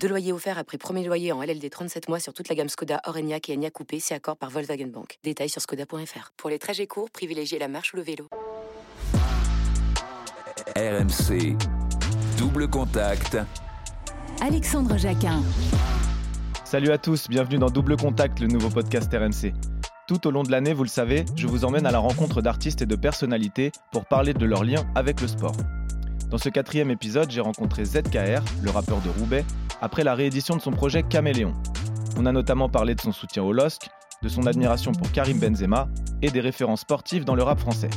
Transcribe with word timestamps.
Deux 0.00 0.08
loyers 0.08 0.32
offerts 0.32 0.58
après 0.58 0.78
premier 0.78 1.04
loyer 1.04 1.32
en 1.32 1.42
LLD 1.42 1.68
37 1.70 2.08
mois 2.08 2.20
sur 2.20 2.32
toute 2.32 2.48
la 2.48 2.54
gamme 2.54 2.68
Skoda, 2.68 3.00
Orenia 3.06 3.38
et 3.48 3.54
Enya 3.54 3.70
Coupé, 3.70 4.00
c'est 4.00 4.14
accord 4.14 4.36
par 4.36 4.50
Volkswagen 4.50 4.86
Bank. 4.86 5.18
Détails 5.24 5.48
sur 5.48 5.60
skoda.fr. 5.60 6.32
Pour 6.36 6.50
les 6.50 6.58
trajets 6.58 6.86
courts, 6.86 7.10
privilégiez 7.10 7.58
la 7.58 7.68
marche 7.68 7.92
ou 7.94 7.96
le 7.96 8.02
vélo. 8.02 8.28
RMC, 10.76 11.56
double 12.38 12.68
contact. 12.68 13.38
Alexandre 14.40 14.96
Jacquin. 14.98 15.42
Salut 16.64 16.90
à 16.90 16.98
tous, 16.98 17.28
bienvenue 17.28 17.58
dans 17.58 17.70
Double 17.70 17.96
Contact, 17.96 18.40
le 18.40 18.48
nouveau 18.48 18.68
podcast 18.68 19.12
RMC. 19.12 19.52
Tout 20.06 20.26
au 20.26 20.30
long 20.30 20.42
de 20.42 20.50
l'année, 20.50 20.74
vous 20.74 20.84
le 20.84 20.88
savez, 20.88 21.24
je 21.34 21.46
vous 21.46 21.64
emmène 21.64 21.86
à 21.86 21.90
la 21.90 21.98
rencontre 21.98 22.42
d'artistes 22.42 22.82
et 22.82 22.86
de 22.86 22.96
personnalités 22.96 23.72
pour 23.90 24.04
parler 24.04 24.34
de 24.34 24.44
leur 24.44 24.64
lien 24.64 24.84
avec 24.94 25.20
le 25.20 25.28
sport. 25.28 25.56
Dans 26.30 26.38
ce 26.38 26.48
quatrième 26.48 26.90
épisode, 26.90 27.30
j'ai 27.30 27.40
rencontré 27.40 27.84
ZKR, 27.84 28.42
le 28.62 28.70
rappeur 28.70 29.00
de 29.00 29.08
Roubaix, 29.20 29.44
après 29.80 30.02
la 30.02 30.14
réédition 30.14 30.56
de 30.56 30.60
son 30.60 30.72
projet 30.72 31.04
Caméléon. 31.04 31.54
On 32.18 32.26
a 32.26 32.32
notamment 32.32 32.68
parlé 32.68 32.96
de 32.96 33.00
son 33.00 33.12
soutien 33.12 33.44
au 33.44 33.52
LOSC, 33.52 33.88
de 34.22 34.28
son 34.28 34.46
admiration 34.46 34.90
pour 34.90 35.12
Karim 35.12 35.38
Benzema 35.38 35.88
et 36.22 36.30
des 36.30 36.40
références 36.40 36.80
sportives 36.80 37.24
dans 37.24 37.36
le 37.36 37.44
rap 37.44 37.60
français. 37.60 37.90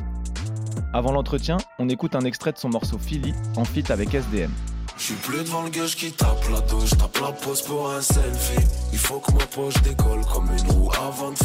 Avant 0.93 1.11
l'entretien, 1.11 1.57
on 1.79 1.89
écoute 1.89 2.15
un 2.15 2.21
extrait 2.21 2.51
de 2.51 2.59
son 2.59 2.69
morceau 2.69 2.99
Philly 2.99 3.33
en 3.55 3.65
feat 3.65 3.89
avec 3.89 4.13
SDM. 4.13 4.51
J'suis 4.97 5.15
plus 5.15 5.43
devant 5.43 5.63
le 5.63 5.69
qui 5.69 6.11
tape 6.11 6.43
la 6.51 6.61
douche, 6.61 6.91
tape 6.91 7.19
la 7.21 7.31
pose 7.31 7.61
pour 7.63 7.89
un 7.89 8.01
selfie. 8.01 8.67
Il 8.91 8.99
faut 8.99 9.19
que 9.19 9.31
ma 9.31 9.45
poche 9.45 9.81
décolle 9.81 10.21
comme 10.31 10.49
une 10.51 10.71
roue 10.71 10.91
avant 10.91 11.31
de. 11.31 11.35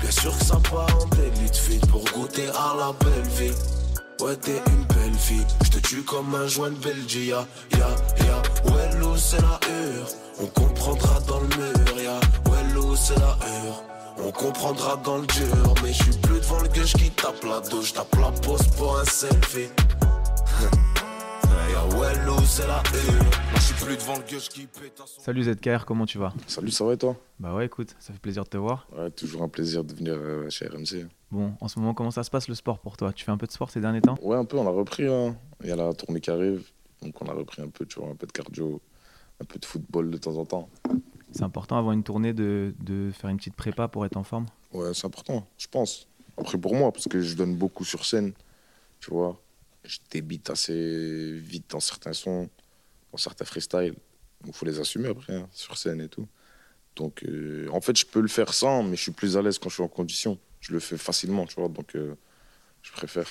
Bien 0.00 0.10
sûr 0.10 0.36
que 0.36 0.44
ça 0.44 0.56
en 0.56 0.60
fit 1.52 1.80
pour 1.88 2.04
goûter 2.12 2.48
à 2.48 2.74
la 2.76 2.92
belle 3.00 3.30
vie. 3.38 3.83
Ouais, 4.20 4.36
t'es 4.36 4.62
une 4.68 4.84
belle 4.94 5.18
fille, 5.18 5.44
j'te 5.64 5.82
tue 5.82 6.02
comme 6.02 6.34
un 6.34 6.46
joint 6.46 6.70
de 6.70 6.76
Belgique. 6.76 7.30
Ya, 7.30 7.46
ya, 7.72 7.88
ya, 8.24 8.42
Wello, 8.64 9.16
c'est 9.16 9.40
la 9.40 9.58
heure. 9.68 10.08
On 10.40 10.46
comprendra 10.46 11.20
dans 11.26 11.40
le 11.40 11.48
mur, 11.48 12.00
ya. 12.00 12.20
Wello, 12.46 12.94
c'est 12.94 13.18
la 13.18 13.36
heure. 13.46 13.82
On 14.24 14.30
comprendra 14.30 14.96
dans 15.04 15.18
le 15.18 15.26
dur, 15.26 15.74
mais 15.82 15.92
j'suis 15.92 16.16
plus 16.22 16.40
devant 16.40 16.60
le 16.60 16.68
gueule 16.68 16.84
qui 16.84 17.10
tape 17.10 17.42
la 17.44 17.60
douche, 17.68 17.92
tape 17.92 18.14
la 18.20 18.30
pose 18.30 18.66
pour 18.76 18.98
un 18.98 19.04
selfie. 19.04 19.68
Salut 25.18 25.42
ZKR, 25.44 25.84
comment 25.86 26.06
tu 26.06 26.18
vas? 26.18 26.32
Salut, 26.46 26.70
ça 26.70 26.84
va 26.84 26.92
et 26.92 26.96
toi? 26.98 27.16
Bah 27.40 27.54
ouais, 27.54 27.66
écoute, 27.66 27.94
ça 27.98 28.12
fait 28.12 28.18
plaisir 28.18 28.44
de 28.44 28.48
te 28.50 28.56
voir. 28.56 28.86
Ouais, 28.96 29.10
toujours 29.10 29.42
un 29.42 29.48
plaisir 29.48 29.82
de 29.82 29.94
venir 29.94 30.14
euh, 30.16 30.48
chez 30.50 30.66
RMC. 30.66 31.06
Bon, 31.30 31.54
en 31.60 31.68
ce 31.68 31.78
moment, 31.78 31.94
comment 31.94 32.10
ça 32.10 32.22
se 32.22 32.30
passe 32.30 32.48
le 32.48 32.54
sport 32.54 32.78
pour 32.78 32.96
toi? 32.96 33.12
Tu 33.12 33.24
fais 33.24 33.30
un 33.30 33.36
peu 33.38 33.46
de 33.46 33.52
sport 33.52 33.70
ces 33.70 33.80
derniers 33.80 34.02
temps? 34.02 34.16
Ouais, 34.22 34.36
un 34.36 34.44
peu, 34.44 34.58
on 34.58 34.66
a 34.66 34.70
repris. 34.70 35.06
hein. 35.06 35.36
Il 35.62 35.68
y 35.68 35.72
a 35.72 35.76
la 35.76 35.92
tournée 35.94 36.20
qui 36.20 36.30
arrive, 36.30 36.62
donc 37.02 37.20
on 37.22 37.26
a 37.26 37.32
repris 37.32 37.62
un 37.62 37.68
peu, 37.68 37.86
tu 37.86 37.98
vois, 37.98 38.10
un 38.10 38.14
peu 38.14 38.26
de 38.26 38.32
cardio, 38.32 38.80
un 39.40 39.44
peu 39.44 39.58
de 39.58 39.64
football 39.64 40.10
de 40.10 40.18
temps 40.18 40.36
en 40.36 40.44
temps. 40.44 40.68
C'est 41.32 41.42
important 41.44 41.78
avant 41.78 41.92
une 41.92 42.04
tournée 42.04 42.32
de, 42.34 42.74
de 42.80 43.10
faire 43.12 43.30
une 43.30 43.38
petite 43.38 43.56
prépa 43.56 43.88
pour 43.88 44.04
être 44.04 44.16
en 44.16 44.24
forme? 44.24 44.46
Ouais, 44.72 44.92
c'est 44.94 45.06
important, 45.06 45.46
je 45.58 45.66
pense. 45.68 46.06
Après, 46.36 46.58
pour 46.58 46.74
moi, 46.74 46.92
parce 46.92 47.08
que 47.08 47.20
je 47.20 47.34
donne 47.36 47.56
beaucoup 47.56 47.84
sur 47.84 48.04
scène, 48.04 48.32
tu 49.00 49.10
vois. 49.10 49.40
Je 49.84 49.98
débite 50.10 50.50
assez 50.50 51.32
vite 51.38 51.70
dans 51.70 51.80
certains 51.80 52.12
sons, 52.14 52.48
dans 53.12 53.18
certains 53.18 53.44
freestyles. 53.44 53.94
Il 54.46 54.52
faut 54.52 54.66
les 54.66 54.80
assumer 54.80 55.08
après, 55.08 55.34
hein, 55.36 55.48
sur 55.52 55.78
scène 55.78 56.00
et 56.00 56.08
tout. 56.08 56.28
Donc, 56.96 57.24
euh, 57.24 57.68
en 57.72 57.80
fait, 57.80 57.96
je 57.98 58.06
peux 58.06 58.20
le 58.20 58.28
faire 58.28 58.54
sans, 58.54 58.82
mais 58.82 58.96
je 58.96 59.02
suis 59.02 59.12
plus 59.12 59.36
à 59.36 59.42
l'aise 59.42 59.58
quand 59.58 59.68
je 59.70 59.74
suis 59.76 59.82
en 59.84 59.88
condition. 59.88 60.38
Je 60.60 60.72
le 60.72 60.80
fais 60.80 60.98
facilement, 60.98 61.46
tu 61.46 61.56
vois, 61.56 61.68
donc 61.68 61.96
euh, 61.96 62.16
je 62.82 62.92
préfère. 62.92 63.26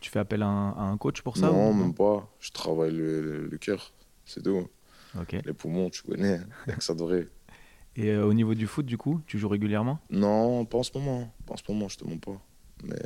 Tu 0.00 0.10
fais 0.10 0.18
appel 0.20 0.42
à 0.42 0.46
un, 0.48 0.70
à 0.72 0.82
un 0.82 0.96
coach 0.98 1.22
pour 1.22 1.36
ça 1.36 1.50
non, 1.50 1.72
ou- 1.72 1.74
même 1.74 1.94
pas. 1.94 2.28
Je 2.40 2.50
travaille 2.50 2.92
le, 2.92 3.22
le- 3.22 3.46
le 3.46 3.58
cœur, 3.58 3.92
c'est 4.24 4.42
tout. 4.42 4.68
Les 5.44 5.52
poumons, 5.52 5.90
tu 5.90 6.02
connais, 6.02 6.40
il 6.66 6.70
y 6.70 6.72
a 6.72 6.76
que 6.76 6.84
ça 6.84 6.94
devrait. 6.94 7.28
Et 7.96 8.10
euh, 8.10 8.26
au 8.26 8.32
niveau 8.34 8.54
du 8.54 8.66
foot, 8.66 8.84
du 8.86 8.98
coup, 8.98 9.20
tu 9.26 9.38
joues 9.38 9.48
régulièrement? 9.48 10.00
Non, 10.10 10.64
pas 10.64 10.78
en 10.78 10.82
ce 10.82 10.96
moment. 10.98 11.32
Pas 11.46 11.54
en 11.54 11.56
ce 11.56 11.62
moment, 11.68 11.88
je 11.88 11.98
te 11.98 12.04
mens 12.04 12.18
pas. 12.18 12.40
Mais 12.82 12.96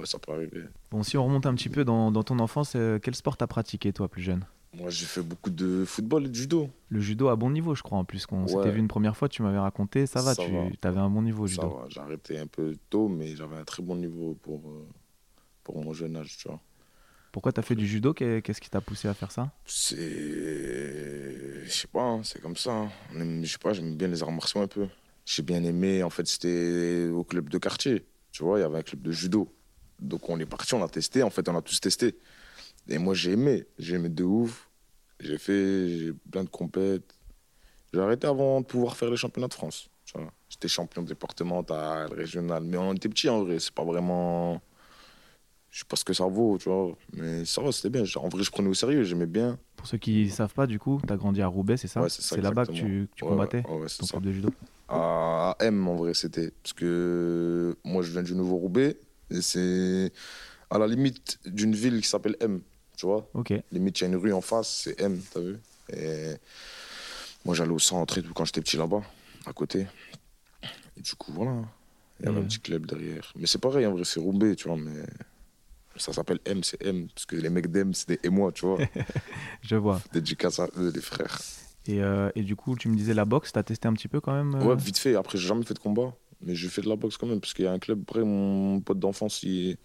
ouais, 0.00 0.06
ça 0.06 0.18
peut 0.18 0.32
arriver. 0.32 0.62
Bon, 0.90 1.02
si 1.02 1.16
on 1.16 1.24
remonte 1.24 1.46
un 1.46 1.54
petit 1.54 1.68
peu 1.68 1.84
dans, 1.84 2.10
dans 2.10 2.22
ton 2.22 2.38
enfance, 2.40 2.72
euh, 2.76 2.98
quel 3.00 3.14
sport 3.14 3.36
t'as 3.36 3.46
pratiqué 3.46 3.92
toi 3.92 4.08
plus 4.08 4.22
jeune? 4.22 4.44
Moi, 4.72 4.90
j'ai 4.90 5.06
fait 5.06 5.22
beaucoup 5.22 5.50
de 5.50 5.84
football 5.84 6.26
et 6.26 6.28
de 6.28 6.34
judo. 6.34 6.70
Le 6.88 7.00
judo 7.00 7.28
à 7.28 7.36
bon 7.36 7.50
niveau, 7.50 7.74
je 7.74 7.82
crois, 7.82 7.98
en 7.98 8.04
plus. 8.04 8.26
Qu'on 8.26 8.46
s'était 8.46 8.58
Ouais. 8.58 8.70
vu 8.70 8.78
une 8.80 8.88
première 8.88 9.16
fois, 9.16 9.28
tu 9.28 9.42
m'avais 9.42 9.58
raconté, 9.58 10.06
ça 10.06 10.22
va, 10.22 10.34
Ça 10.34 10.44
tu 10.44 10.50
va. 10.52 10.64
avais 10.82 10.98
un 11.00 11.10
bon 11.10 11.22
niveau 11.22 11.44
au 11.44 11.46
Ça 11.46 11.52
judo. 11.54 11.80
j'ai 11.88 12.00
arrêté 12.00 12.38
un 12.38 12.46
peu 12.46 12.76
tôt, 12.88 13.08
mais 13.08 13.34
j'avais 13.36 13.56
un 13.56 13.64
très 13.64 13.82
bon 13.82 13.96
niveau 13.96 14.34
pour, 14.42 14.60
euh, 14.68 14.86
pour 15.64 15.82
mon 15.82 15.92
jeune 15.92 16.16
âge, 16.16 16.36
tu 16.38 16.48
vois. 16.48 16.60
Pourquoi 17.32 17.52
t'as 17.52 17.62
fait 17.62 17.76
du 17.76 17.86
judo? 17.86 18.12
Qu'est- 18.14 18.42
Qu'est-ce 18.42 18.60
qui 18.60 18.70
t'a 18.70 18.80
poussé 18.80 19.06
à 19.08 19.14
faire 19.14 19.30
ça? 19.30 19.52
C'est. 19.66 21.64
Je 21.64 21.70
sais 21.70 21.86
pas, 21.88 22.02
hein, 22.02 22.22
c'est 22.24 22.40
comme 22.40 22.56
ça. 22.56 22.72
hein. 22.72 22.88
Je 23.42 23.46
sais 23.50 23.58
pas, 23.58 23.72
j'aime 23.72 23.94
bien 23.96 24.08
les 24.08 24.22
arts 24.22 24.32
martiaux 24.32 24.60
un 24.60 24.66
peu. 24.66 24.86
J'ai 25.24 25.42
bien 25.42 25.62
aimé, 25.62 26.02
en 26.02 26.10
fait, 26.10 26.26
c'était 26.26 27.08
au 27.12 27.22
club 27.24 27.48
de 27.48 27.58
quartier. 27.58 28.06
Tu 28.32 28.42
vois, 28.42 28.58
il 28.58 28.62
y 28.62 28.64
avait 28.64 28.78
un 28.78 28.82
club 28.82 29.02
de 29.02 29.12
judo. 29.12 29.52
Donc 30.00 30.28
on 30.28 30.38
est 30.40 30.46
parti, 30.46 30.74
on 30.74 30.82
a 30.82 30.88
testé, 30.88 31.22
en 31.22 31.30
fait, 31.30 31.48
on 31.48 31.56
a 31.56 31.62
tous 31.62 31.80
testé. 31.80 32.16
Et 32.88 32.98
moi, 32.98 33.14
j'ai 33.14 33.32
aimé, 33.32 33.66
j'ai 33.78 33.96
aimé 33.96 34.08
de 34.08 34.24
ouf. 34.24 34.68
J'ai 35.20 35.36
fait 35.38 35.88
j'ai 35.88 36.12
plein 36.30 36.44
de 36.44 36.48
compètes. 36.48 37.14
J'ai 37.92 38.00
arrêté 38.00 38.26
avant 38.26 38.60
de 38.60 38.66
pouvoir 38.66 38.96
faire 38.96 39.10
les 39.10 39.16
championnats 39.16 39.48
de 39.48 39.54
France. 39.54 39.88
J'étais 40.48 40.66
champion 40.68 41.02
départemental, 41.02 42.12
régional. 42.12 42.64
Mais 42.64 42.76
on 42.76 42.92
était 42.94 43.08
petits 43.08 43.28
en 43.28 43.44
vrai, 43.44 43.58
c'est 43.60 43.72
pas 43.74 43.84
vraiment. 43.84 44.60
Je 45.70 45.80
sais 45.80 45.84
pas 45.84 45.94
ce 45.94 46.04
que 46.04 46.12
ça 46.12 46.24
vaut, 46.26 46.58
tu 46.58 46.68
vois. 46.68 46.96
Mais 47.12 47.44
ça 47.44 47.60
va, 47.62 47.70
c'était 47.70 47.90
bien. 47.90 48.02
En 48.16 48.28
vrai, 48.28 48.42
je 48.42 48.50
prenais 48.50 48.68
au 48.68 48.74
sérieux, 48.74 49.04
j'aimais 49.04 49.26
bien. 49.26 49.56
Pour 49.76 49.86
ceux 49.86 49.98
qui 49.98 50.28
savent 50.28 50.52
pas, 50.54 50.66
du 50.66 50.80
coup, 50.80 51.00
t'as 51.06 51.16
grandi 51.16 51.42
à 51.42 51.46
Roubaix, 51.46 51.76
c'est 51.76 51.86
ça 51.86 52.02
Ouais, 52.02 52.08
c'est 52.10 52.40
là-bas 52.40 52.66
que 52.66 52.72
tu, 52.72 53.08
que 53.12 53.16
tu 53.16 53.24
Ouais, 53.24 53.30
combattais 53.30 53.58
ouais, 53.68 53.86
ton 53.86 54.06
ça. 54.06 54.06
club 54.14 54.24
de 54.24 54.32
judo 54.32 54.50
À 54.88 55.56
M, 55.60 55.86
en 55.86 55.94
vrai, 55.94 56.14
c'était. 56.14 56.50
Parce 56.62 56.72
que 56.72 57.76
moi, 57.84 58.02
je 58.02 58.10
viens 58.10 58.22
du 58.24 58.34
Nouveau-Roubaix. 58.34 58.96
C'est 59.40 60.12
à 60.70 60.78
la 60.78 60.86
limite 60.86 61.38
d'une 61.46 61.74
ville 61.74 62.00
qui 62.00 62.08
s'appelle 62.08 62.36
M. 62.40 62.60
Tu 62.96 63.06
vois 63.06 63.28
Ok. 63.34 63.52
Limite, 63.72 63.98
il 63.98 64.02
y 64.02 64.04
a 64.04 64.08
une 64.08 64.16
rue 64.16 64.32
en 64.32 64.40
face, 64.40 64.82
c'est 64.84 65.00
M, 65.00 65.20
t'as 65.32 65.40
vu 65.40 65.58
Et 65.92 66.34
moi, 67.44 67.54
j'allais 67.54 67.70
au 67.72 67.78
centre 67.78 68.18
et 68.18 68.22
tout 68.22 68.32
quand 68.34 68.44
j'étais 68.44 68.60
petit 68.60 68.76
là-bas, 68.76 69.02
à 69.46 69.52
côté. 69.52 69.86
Et 70.96 71.00
du 71.00 71.14
coup, 71.14 71.32
voilà. 71.32 71.62
Il 72.20 72.26
y 72.26 72.28
avait 72.28 72.38
Mhm. 72.38 72.44
un 72.44 72.48
petit 72.48 72.60
club 72.60 72.86
derrière. 72.86 73.32
Mais 73.36 73.46
c'est 73.46 73.58
pareil, 73.60 73.86
en 73.86 73.92
vrai, 73.92 74.04
c'est 74.04 74.20
Roubaix, 74.20 74.54
tu 74.54 74.68
vois. 74.68 74.76
Mais 74.76 75.02
ça 75.96 76.12
s'appelle 76.12 76.38
M, 76.44 76.62
c'est 76.62 76.82
M. 76.84 77.08
Parce 77.14 77.24
que 77.26 77.36
les 77.36 77.48
mecs 77.50 77.68
d'M, 77.68 77.94
c'est 77.94 78.08
des 78.08 78.20
et 78.22 78.28
moi, 78.28 78.52
tu 78.52 78.66
vois. 78.66 78.78
Je 79.62 79.76
vois. 79.76 80.02
Dédicace 80.12 80.58
à 80.60 80.68
eux, 80.76 80.92
les 80.94 81.00
frères. 81.00 81.38
Et, 81.86 82.02
euh, 82.02 82.30
et 82.34 82.42
du 82.42 82.56
coup, 82.56 82.76
tu 82.76 82.88
me 82.88 82.96
disais 82.96 83.14
la 83.14 83.24
boxe, 83.24 83.52
t'as 83.52 83.62
testé 83.62 83.88
un 83.88 83.94
petit 83.94 84.08
peu 84.08 84.20
quand 84.20 84.32
même 84.34 84.54
euh 84.54 84.66
Ouais, 84.66 84.76
vite 84.76 84.98
fait. 84.98 85.14
Après, 85.16 85.38
j'ai 85.38 85.48
jamais 85.48 85.64
fait 85.64 85.72
de 85.74 85.78
combat. 85.78 86.14
Mais 86.42 86.54
j'ai 86.54 86.68
fait 86.68 86.82
de 86.82 86.88
la 86.88 86.96
boxe 86.96 87.16
quand 87.16 87.26
même. 87.26 87.40
Parce 87.40 87.54
qu'il 87.54 87.64
y 87.64 87.68
a 87.68 87.72
un 87.72 87.78
club, 87.78 88.02
après, 88.02 88.24
mon 88.24 88.80
pote 88.80 88.98
d'enfance, 88.98 89.42
il- 89.42 89.76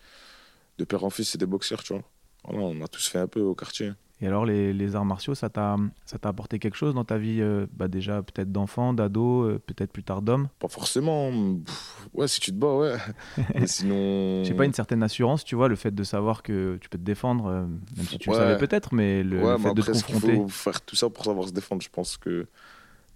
de 0.77 0.85
père 0.85 1.03
en 1.03 1.09
fils, 1.09 1.29
c'est 1.29 1.38
des 1.38 1.45
boxeurs, 1.45 1.83
tu 1.83 1.93
vois. 1.93 2.03
Voilà, 2.45 2.59
on 2.66 2.81
a 2.81 2.88
tous 2.88 3.07
fait 3.07 3.19
un 3.19 3.27
peu 3.27 3.41
au 3.41 3.55
quartier. 3.55 3.91
Et 4.21 4.27
alors, 4.27 4.45
les, 4.45 4.71
les 4.71 4.95
arts 4.95 5.03
martiaux, 5.03 5.35
ça 5.35 5.49
t'a 5.49 5.75
ça 6.05 6.17
t'a 6.17 6.29
apporté 6.29 6.57
quelque 6.57 6.75
chose 6.77 6.94
dans 6.94 7.03
ta 7.03 7.17
vie 7.17 7.41
euh, 7.41 7.65
bah 7.73 7.89
Déjà, 7.89 8.23
peut-être 8.23 8.49
d'enfant, 8.51 8.94
d'ado, 8.94 9.44
euh, 9.44 9.59
peut-être 9.65 9.91
plus 9.91 10.03
tard 10.03 10.21
d'homme? 10.21 10.47
Pas 10.59 10.69
forcément. 10.69 11.31
Pff, 11.65 12.07
ouais, 12.13 12.27
si 12.29 12.39
tu 12.39 12.51
te 12.51 12.55
bats, 12.55 12.75
ouais. 12.77 12.95
Mais 13.55 13.67
sinon. 13.67 14.44
Je 14.44 14.47
sais 14.49 14.53
pas, 14.53 14.63
une 14.65 14.73
certaine 14.73 15.03
assurance, 15.03 15.44
tu 15.44 15.55
vois, 15.55 15.67
le 15.67 15.75
fait 15.75 15.94
de 15.94 16.03
savoir 16.03 16.44
que 16.44 16.77
tu 16.80 16.88
peux 16.88 16.97
te 16.97 17.03
défendre, 17.03 17.47
euh, 17.47 17.65
même 17.65 18.07
si 18.07 18.18
tu 18.18 18.30
le 18.30 18.35
Ouais. 18.35 18.41
savais 18.41 18.57
peut-être, 18.57 18.94
mais 18.94 19.21
le, 19.21 19.38
ouais, 19.44 19.51
le 19.51 19.57
mais 19.57 19.63
fait 19.63 19.74
de 19.74 19.81
te 19.81 19.91
confronter. 19.91 20.35
faut 20.38 20.47
faire 20.47 20.81
tout 20.81 20.95
ça 20.95 21.09
pour 21.09 21.25
savoir 21.25 21.47
se 21.50 21.53
défendre 21.53 21.81
Je 21.81 21.89
pense 21.89 22.15
que 22.15 22.47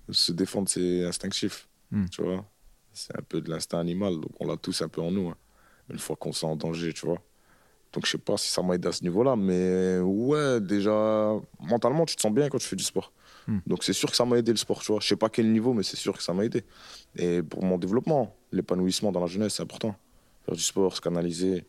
se 0.10 0.31
défendre, 0.34 0.68
c'est 0.68 1.06
instinctif. 1.06 1.68
Hmm. 1.92 2.06
Tu 2.12 2.22
vois 2.24 2.46
C'est 2.94 3.18
un 3.18 3.22
peu 3.22 3.42
de 3.42 3.50
l'instinct 3.50 3.80
animal. 3.80 4.16
Donc, 4.16 4.32
on 4.40 4.48
l'a 4.48 4.58
tous 4.58 4.82
un 4.82 4.88
peu 4.88 5.02
en 5.02 5.12
nous. 5.12 5.30
hein, 5.30 5.36
Une 5.90 6.00
fois 6.00 6.16
qu'on 6.16 6.32
se 6.32 6.42
sent 6.42 6.46
en 6.46 6.56
danger, 6.56 6.94
tu 6.94 7.06
vois. 7.06 7.22
Donc, 7.94 8.06
je 8.06 8.12
sais 8.12 8.18
pas 8.18 8.38
si 8.38 8.50
ça 8.52 8.62
m'a 8.62 8.76
aidé 8.76 8.88
à 8.88 8.92
ce 8.92 9.04
niveau-là. 9.04 9.36
Mais 9.36 10.00
ouais, 10.00 10.60
déjà, 10.62 11.34
mentalement, 11.60 12.06
tu 12.06 12.16
te 12.16 12.22
sens 12.22 12.32
bien 12.34 12.50
quand 12.50 12.58
tu 12.60 12.68
fais 12.68 12.76
du 12.76 12.84
sport. 12.84 13.12
Hmm. 13.48 13.60
Donc, 13.66 13.84
c'est 13.84 13.94
sûr 13.94 14.10
que 14.12 14.16
ça 14.16 14.26
m'a 14.26 14.38
aidé 14.38 14.52
le 14.52 14.58
sport, 14.58 14.82
tu 14.82 14.92
vois. 14.92 15.00
Je 15.02 15.08
sais 15.08 15.16
pas 15.16 15.30
quel 15.30 15.52
niveau, 15.52 15.74
mais 15.74 15.84
c'est 15.84 15.98
sûr 15.98 16.16
que 16.16 16.22
ça 16.24 16.34
m'a 16.34 16.46
aidé. 16.46 16.64
Et 17.16 17.42
pour 17.42 17.64
mon 17.64 17.78
développement, 17.78 18.36
l'épanouissement 18.52 19.12
dans 19.12 19.22
la 19.22 19.28
jeunesse, 19.28 19.56
c'est 19.56 19.64
important. 19.64 19.96
Faire 20.46 20.56
du 20.56 20.62
sport, 20.62 20.96
se 20.96 21.02
canaliser, 21.02 21.66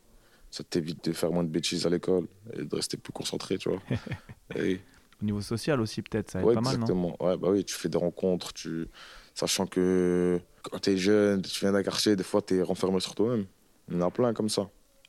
ça 0.50 0.62
t'évite 0.64 1.04
de 1.04 1.12
faire 1.12 1.30
moins 1.32 1.44
de 1.44 1.48
bêtises 1.48 1.86
à 1.86 1.90
l'école 1.90 2.26
et 2.52 2.64
de 2.64 2.74
rester 2.74 2.96
plus 2.96 3.12
concentré, 3.12 3.56
tu 3.56 3.70
vois. 3.70 3.80
Et- 4.56 4.80
Au 5.22 5.24
niveau 5.24 5.40
social 5.40 5.80
aussi, 5.80 6.02
peut-être, 6.02 6.30
ça 6.30 6.40
aide 6.40 6.46
ouais, 6.46 6.54
pas 6.54 6.60
mal, 6.60 6.78
non? 6.78 7.14
ouais, 7.20 7.36
bah 7.36 7.48
oui, 7.50 7.64
tu 7.64 7.74
fais 7.74 7.88
des 7.88 7.98
rencontres, 7.98 8.52
tu... 8.52 8.88
sachant 9.34 9.66
que 9.66 10.38
quand 10.62 10.78
tu 10.78 10.90
es 10.90 10.96
jeune, 10.96 11.42
tu 11.42 11.60
viens 11.60 11.72
d'un 11.72 11.82
quartier, 11.82 12.16
des 12.16 12.22
fois, 12.24 12.42
tu 12.42 12.56
es 12.58 12.62
renfermé 12.62 13.00
sur 13.00 13.14
toi-même. 13.14 13.46
Il 13.88 13.94
y 13.94 14.02
en 14.02 14.06
a 14.06 14.10
plein 14.10 14.32
comme 14.34 14.48
ça. 14.48 14.68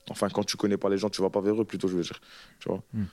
Enfin, 0.09 0.29
quand 0.29 0.43
tu 0.43 0.57
connais 0.57 0.77
pas 0.77 0.89
les 0.89 0.97
gens, 0.97 1.09
tu 1.09 1.21
vas 1.21 1.29
pas 1.29 1.41
vers 1.41 1.61
eux, 1.61 1.65
plutôt, 1.65 1.87
je 1.87 1.95
veux 1.97 2.03
dire. 2.03 2.19
Tu 2.59 2.69
vois 2.69 2.81
Hmm. 2.93 3.03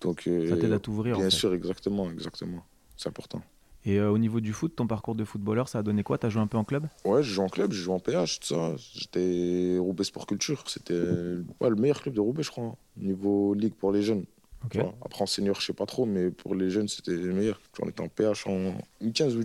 Donc, 0.00 0.26
euh, 0.26 0.50
Ça 0.50 0.56
t'aide 0.56 0.72
à 0.72 0.78
t'ouvrir, 0.78 1.16
en 1.16 1.20
Bien 1.20 1.30
fait. 1.30 1.36
sûr, 1.36 1.54
exactement, 1.54 2.10
exactement. 2.10 2.62
C'est 2.96 3.08
important. 3.08 3.40
Et 3.86 3.98
euh, 3.98 4.10
au 4.10 4.18
niveau 4.18 4.40
du 4.40 4.52
foot, 4.52 4.74
ton 4.76 4.86
parcours 4.86 5.14
de 5.14 5.24
footballeur, 5.24 5.68
ça 5.68 5.78
a 5.78 5.82
donné 5.82 6.02
quoi? 6.02 6.16
T'as 6.18 6.28
joué 6.30 6.40
un 6.42 6.46
peu 6.46 6.56
en 6.58 6.64
club? 6.64 6.86
Ouais, 7.04 7.22
j'ai 7.22 7.32
joué 7.34 7.44
en 7.44 7.48
club, 7.48 7.72
j'ai 7.72 7.82
joué 7.82 7.94
en 7.94 7.98
PH, 8.00 8.40
tout 8.40 8.46
ça. 8.48 8.74
J'étais 8.94 9.76
Roubaix 9.78 10.04
Sport 10.04 10.26
Culture. 10.26 10.62
C'était 10.66 10.94
ouais, 10.94 11.70
le 11.70 11.76
meilleur 11.76 12.00
club 12.02 12.14
de 12.14 12.20
Roubaix, 12.20 12.42
je 12.42 12.50
crois. 12.50 12.64
hein, 12.64 12.76
Niveau 12.96 13.54
ligue 13.54 13.74
pour 13.74 13.92
les 13.92 14.02
jeunes. 14.02 14.24
Ok. 14.64 14.70
Tu 14.72 14.78
vois. 14.78 14.94
Après, 15.04 15.22
en 15.22 15.26
senior, 15.26 15.60
je 15.60 15.66
sais 15.66 15.72
pas 15.74 15.84
trop, 15.86 16.06
mais 16.06 16.30
pour 16.30 16.54
les 16.54 16.70
jeunes, 16.70 16.88
c'était 16.88 17.12
le 17.12 17.32
meilleur. 17.34 17.60
On 17.82 17.88
était 17.88 18.00
en 18.02 18.08
PH 18.08 18.46
en 18.46 18.74
U15 19.02 19.36
ou 19.36 19.42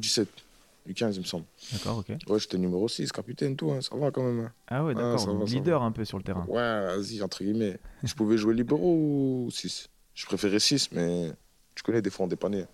U17. 0.88 0.94
U15, 0.94 1.14
il 1.16 1.20
me 1.20 1.26
semble. 1.26 1.46
D'accord, 1.74 1.98
ok. 2.00 2.10
Ouais, 2.28 2.40
j'étais 2.40 2.58
numéro 2.58 2.88
6, 2.88 3.12
capitaine, 3.12 3.56
tout. 3.56 3.72
hein, 3.72 3.82
Ça 3.82 3.96
va 3.96 4.12
quand 4.12 4.24
même. 4.24 4.46
hein. 4.46 4.52
Ah 4.68 4.84
ouais, 4.84 4.94
d'accord. 4.96 5.18
va, 5.18 5.34
donc 5.34 5.48
ça 5.50 5.54
leader 5.56 5.84
un 5.84 5.92
peu 5.92 6.06
sur 6.06 6.18
le 6.18 6.24
terrain. 6.24 6.46
Ouais, 6.48 6.56
vas-y, 6.58 7.22
entre 7.22 7.44
guillemets. 7.44 7.80
Je 8.04 8.14
pouvais 8.14 8.38
jouer 8.38 8.54
libéraux 8.54 9.46
ou 9.46 9.50
6 9.52 9.90
Je 10.16 10.26
préférais 10.26 10.60
6, 10.60 10.90
mais 10.92 11.32
tu 11.76 11.84
connais, 11.84 12.02
des 12.02 12.10
fois, 12.10 12.26
on 12.26 12.28
dépannait. 12.28 12.66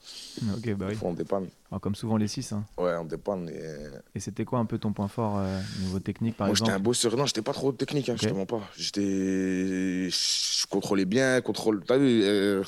Ok, 0.56 0.74
bah 0.76 0.86
Des 0.88 0.94
oui. 0.94 0.96
fois, 0.96 1.10
on 1.10 1.14
dépanne. 1.14 1.48
Alors, 1.70 1.80
comme 1.82 1.94
souvent 1.94 2.18
les 2.18 2.28
6. 2.28 2.54
Ouais, 2.78 2.96
on 2.96 3.06
dépanne. 3.06 3.50
Et... 3.50 4.16
Et 4.16 4.20
c'était 4.20 4.46
quoi 4.46 4.58
un 4.60 4.66
peu 4.66 4.78
ton 4.80 4.94
point 4.94 5.08
fort 5.08 5.38
euh, 5.38 5.60
niveau 5.82 6.00
technique 6.00 6.38
par 6.38 6.48
Moi, 6.48 6.56
j'étais 6.56 6.72
un 6.72 6.80
bosseur. 6.80 7.16
Non, 7.16 7.26
j'étais 7.28 7.42
pas 7.44 7.54
trop 7.54 7.72
technique, 7.72 8.10
hein, 8.10 8.14
Ok. 8.14 8.22
je 8.24 8.30
te 8.30 8.34
mens 8.34 8.46
pas. 8.48 8.62
J'étais. 8.78 10.10
Je 10.10 10.66
contrôlais 10.68 11.06
bien, 11.06 11.42
contrôle. 11.42 11.84
T'as 11.86 11.98
vu, 11.98 12.24
euh, 12.24 12.64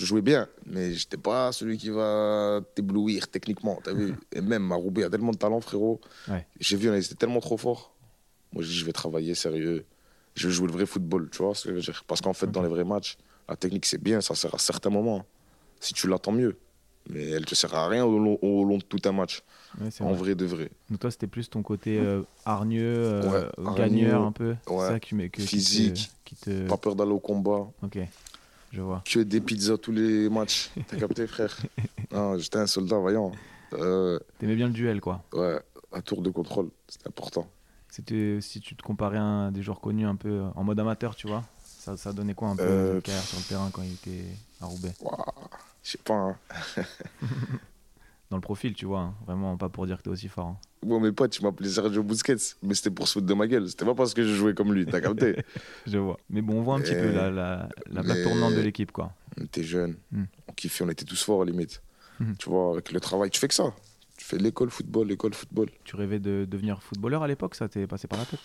je 0.00 0.06
jouais 0.06 0.22
bien, 0.22 0.48
mais 0.66 0.94
j'étais 0.94 1.18
pas 1.18 1.52
celui 1.52 1.76
qui 1.76 1.90
va 1.90 2.60
t'éblouir 2.74 3.28
techniquement, 3.28 3.78
t'as 3.84 3.92
vu. 3.92 4.14
Et 4.32 4.40
même, 4.40 4.72
à 4.72 4.76
Roubaix, 4.76 5.02
il 5.02 5.04
y 5.04 5.06
a 5.06 5.10
tellement 5.10 5.32
de 5.32 5.36
talent, 5.36 5.60
frérot. 5.60 6.00
Ouais. 6.28 6.46
J'ai 6.58 6.76
vu, 6.76 6.88
on 6.90 6.94
était 6.94 7.14
tellement 7.14 7.40
trop 7.40 7.58
fort. 7.58 7.92
Moi, 8.52 8.64
dit, 8.64 8.72
je 8.74 8.84
vais 8.86 8.92
travailler 8.92 9.34
sérieux. 9.34 9.84
Je 10.34 10.48
vais 10.48 10.54
jouer 10.54 10.66
le 10.68 10.72
vrai 10.72 10.86
football, 10.86 11.28
tu 11.30 11.42
vois 11.42 11.54
ce 11.54 11.64
que 11.64 11.70
je 11.70 11.74
veux 11.76 11.80
dire. 11.82 12.02
Parce 12.06 12.20
qu'en 12.22 12.32
fait, 12.32 12.50
dans 12.50 12.62
les 12.62 12.68
vrais 12.68 12.84
matchs, 12.84 13.18
la 13.48 13.56
technique, 13.56 13.84
c'est 13.84 14.02
bien, 14.02 14.20
ça 14.22 14.34
sert 14.34 14.54
à 14.54 14.58
certains 14.58 14.90
moments. 14.90 15.24
Si 15.80 15.92
tu 15.92 16.08
l'as, 16.08 16.18
tant 16.18 16.32
mieux. 16.32 16.56
Mais 17.10 17.28
elle 17.30 17.44
te 17.44 17.54
sert 17.54 17.74
à 17.74 17.88
rien 17.88 18.04
au 18.04 18.18
long, 18.18 18.38
au 18.42 18.64
long 18.64 18.78
de 18.78 18.82
tout 18.84 19.00
un 19.04 19.12
match. 19.12 19.42
Ouais, 19.80 19.88
En 20.00 20.12
vrai. 20.12 20.16
vrai 20.16 20.34
de 20.34 20.44
vrai. 20.46 20.70
Donc 20.88 21.00
toi, 21.00 21.10
c'était 21.10 21.26
plus 21.26 21.48
ton 21.50 21.62
côté 21.62 21.98
euh, 21.98 22.22
hargneux, 22.44 22.82
euh, 22.84 23.22
Ouais, 23.22 23.74
gagneur 23.76 24.22
hargneux, 24.22 24.26
un 24.28 24.32
peu. 24.32 24.56
Ça 24.66 24.98
que, 25.00 25.06
qui 25.08 25.30
te- 25.30 25.40
Physique. 25.42 26.10
Qui 26.24 26.36
te, 26.36 26.66
Pas 26.68 26.76
peur 26.76 26.94
d'aller 26.96 27.12
au 27.12 27.18
combat. 27.20 27.66
Ok, 27.82 27.98
je 28.70 28.80
vois. 28.82 29.02
que 29.04 29.20
des 29.20 29.40
pizzas 29.40 29.78
tous 29.78 29.92
les 29.92 30.28
matchs. 30.30 30.70
T'as 30.88 30.96
capté, 30.98 31.26
frère 31.26 31.56
Non, 32.12 32.36
J'étais 32.38 32.58
un 32.58 32.66
soldat 32.66 32.98
vaillant. 32.98 33.32
Euh, 33.74 34.18
T'aimais 34.38 34.56
bien 34.56 34.66
le 34.66 34.72
duel, 34.72 35.00
quoi. 35.00 35.22
ouais, 35.32 35.60
un 35.92 36.00
tour 36.00 36.22
de 36.22 36.30
contrôle, 36.30 36.70
c'était 36.88 37.08
important. 37.08 37.46
C'était 37.88 38.38
si 38.40 38.60
tu 38.60 38.74
te 38.76 38.82
comparais 38.82 39.18
à 39.18 39.22
un- 39.22 39.52
des 39.52 39.62
joueurs 39.62 39.80
connus 39.80 40.06
un 40.06 40.16
peu 40.16 40.28
euh, 40.28 40.48
en 40.54 40.64
mode 40.64 40.78
amateur, 40.80 41.14
tu 41.16 41.26
vois. 41.26 41.42
Ça, 41.62 41.96
ça 41.96 42.12
donnait 42.12 42.34
quoi 42.34 42.48
un 42.48 42.56
peu 42.56 42.62
Euh, 42.64 42.94
de 42.94 43.00
carrière 43.00 43.22
sur 43.24 43.38
le 43.38 43.44
terrain 43.44 43.70
quand 43.72 43.82
il 43.82 43.92
était 43.92 44.24
à 44.60 44.66
Roubaix? 44.66 44.94
Waouh, 45.00 45.16
Je 45.82 45.90
sais 45.92 45.98
pas. 45.98 46.14
hein. 46.14 46.36
Dans 48.30 48.36
le 48.36 48.40
profil, 48.42 48.74
tu 48.74 48.86
vois. 48.86 49.00
hein. 49.00 49.14
Vraiment, 49.26 49.56
pas 49.56 49.68
pour 49.68 49.86
dire 49.86 49.98
que 49.98 50.02
t'es 50.02 50.10
aussi 50.10 50.28
fort. 50.28 50.46
hein. 50.46 50.58
Bon, 50.84 50.98
mes 50.98 51.12
potes, 51.12 51.36
ils 51.36 51.42
m'appelaient 51.44 51.68
Sergio 51.68 52.02
Busquets, 52.02 52.36
mais 52.62 52.74
c'était 52.74 52.90
pour 52.90 53.06
se 53.06 53.14
foutre 53.14 53.26
de 53.26 53.34
ma 53.34 53.46
gueule. 53.46 53.68
C'était 53.68 53.84
pas 53.84 53.94
parce 53.94 54.14
que 54.14 54.22
je 54.22 54.32
jouais 54.34 54.54
comme 54.54 54.72
lui, 54.72 54.86
t'as 54.86 55.00
capté 55.00 55.36
Je 55.86 55.98
vois. 55.98 56.18
Mais 56.30 56.40
bon, 56.40 56.54
on 56.58 56.62
voit 56.62 56.76
un 56.76 56.80
petit 56.80 56.94
peu 56.94 57.10
la, 57.12 57.30
la, 57.30 57.68
la 57.90 58.02
plaque 58.02 58.22
tournante 58.22 58.54
de 58.54 58.60
l'équipe, 58.60 58.90
quoi. 58.90 59.12
On 59.38 59.44
était 59.44 59.62
jeunes, 59.62 59.96
Hmm. 60.10 60.24
on 60.48 60.52
kiffait, 60.52 60.84
on 60.84 60.88
était 60.88 61.04
tous 61.04 61.22
forts, 61.22 61.44
limite. 61.44 61.82
Mhm. 62.18 62.36
Tu 62.38 62.48
vois, 62.48 62.72
avec 62.72 62.92
le 62.92 63.00
travail, 63.00 63.30
tu 63.30 63.38
fais 63.40 63.48
que 63.48 63.54
ça. 63.54 63.72
Tu 64.16 64.24
fais 64.26 64.36
l'école 64.38 64.68
football, 64.70 65.08
l'école 65.08 65.32
football. 65.32 65.68
Tu 65.84 65.96
rêvais 65.96 66.18
de 66.18 66.46
devenir 66.48 66.82
footballeur 66.82 67.22
à 67.22 67.28
l'époque 67.28 67.54
Ça 67.54 67.68
t'est 67.70 67.86
passé 67.86 68.06
par 68.06 68.18
la 68.18 68.26
tête? 68.26 68.40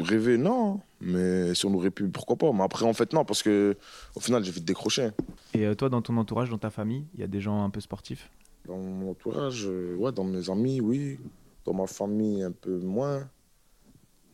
Rêver, 0.00 0.36
non, 0.38 0.80
mais 1.00 1.54
si 1.54 1.66
on 1.66 1.74
aurait 1.74 1.90
pu, 1.92 2.08
pourquoi 2.08 2.34
pas. 2.36 2.52
Mais 2.52 2.62
après, 2.64 2.84
en 2.84 2.92
fait, 2.92 3.12
non, 3.12 3.24
parce 3.24 3.42
que 3.44 3.76
au 4.16 4.20
final, 4.20 4.42
j'ai 4.44 4.50
vite 4.50 4.64
décroché. 4.64 5.10
Et 5.54 5.66
euh, 5.66 5.74
toi, 5.74 5.88
dans 5.88 6.02
ton 6.02 6.16
entourage, 6.16 6.50
dans 6.50 6.58
ta 6.58 6.70
famille, 6.70 7.04
il 7.14 7.20
y 7.20 7.22
a 7.22 7.28
des 7.28 7.40
gens 7.40 7.62
un 7.64 7.70
peu 7.70 7.80
sportifs? 7.80 8.28
Dans 8.66 8.76
mon 8.76 9.10
entourage, 9.12 9.66
euh, 9.68 9.94
ouais, 9.96 10.10
dans 10.12 10.24
mes 10.24 10.50
amis, 10.50 10.80
oui. 10.80 11.18
Dans 11.64 11.74
ma 11.74 11.86
famille, 11.86 12.42
un 12.42 12.52
peu 12.52 12.78
moins. 12.78 13.28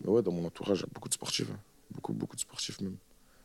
Mais 0.02 0.10
ouais, 0.10 0.22
dans 0.22 0.32
mon 0.32 0.44
entourage, 0.46 0.78
il 0.78 0.82
y 0.82 0.84
a 0.84 0.88
beaucoup 0.92 1.08
de 1.08 1.14
sportifs. 1.14 1.50
hein. 1.50 1.58
Beaucoup, 1.94 2.12
beaucoup 2.12 2.36
de 2.36 2.40
sportifs 2.40 2.80
même. 2.80 2.96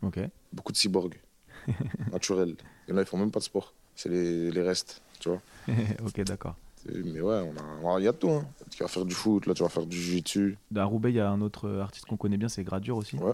Ok. 0.02 0.20
Beaucoup 0.52 0.72
de 0.72 0.78
cyborgs. 0.78 1.20
Naturels. 2.12 2.56
Il 2.88 2.92
y 2.92 2.94
en 2.94 2.98
a, 2.98 3.02
ils 3.02 3.06
font 3.08 3.18
même 3.18 3.32
pas 3.32 3.40
de 3.40 3.46
sport. 3.46 3.74
C'est 3.96 4.10
les, 4.10 4.52
les 4.52 4.62
restes, 4.62 5.02
tu 5.20 5.30
vois. 5.30 5.42
ok, 6.06 6.22
d'accord. 6.24 6.56
Mais 6.88 7.22
ouais, 7.22 7.48
on 7.84 7.88
a- 7.96 8.00
il 8.00 8.06
y 8.06 8.08
a 8.08 8.14
tout. 8.14 8.30
Hein. 8.32 8.44
Tu 8.72 8.82
vas 8.82 8.90
faire 8.90 9.06
du 9.06 9.14
foot, 9.14 9.46
là, 9.46 9.54
tu 9.54 9.62
vas 9.62 9.70
faire 9.70 9.86
du 9.86 9.96
jiu-jitsu. 9.98 10.58
À 10.76 10.84
Roubaix, 10.86 11.12
il 11.12 11.16
y 11.16 11.20
a 11.20 11.30
un 11.30 11.40
autre 11.42 11.70
artiste 11.80 12.06
qu'on 12.06 12.18
connaît 12.18 12.38
bien, 12.38 12.50
c'est 12.50 12.64
Gradure 12.64 12.98
aussi. 12.98 13.18
Ouais. 13.18 13.34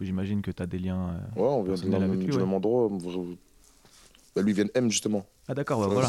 J'imagine 0.00 0.42
que 0.42 0.50
tu 0.50 0.60
as 0.62 0.66
des 0.66 0.78
liens. 0.80 1.10
euh, 1.36 1.40
Ouais, 1.40 1.48
on 1.48 1.62
vient 1.62 1.74
de 1.74 1.90
la 1.92 1.98
même- 2.00 2.18
lui, 2.18 2.24
du 2.26 2.32
ouais. 2.32 2.38
même 2.38 2.52
endroit. 2.52 2.90
Bah, 4.36 4.42
lui, 4.42 4.54
de 4.54 4.70
M, 4.74 4.90
justement. 4.90 5.26
Ah, 5.48 5.54
d'accord, 5.54 5.80
bah, 5.80 5.88
voilà. 5.88 6.08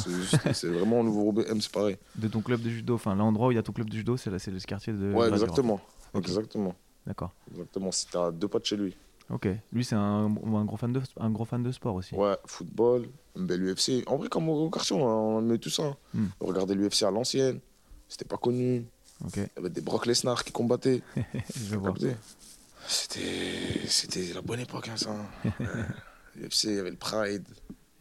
c'est- 0.54 0.68
vraiment 0.68 1.00
au 1.00 1.04
nouveau 1.04 1.24
Roubaix. 1.24 1.46
M, 1.50 1.60
c'est 1.62 1.72
pareil. 1.72 1.98
De 2.16 2.28
ton 2.28 2.42
club 2.42 2.62
de 2.62 2.70
judo, 2.70 2.96
enfin 2.96 3.16
l'endroit 3.16 3.48
où 3.48 3.52
il 3.52 3.56
y 3.56 3.58
a 3.58 3.64
ton 3.64 3.74
club 3.74 3.90
de 3.90 3.96
judo, 3.96 4.18
c'est 4.18 4.30
le 4.30 4.60
quartier 4.60 4.94
de. 4.94 5.12
Ouais, 5.12 5.28
exactement. 5.30 5.80
Exactement. 6.14 6.76
D'accord. 7.08 7.32
Exactement. 7.52 7.92
Si 7.92 8.08
t'as 8.08 8.32
deux 8.32 8.48
pas 8.48 8.60
de 8.60 8.66
chez 8.66 8.78
lui. 8.78 8.96
Ok. 9.30 9.48
Lui, 9.72 9.86
c'est 9.86 9.96
un, 9.96 10.26
un 10.26 10.66
gros 10.66 10.78
fan 10.78 10.92
de, 10.92 11.02
un 11.20 11.30
gros 11.30 11.46
fan 11.46 11.64
de 11.64 11.72
sport 11.72 11.96
aussi. 11.96 12.14
Ouais, 12.16 12.36
football, 12.46 13.08
bel 13.36 13.64
UFC. 13.64 14.04
En 14.08 14.18
vrai, 14.18 14.28
comme 14.28 14.50
au 14.50 14.70
quartier, 14.70 14.96
on 14.96 15.40
aimait 15.40 15.58
tout 15.58 15.70
ça. 15.70 15.96
Hmm. 16.14 16.26
On 16.42 16.48
regardait 16.48 16.76
l'UFC 16.76 17.04
à 17.04 17.12
l'ancienne. 17.12 17.60
C'était 18.10 18.26
pas 18.26 18.38
connu. 18.38 18.86
Ok. 19.26 19.38
Il 19.38 19.42
y 19.42 19.60
avait 19.60 19.70
des 19.70 19.82
Brock 19.82 20.06
Lesnar 20.06 20.44
qui 20.44 20.52
combattaient. 20.52 21.02
Je 21.56 21.76
vois. 21.78 21.94
C'était 22.88 24.34
la 24.34 24.42
bonne 24.42 24.60
époque, 24.60 24.90
hein, 24.90 24.98
ça. 24.98 25.12
Ouais. 25.46 25.52
L'UFC, 26.36 26.64
il 26.66 26.76
y 26.76 26.80
avait 26.80 26.92
le 26.92 26.98
Pride. 26.98 27.46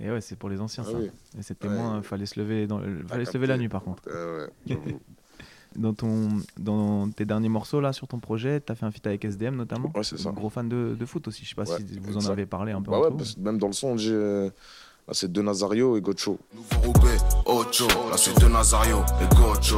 Et 0.00 0.10
ouais, 0.10 0.20
c'est 0.20 0.36
pour 0.36 0.48
les 0.48 0.60
anciens 0.60 0.84
Ah 0.86 0.90
ça. 0.92 0.96
oui. 0.98 1.10
Et 1.38 1.42
c'était 1.42 1.68
Ouais. 1.68 1.74
moins, 1.74 2.02
fallait 2.02 2.26
se 2.26 2.40
lever 2.40 2.66
dans, 2.66 2.78
le- 2.78 3.06
fallait 3.06 3.24
se 3.26 3.34
lever 3.34 3.46
la 3.46 3.58
nuit 3.58 3.68
par 3.68 3.82
contre. 3.82 4.02
Euh, 4.08 4.46
ouais, 4.46 4.52
j'avoue. 4.66 5.00
Dans 5.76 5.94
ton, 5.94 6.26
dans 6.58 7.08
tes 7.10 7.24
derniers 7.24 7.48
morceaux 7.48 7.80
là 7.80 7.92
sur 7.92 8.08
ton 8.08 8.18
projet, 8.18 8.58
t'as 8.58 8.74
fait 8.74 8.84
un 8.86 8.90
feat 8.90 9.06
avec 9.06 9.24
SDM 9.24 9.54
notamment. 9.54 9.92
Ouais, 9.94 10.02
c'est 10.02 10.18
ça. 10.18 10.32
Gros 10.32 10.50
fan 10.50 10.68
de, 10.68 10.96
de 10.98 11.06
foot 11.06 11.28
aussi. 11.28 11.44
Je 11.44 11.50
sais 11.50 11.54
pas 11.54 11.62
Ouais, 11.62 11.76
si 11.86 11.96
vous 12.00 12.16
en 12.16 12.28
avez 12.28 12.44
parlé 12.44 12.72
un 12.72 12.82
peu. 12.82 12.90
Bah 12.90 12.98
ouais, 12.98 13.10
parce 13.16 13.36
que 13.36 13.40
même 13.40 13.56
dans 13.58 13.68
le 13.68 13.72
son, 13.72 13.96
j'ai. 13.96 14.12
euh, 14.12 14.46
Là, 15.06 15.14
c'est 15.14 15.30
De 15.30 15.40
Nazario 15.40 15.96
et 15.96 16.00
Gocho. 16.00 16.38
Nouveau 16.52 16.92
Roubaix, 16.92 17.16
Ocho, 17.46 17.86
la 18.10 18.16
suite 18.16 18.40
de 18.40 18.48
Nazario 18.48 18.98
et 19.22 19.34
Gocho. 19.36 19.76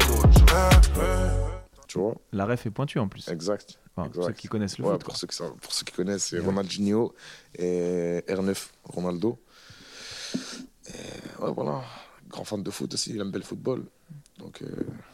Tu 1.88 1.98
vois? 1.98 2.14
La 2.32 2.46
ref 2.46 2.64
est 2.66 2.70
pointue 2.70 2.98
en 2.98 3.08
plus. 3.08 3.28
Exact. 3.28 3.78
Enfin, 3.94 4.08
pour 4.08 4.24
ceux 4.24 4.32
qui 4.32 4.48
connaissent 4.48 4.78
le 4.78 4.84
Ouais, 4.86 4.92
foot. 4.92 5.04
pour, 5.04 5.16
ceux 5.16 5.26
qui, 5.26 5.36
pour 5.36 5.72
ceux 5.74 5.84
qui 5.84 5.92
connaissent, 5.92 6.24
c'est. 6.28 6.38
Ronaldinho 6.38 7.12
et 7.58 8.22
R9, 8.28 8.56
Ronaldo. 8.84 9.38
Et 10.88 11.42
ouais, 11.42 11.52
voilà. 11.54 11.82
Grand 12.28 12.44
fan 12.44 12.62
de 12.62 12.70
foot 12.70 12.92
aussi, 12.94 13.10
il 13.10 13.20
aime 13.20 13.30
bien 13.30 13.38
le 13.40 13.44
football. 13.44 13.84
Donc, 14.38 14.62
euh, 14.62 14.66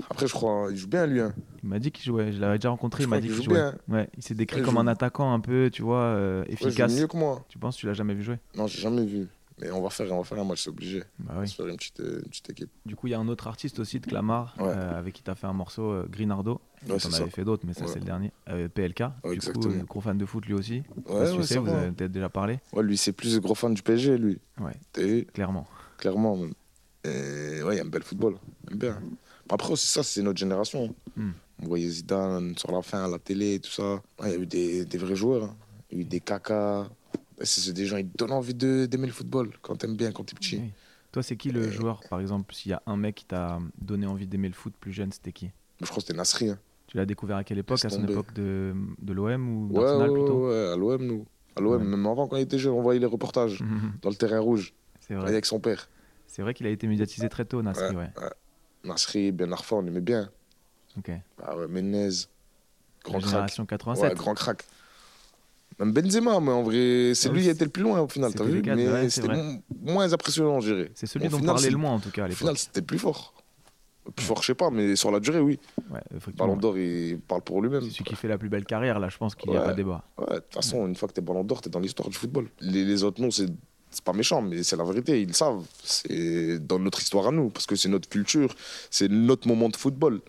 après, 0.09 0.27
je 0.29 0.33
crois, 0.33 0.69
il 0.71 0.77
joue 0.77 0.89
bien, 0.89 1.07
lui. 1.07 1.21
hein. 1.21 1.35
Il 1.63 1.69
m'a 1.69 1.79
dit 1.79 1.91
qu'il 1.91 2.05
jouait. 2.05 2.33
Je 2.33 2.41
l'avais 2.41 2.59
déjà 2.59 2.71
rencontré. 2.71 3.03
Je 3.03 3.09
Il 3.09 3.11
m'a 3.11 3.21
dit 3.21 3.29
qu'il 3.29 3.43
jouait. 3.43 3.55
bien. 3.55 3.75
Ouais. 3.89 4.09
Il 4.17 4.23
s'est 4.23 4.35
décrit 4.35 4.61
il 4.61 4.65
comme 4.65 4.75
joue- 4.75 4.81
un 4.81 4.87
attaquant 4.87 5.33
un 5.33 5.41
peu, 5.41 5.71
tu 5.73 5.83
vois, 5.83 5.99
euh, 6.03 6.41
Ouais, 6.43 6.47
il 6.51 6.59
joue 6.59 6.67
efficace. 6.69 6.93
mieux 6.99 7.07
que 7.07 7.17
moi. 7.17 7.45
Tu 7.49 7.59
penses 7.59 7.77
que 7.77 7.81
tu 7.81 7.87
l'as 7.87 7.95
jamais 7.95 8.15
vu 8.15 8.23
jouer? 8.23 8.39
Non, 8.57 8.67
j'ai 8.67 8.81
jamais 8.81 9.05
vu. 9.05 9.27
Mais 9.61 9.73
on 9.73 9.83
va 9.83 9.91
faire, 9.91 10.11
on 10.13 10.19
va 10.19 10.25
faire 10.25 10.39
un 10.39 10.45
match, 10.45 10.63
c'est 10.63 10.71
obligé. 10.71 11.03
Bah 11.19 11.33
On 11.37 11.41
va 11.41 11.47
se 11.47 11.57
faire 11.57 11.67
une 11.67 11.77
petite, 11.77 11.99
euh, 11.99 12.21
une 12.23 12.29
petite 12.29 12.51
équipe. 12.51 12.71
Du 12.87 12.95
coup, 12.95 13.09
il 13.09 13.11
y 13.11 13.15
a 13.15 13.19
un 13.19 13.27
autre 13.27 13.49
artiste 13.49 13.81
aussi 13.81 13.99
de 13.99 14.07
Clamart 14.07 14.55
Ouais. 14.61 14.67
euh, 14.69 14.97
avec 14.97 15.15
qui 15.15 15.23
tu 15.25 15.31
as 15.31 15.35
fait 15.35 15.49
un 15.49 15.53
morceau, 15.53 15.91
euh, 15.91 16.07
Grinardo. 16.09 16.61
Ouais, 16.87 16.97
On 17.09 17.15
avait 17.15 17.31
fait 17.31 17.45
d'autres, 17.45 17.65
mais 17.67 17.75
ça, 17.75 17.83
Ouais. 17.85 17.89
c'est 17.93 17.99
le 17.99 18.05
dernier. 18.05 18.33
Euh, 18.49 18.69
PLK. 18.69 19.03
du 19.25 19.39
coup, 19.41 19.69
euh, 19.69 19.83
gros 19.85 20.01
fan 20.01 20.17
de 20.19 20.27
foot 20.27 20.45
lui 20.47 20.55
aussi. 20.55 20.83
Ouais, 21.07 21.31
tu 21.33 21.39
ouais, 21.39 21.43
sais, 21.43 21.59
vous 21.59 21.69
avez 21.69 21.91
peut-être 21.93 22.13
déjà 22.13 22.29
parlé. 22.29 22.61
Ouais, 22.73 22.83
lui, 22.83 22.97
c'est 22.97 23.13
plus 23.13 23.39
gros 23.41 23.55
fan 23.55 23.75
du 23.75 23.83
PSG, 23.83 24.17
lui. 24.19 24.39
Ouais, 24.61 25.25
clairement. 25.33 25.67
Clairement, 25.97 26.37
même. 26.37 26.53
Et 27.05 27.63
ouais, 27.63 27.77
il 27.77 27.79
aime 27.81 27.91
bien 27.91 27.99
le 28.01 28.05
football. 28.05 28.37
Il 28.67 28.73
aime 28.75 28.79
bien. 28.79 29.03
Après, 29.51 29.77
c'est 29.77 29.87
ça, 29.87 30.03
c'est 30.03 30.23
notre 30.23 30.39
génération. 30.39 30.95
Hmm. 31.17 31.31
On 31.63 31.67
voyait 31.67 31.89
Zidane 31.89 32.57
sur 32.57 32.71
la 32.71 32.83
fin 32.83 33.05
à 33.05 33.09
la 33.09 33.19
télé, 33.19 33.59
tout 33.61 33.71
ça. 33.71 33.95
Ouais, 34.21 34.27
Il 34.27 34.31
y 34.31 34.35
a 34.35 34.39
eu 34.39 34.47
des, 34.47 34.85
des 34.85 34.99
vrais 34.99 35.17
joueurs. 35.17 35.45
hein. 35.45 35.57
Il 35.91 35.99
y 35.99 36.01
a 36.01 36.03
eu 36.03 36.05
des 36.05 36.21
caca. 36.21 36.89
C'est 37.43 37.73
des 37.73 37.87
gens, 37.87 37.97
ils 37.97 38.09
te 38.09 38.17
donnent 38.19 38.33
envie 38.33 38.55
d'aimer 38.55 39.07
le 39.07 39.13
football 39.13 39.51
quand 39.63 39.77
t'aimes 39.77 39.97
bien, 39.97 40.11
quand 40.13 40.25
t'es 40.25 40.35
petit. 40.35 40.57
Oui. 40.57 40.71
Toi, 41.13 41.23
c'est 41.23 41.37
qui 41.37 41.51
le 41.51 41.71
joueur, 41.71 42.01
par 42.11 42.21
exemple, 42.21 42.55
s'il 42.55 42.71
y 42.71 42.75
a 42.75 42.83
un 42.87 42.97
mec 42.97 43.15
qui 43.15 43.25
t'a 43.25 43.59
donné 43.81 44.07
envie 44.07 44.27
d'aimer 44.27 44.49
le 44.49 44.55
foot 44.55 44.75
plus 44.79 44.93
jeune, 44.93 45.11
c'était 45.13 45.33
qui? 45.33 45.51
Je 45.81 45.87
crois 45.87 45.97
que 45.97 46.03
c'était 46.03 46.15
Nasri. 46.17 46.51
hein. 46.51 46.59
Tu 46.89 46.97
l'as 46.97 47.07
découvert 47.07 47.37
à 47.37 47.45
quelle 47.45 47.59
époque? 47.59 47.85
À 47.85 47.91
son 47.91 48.07
époque 48.09 48.33
de, 48.33 48.75
de 49.01 49.13
l'OM 49.13 49.49
ou 49.49 49.69
Ouais, 49.73 49.85
d'Arsenal 49.85 50.09
ouais, 50.11 50.15
plutôt? 50.15 50.49
ouais, 50.49 50.73
à 50.73 50.77
l'OM, 50.77 51.05
nous. 51.07 51.27
À 51.55 51.61
l'OM, 51.61 51.73
Ouais. 51.83 51.85
même 51.85 52.07
avant, 52.07 52.27
quand 52.27 52.37
il 52.37 52.43
était 52.43 52.59
jeune, 52.59 52.73
on 52.73 52.83
voyait 52.83 52.99
les 53.01 53.07
reportages 53.07 53.63
dans 54.03 54.09
le 54.09 54.15
terrain 54.17 54.41
rouge, 54.41 54.73
C'est 55.01 55.15
vrai. 55.15 55.29
avec 55.29 55.45
son 55.47 55.61
père. 55.61 55.89
C'est 56.27 56.43
vrai 56.43 56.55
qu'il 56.55 56.67
a 56.67 56.71
été 56.71 56.87
médiatisé 56.87 57.29
très 57.29 57.45
tôt, 57.45 57.63
Nasri. 57.63 57.95
Ouais. 57.95 58.11
ouais. 58.21 58.31
Nasri, 58.85 59.33
Ben 59.33 59.53
Arfa, 59.53 59.77
on 59.77 59.87
aimait 59.87 60.01
bien. 60.01 60.31
Ok. 60.97 61.11
Ah 61.43 61.57
ouais, 61.59 61.69
Menez, 61.69 62.09
grand 63.05 63.19
crack. 63.19 63.25
génération 63.31 63.63
Ouais, 63.65 63.67
87. 63.69 64.15
grand 64.17 64.35
crack. 64.35 64.65
Même 65.79 65.93
Benzema, 65.93 66.41
mais 66.41 66.51
en 66.53 66.63
vrai, 66.63 67.13
c'est 67.15 67.29
Ah 67.29 67.33
lui 67.33 67.43
qui 67.43 67.49
a 67.49 67.53
été 67.53 67.65
le 67.65 67.71
plus 67.71 67.83
loin 67.83 68.01
au 68.01 68.09
final, 68.09 68.33
t'as 68.35 68.45
vu? 68.45 68.63
Mais 68.63 68.89
ouais, 68.91 69.11
c'était 69.11 69.29
moins 69.83 70.13
impressionnant, 70.13 70.61
je 70.61 70.75
dirais. 70.75 70.91
C'est 70.95 71.07
celui 71.07 71.29
dont 71.29 71.39
on 71.39 71.43
parlait 71.43 71.71
le 71.71 71.77
moins, 71.77 71.93
en 71.93 72.01
tout 72.01 72.11
cas, 72.11 72.25
à 72.25 72.29
Au 72.29 72.31
final, 72.33 72.55
l'époque. 72.55 72.59
c'était 72.59 72.83
plus 72.83 72.99
fort. 72.99 73.35
Plus 74.15 74.25
fort, 74.25 74.41
je 74.41 74.47
sais 74.47 74.55
pas, 74.55 74.71
mais 74.71 74.97
sur 74.97 75.11
la 75.11 75.21
durée, 75.21 75.41
oui. 75.41 75.59
Ouais. 75.91 76.01
Ballon 76.35 76.57
d'or, 76.57 76.79
il 76.79 77.19
parle 77.21 77.43
pour 77.43 77.61
lui-même. 77.61 77.83
C'est 77.83 77.91
celui 77.91 78.05
qui 78.05 78.17
fait 78.17 78.29
la 78.29 78.39
plus 78.39 78.49
belle 78.49 78.65
carrière, 78.65 78.99
là, 78.99 79.09
je 79.09 79.19
pense 79.19 79.35
qu'il 79.35 79.51
n'y 79.51 79.57
a 79.57 79.61
pas 79.61 79.73
de 79.73 79.77
débat. 79.77 80.03
Ouais, 80.17 80.37
de 80.37 80.41
toute 80.41 80.55
façon, 80.55 80.87
une 80.87 80.97
fois 80.97 81.09
que 81.09 81.15
t'es 81.15 81.21
ballon 81.21 81.45
d'or, 81.45 81.61
t'es 81.61 81.71
dans 81.71 81.81
l'histoire 81.81 82.09
du 82.09 82.17
football. 82.17 82.49
Les, 82.61 82.85
les 82.85 83.05
autres 83.05 83.21
noms, 83.21 83.31
c'est 83.31 83.49
c'est 83.91 84.05
pas 84.05 84.13
méchant, 84.13 84.43
mais 84.43 84.63
c'est 84.63 84.77
la 84.77 84.85
vérité, 84.85 85.23
ils 85.23 85.29
le 85.29 85.33
savent. 85.33 85.65
C'est 85.83 86.59
dans 86.59 86.79
notre 86.79 87.01
histoire 87.01 87.29
à 87.29 87.31
nous, 87.33 87.49
parce 87.49 87.67
que 87.67 87.77
c'est 87.77 87.89
notre 87.89 88.09
culture, 88.09 88.55
c'est 88.91 89.09
notre 89.09 89.49
moment 89.49 89.69
de 89.69 89.77
football. 89.77 90.21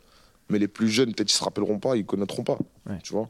Mais 0.49 0.59
les 0.59 0.67
plus 0.67 0.89
jeunes, 0.89 1.13
peut-être, 1.13 1.29
ils 1.29 1.35
se 1.35 1.43
rappelleront 1.43 1.79
pas, 1.79 1.95
ils 1.95 2.05
connaîtront 2.05 2.43
pas. 2.43 2.57
Ouais. 2.89 2.97
Tu 3.03 3.13
vois? 3.13 3.29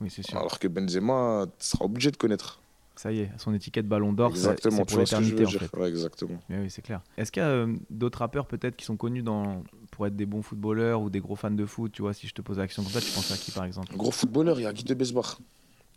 Oui, 0.00 0.10
c'est 0.10 0.24
sûr. 0.24 0.36
Alors 0.38 0.58
que 0.58 0.68
Benzema 0.68 1.46
sera 1.58 1.84
obligé 1.84 2.10
de 2.10 2.16
connaître. 2.16 2.60
Ça 2.96 3.12
y 3.12 3.20
est, 3.20 3.30
son 3.36 3.52
étiquette 3.52 3.86
Ballon 3.86 4.14
d'Or, 4.14 4.34
c'est 4.34 4.58
pour 4.70 4.98
l'éternité, 4.98 5.44
en 5.44 5.50
fait. 5.50 5.76
Ouais, 5.76 5.88
exactement. 5.88 6.40
Mais 6.48 6.60
oui, 6.60 6.70
c'est 6.70 6.80
clair. 6.80 7.02
Est-ce 7.18 7.30
qu'il 7.30 7.42
y 7.42 7.46
a 7.46 7.50
euh, 7.50 7.76
d'autres 7.90 8.20
rappeurs 8.20 8.46
peut-être 8.46 8.74
qui 8.74 8.86
sont 8.86 8.96
connus 8.96 9.22
dans... 9.22 9.62
pour 9.90 10.06
être 10.06 10.16
des 10.16 10.24
bons 10.24 10.40
footballeurs 10.40 11.02
ou 11.02 11.10
des 11.10 11.20
gros 11.20 11.36
fans 11.36 11.50
de 11.50 11.66
foot 11.66 11.92
Tu 11.92 12.00
vois, 12.00 12.14
si 12.14 12.26
je 12.26 12.32
te 12.32 12.40
pose 12.40 12.56
la 12.56 12.66
question 12.66 12.82
comme 12.82 12.92
ça, 12.92 13.02
tu 13.02 13.10
penses 13.10 13.30
à 13.30 13.36
qui 13.36 13.50
par 13.50 13.64
exemple? 13.64 13.94
Gros 13.94 14.10
footballeur, 14.10 14.58
il 14.58 14.62
y 14.62 14.66
a 14.66 14.72
Guy 14.72 14.84
de 14.84 14.94
Besbar. 14.94 15.38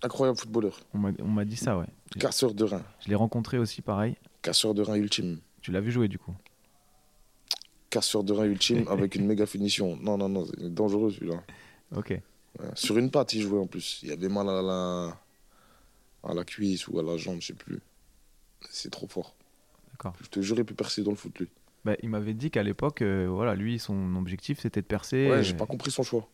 Incroyable 0.04 0.38
footballeur. 0.38 0.78
On 0.94 1.00
m'a 1.00 1.46
dit 1.46 1.56
ça, 1.56 1.78
ouais. 1.78 1.88
Casseur 2.20 2.54
de 2.54 2.66
rein. 2.66 2.84
Je 3.00 3.10
l'ai 3.10 3.16
rencontré 3.16 3.58
aussi, 3.58 3.82
pareil. 3.82 4.16
Casseur 4.42 4.74
de 4.74 4.82
rein 4.82 4.96
ultime. 4.96 5.40
Tu 5.62 5.72
l'as 5.72 5.82
vu 5.82 5.92
jouer 5.92 6.10
du 6.10 6.20
coup? 6.20 6.34
Casseur 7.90 8.26
de 8.26 8.34
rein 8.34 8.46
ultime 8.46 8.86
avec 8.90 9.16
une 9.16 9.26
méga 9.26 9.46
finition. 9.46 9.98
Non, 10.02 10.18
non, 10.18 10.28
non, 10.28 10.46
c'est 10.46 10.74
dangereux 10.74 11.12
celui-là. 11.12 11.42
Ok. 11.96 12.10
Ouais. 12.10 12.66
Sur 12.76 12.98
une 12.98 13.10
patte, 13.10 13.34
il 13.34 13.42
jouait 13.42 13.60
en 13.60 13.68
plus. 13.68 14.02
Il 14.04 14.12
avait 14.12 14.30
mal 14.30 14.50
à 14.50 14.62
la, 14.62 15.18
à 16.24 16.34
la 16.34 16.44
cuisse 16.44 16.88
ou 16.88 17.00
à 17.00 17.04
la 17.04 17.18
jambe, 17.18 17.42
je 17.42 17.48
sais 17.48 17.54
plus. 17.54 17.80
C'est 18.70 18.92
trop 18.92 19.08
fort. 19.08 19.36
D'accord. 19.92 20.14
Je 20.22 20.28
te 20.28 20.42
jure, 20.42 20.58
il 20.58 20.66
peut 20.66 20.76
percer 20.76 21.04
dans 21.04 21.12
le 21.12 21.18
foot, 21.18 21.38
lui. 21.40 21.50
Bah, 21.86 21.96
il 22.04 22.10
m'avait 22.10 22.34
dit 22.34 22.52
qu'à 22.52 22.64
l'époque, 22.64 23.02
euh, 23.02 23.28
voilà, 23.30 23.56
lui, 23.56 23.80
son 23.80 24.16
objectif, 24.16 24.60
c'était 24.60 24.82
de 24.82 24.86
percer. 24.86 25.30
Ouais, 25.30 25.38
euh, 25.38 25.44
j'ai 25.44 25.54
pas 25.54 25.66
compris 25.66 25.92
son 25.92 26.04
choix. 26.04 26.28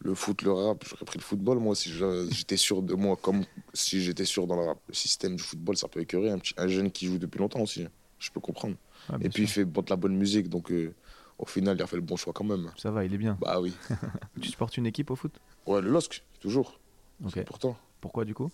Le 0.00 0.14
foot, 0.14 0.42
le 0.42 0.52
rap, 0.52 0.82
j'aurais 0.88 1.04
pris 1.04 1.18
le 1.18 1.22
football, 1.22 1.58
moi, 1.58 1.74
si 1.74 1.92
j'étais 2.30 2.56
sûr 2.56 2.82
de 2.82 2.94
moi, 2.94 3.16
comme 3.20 3.44
si 3.74 4.00
j'étais 4.02 4.24
sûr 4.24 4.46
dans 4.46 4.56
le 4.56 4.62
rap. 4.62 4.78
Le 4.88 4.94
système 4.94 5.36
du 5.36 5.42
football, 5.42 5.76
ça 5.76 5.88
peut 5.88 6.00
écœurer 6.00 6.30
un, 6.30 6.38
petit, 6.38 6.54
un 6.56 6.68
jeune 6.68 6.90
qui 6.90 7.06
joue 7.06 7.18
depuis 7.18 7.38
longtemps 7.38 7.60
aussi. 7.60 7.86
Je 8.18 8.30
peux 8.30 8.40
comprendre. 8.40 8.76
Et 9.20 9.28
puis, 9.28 9.44
il 9.44 9.48
fait 9.48 9.64
de 9.64 9.90
la 9.90 9.96
bonne 9.96 10.16
musique, 10.16 10.48
donc 10.48 10.72
euh, 10.72 10.94
au 11.38 11.46
final, 11.46 11.76
il 11.76 11.82
a 11.82 11.86
fait 11.86 11.96
le 11.96 12.02
bon 12.02 12.16
choix 12.16 12.32
quand 12.32 12.44
même. 12.44 12.70
Ça 12.76 12.90
va, 12.90 13.04
il 13.04 13.14
est 13.14 13.18
bien. 13.18 13.36
Bah 13.40 13.60
oui. 13.60 13.74
Tu 14.40 14.48
supportes 14.48 14.76
une 14.76 14.86
équipe 14.86 15.10
au 15.10 15.16
foot? 15.16 15.32
Ouais, 15.66 15.80
le 15.80 15.90
LOSC, 15.90 16.22
toujours. 16.40 16.78
Ok. 17.24 17.32
C'est 17.34 17.40
important. 17.40 17.76
Pourquoi 18.00 18.24
du 18.24 18.34
coup? 18.34 18.50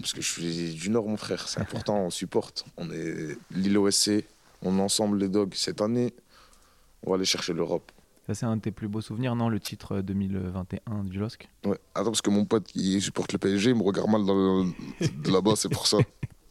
Parce 0.00 0.12
que 0.12 0.20
je 0.22 0.28
suis 0.30 0.74
du 0.74 0.90
Nord, 0.90 1.06
mon 1.08 1.16
frère. 1.16 1.48
C'est 1.48 1.60
important, 1.60 1.98
on 1.98 2.10
supporte. 2.10 2.64
On 2.76 2.90
est 2.90 3.36
l'île 3.50 3.78
OSC, 3.78 4.24
on 4.62 4.78
est 4.78 4.82
ensemble, 4.82 5.18
les 5.18 5.28
dogs. 5.28 5.52
Cette 5.54 5.80
année, 5.80 6.14
on 7.04 7.10
va 7.10 7.16
aller 7.16 7.24
chercher 7.24 7.52
l'Europe. 7.52 7.92
Ça, 8.26 8.34
c'est 8.34 8.46
un 8.46 8.56
de 8.56 8.60
tes 8.62 8.70
plus 8.70 8.86
beaux 8.88 9.00
souvenirs, 9.00 9.34
non 9.34 9.48
Le 9.48 9.58
titre 9.58 9.96
euh, 9.96 10.02
2021 10.02 11.04
du 11.04 11.18
LOSC? 11.18 11.48
Ouais. 11.64 11.76
Attends, 11.94 12.10
parce 12.10 12.22
que 12.22 12.30
mon 12.30 12.44
pote 12.44 12.64
qui 12.64 13.00
supporte 13.00 13.32
le 13.32 13.38
PSG, 13.38 13.70
il 13.70 13.76
me 13.76 13.82
regarde 13.82 14.08
mal 14.10 14.24
dans 14.24 14.34
le- 14.62 14.72
de 15.24 15.30
là-bas, 15.30 15.54
c'est 15.56 15.68
pour 15.70 15.86
ça. 15.86 15.98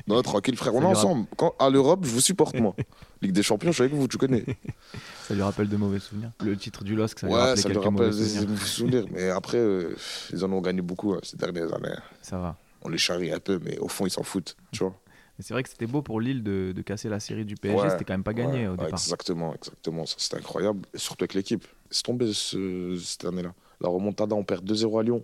Non, 0.08 0.20
tranquille, 0.24 0.58
frère, 0.58 0.74
on 0.74 0.82
est 0.82 0.86
ensemble. 0.86 1.28
Quand, 1.38 1.54
à 1.60 1.70
l'Europe, 1.70 2.00
je 2.04 2.10
vous 2.10 2.20
supporte, 2.22 2.56
moi. 2.60 2.74
Ligue 3.22 3.32
des 3.32 3.44
Champions, 3.44 3.70
je 3.70 3.76
suis 3.76 3.84
avec 3.84 3.94
vous, 3.94 4.08
tu 4.08 4.18
connais. 4.18 4.44
Ça 5.28 5.36
lui 5.36 5.44
rappelle 5.44 5.70
de 5.70 5.78
mauvais 5.78 6.00
souvenirs 6.00 6.32
Le 6.44 6.58
titre 6.58 6.84
du 6.84 6.96
LOSC, 6.96 7.20
ça 7.20 7.28
lui 7.28 7.34
ouais, 7.36 7.40
rappelle 7.40 7.58
ça 7.60 7.70
lui 7.70 7.78
rappelle 7.78 8.10
des 8.16 8.26
souvenirs. 8.28 8.62
souvenirs. 8.68 9.06
Mais 9.12 9.30
après, 9.30 9.60
euh, 9.60 9.96
ils 10.34 10.44
en 10.44 10.52
ont 10.52 10.62
gagné 10.62 10.82
beaucoup 10.82 11.14
hein, 11.14 11.20
ces 11.22 11.38
dernières 11.38 11.72
années. 11.76 11.94
Ça 12.24 12.40
va. 12.40 12.58
On 12.84 12.90
les 12.90 12.98
charrie 12.98 13.32
un 13.32 13.40
peu, 13.40 13.60
mais 13.64 13.78
au 13.80 13.88
fond, 13.88 14.06
ils 14.06 14.12
s'en 14.12 14.24
foutent, 14.24 14.56
tu 14.72 14.80
vois. 14.84 14.96
Mais 15.38 15.44
c'est 15.44 15.54
vrai 15.54 15.64
que 15.64 15.70
c'était 15.70 15.86
beau 15.88 16.02
pour 16.02 16.20
Lille 16.20 16.44
de, 16.44 16.74
de 16.76 16.82
casser 16.82 17.08
la 17.10 17.20
série 17.22 17.46
du 17.46 17.56
PSG, 17.56 17.78
Ouais, 17.82 17.90
c'était 17.90 18.04
quand 18.06 18.14
même 18.14 18.24
pas 18.24 18.34
gagné 18.34 18.62
ouais, 18.62 18.68
au 18.68 18.72
ouais, 18.72 18.78
départ. 18.86 19.00
exactement, 19.00 19.54
exactement. 19.56 20.06
Ça, 20.06 20.16
c'était 20.18 20.38
incroyable. 20.38 20.82
Et 20.94 20.98
surtout 20.98 21.24
avec 21.24 21.34
l'équipe. 21.34 21.66
C'est 21.90 22.04
tombé 22.04 22.32
ce- 22.34 22.98
cette 23.02 23.24
année-là. 23.26 23.54
La 23.82 23.88
remontada, 23.90 24.36
on 24.36 24.44
perd 24.44 24.66
2-0 24.70 25.00
à 25.00 25.04
Lyon. 25.04 25.24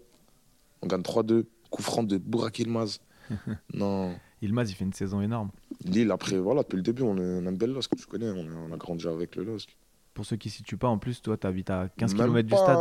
On 0.81 0.87
gagne 0.87 1.01
3-2. 1.01 1.45
Coup 1.69 1.81
franc 1.81 2.03
de 2.03 2.17
Bourak 2.17 2.59
Ilmaz. 2.59 2.99
non. 3.73 4.15
Ilmaz, 4.41 4.69
il 4.71 4.75
fait 4.75 4.85
une 4.85 4.93
saison 4.93 5.19
énorme. 5.21 5.49
Lille, 5.83 6.11
après, 6.11 6.37
voilà, 6.37 6.61
depuis 6.61 6.77
le 6.77 6.83
début, 6.83 7.01
on, 7.01 7.17
est, 7.17 7.21
on 7.21 7.45
aime 7.47 7.57
bien 7.57 7.67
le 7.67 7.73
LOSC, 7.73 7.95
tu 7.97 8.05
connais. 8.05 8.29
On, 8.29 8.71
a 8.73 8.77
grandi 8.77 9.07
avec 9.07 9.35
le 9.35 9.43
LOSC. 9.43 9.75
Pour 10.13 10.25
ceux 10.25 10.37
qui 10.37 10.47
ne 10.47 10.53
situent 10.53 10.77
pas, 10.77 10.87
en 10.87 10.97
plus, 10.97 11.21
toi, 11.21 11.35
tu 11.35 11.45
habites 11.47 11.69
à 11.69 11.89
15 11.97 12.13
Même 12.15 12.27
km 12.27 12.47
du 12.47 12.55
stade. 12.55 12.79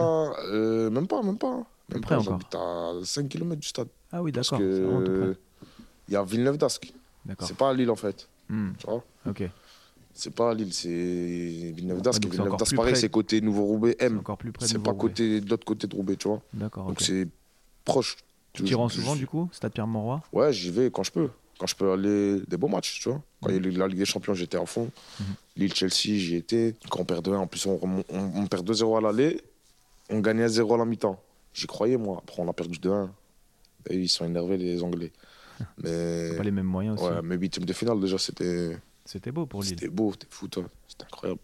euh, 0.53 0.91
même 0.91 1.09
pas, 1.09 1.21
même 1.23 1.39
pas. 1.39 1.65
Même 1.91 2.01
près 2.01 2.15
encore. 2.17 2.39
À 2.55 2.93
5 3.05 3.29
km 3.29 3.61
du 3.61 3.69
stade. 3.69 3.89
Ah 4.13 4.23
oui, 4.23 4.33
d'accord. 4.33 4.61
il 4.61 5.35
y 6.09 6.17
a 6.17 6.23
Villeneuve 6.23 6.57
d'Ascq. 6.59 6.93
D'accord. 7.25 7.47
C'est 7.49 7.57
pas 7.57 7.71
à 7.71 7.75
Lille, 7.75 7.91
en 7.91 7.97
fait. 7.97 8.29
Hmm, 8.49 8.73
Tu 8.79 8.87
vois 8.87 9.05
ok. 9.27 9.45
C'est 10.17 10.33
pas 10.35 10.51
à 10.51 10.55
Lille, 10.55 10.73
c'est 10.73 10.89
Villeneuve 10.89 12.01
d'Ascq. 12.03 12.25
Villeneuve 12.27 12.57
d'Ascq, 12.57 12.77
pareil, 12.77 12.97
c'est 12.97 13.09
côté 13.09 13.41
Nouveau-Roubaix 13.41 13.97
M. 13.99 14.19
encore 14.19 14.39
plus 14.39 14.53
près 14.53 14.67
de 14.67 14.71
C'est 14.71 14.79
pas 14.79 14.95
côté, 14.95 15.41
de 15.41 15.51
l'autre 15.51 15.65
côté 15.65 15.87
de 15.87 15.95
Roubaix, 15.97 16.17
tu 16.17 16.29
vois. 16.29 16.41
D'accord, 16.53 16.87
Donc 16.87 17.01
c'est 17.01 17.27
proche. 17.85 18.17
Tu 18.53 18.63
t'y 18.63 18.75
rends 18.75 18.89
souvent, 18.89 19.17
du 19.17 19.27
coup 19.27 19.49
Stade 19.51 19.73
Pierre-Mauroy 19.73 20.23
Ouais, 20.33 20.53
j'y 20.53 20.71
vais 20.71 20.91
quand 20.91 21.03
je 21.03 21.11
peux. 21.11 21.29
Quand 21.59 21.67
je 21.67 21.75
peux 21.75 21.91
aller 21.93 22.41
des 22.47 22.57
beaux 22.57 22.69
matchs, 22.69 23.01
tu 23.01 23.09
vois. 23.09 23.21
Quand 23.43 23.49
il 23.51 23.57
y 23.57 23.59
a 23.59 23.63
eu 23.69 23.71
la 23.73 23.89
Ligue 23.89 23.99
des 23.99 24.05
Champions, 24.05 24.35
j'étais 24.35 24.57
à 24.57 24.65
fond. 24.67 24.91
Mhm. 25.21 25.27
Lille-Chelsea, 25.57 26.19
j'y 26.19 26.37
étais. 26.37 26.75
Quand 26.91 27.01
on 27.01 27.05
perd 27.05 27.25
2-1, 27.27 27.37
en 27.37 27.47
plus, 27.49 27.67
on, 27.67 27.77
remon- 27.77 28.05
on, 28.11 28.43
on 28.43 28.47
perd 28.47 28.69
2-0 28.69 28.97
à 28.97 29.01
l'aller. 29.01 29.41
On 30.11 30.21
gagnait 30.21 30.49
0 30.49 30.75
à 30.75 30.79
la 30.79 30.85
mi-temps. 30.85 31.21
J'y 31.55 31.67
croyais, 31.67 31.97
moi. 31.97 32.19
Après, 32.23 32.43
on 32.43 32.49
a 32.49 32.53
perdu 32.53 32.79
2-1. 32.79 33.09
Et 33.89 33.97
ils 33.97 34.09
sont 34.09 34.25
énervés, 34.27 34.57
les 34.59 34.83
Anglais. 34.83 35.13
Mais, 35.83 36.37
Pas 36.37 36.43
les 36.43 36.51
mêmes 36.51 36.67
moyens 36.67 37.01
aussi. 37.01 37.09
ouais, 37.11 37.23
mais 37.23 37.37
huitième 37.37 37.65
de 37.65 37.73
finale, 37.73 38.01
déjà, 38.01 38.19
c'était 38.19 38.77
C'était 39.05 39.31
beau 39.31 39.47
pour 39.47 39.63
Lille. 39.63 39.71
c'était 39.71 39.89
beau, 39.89 40.11
c'était 40.13 40.27
fou, 40.29 40.49
toi. 40.49 40.65
C'était 40.89 41.05
incroyable. 41.05 41.41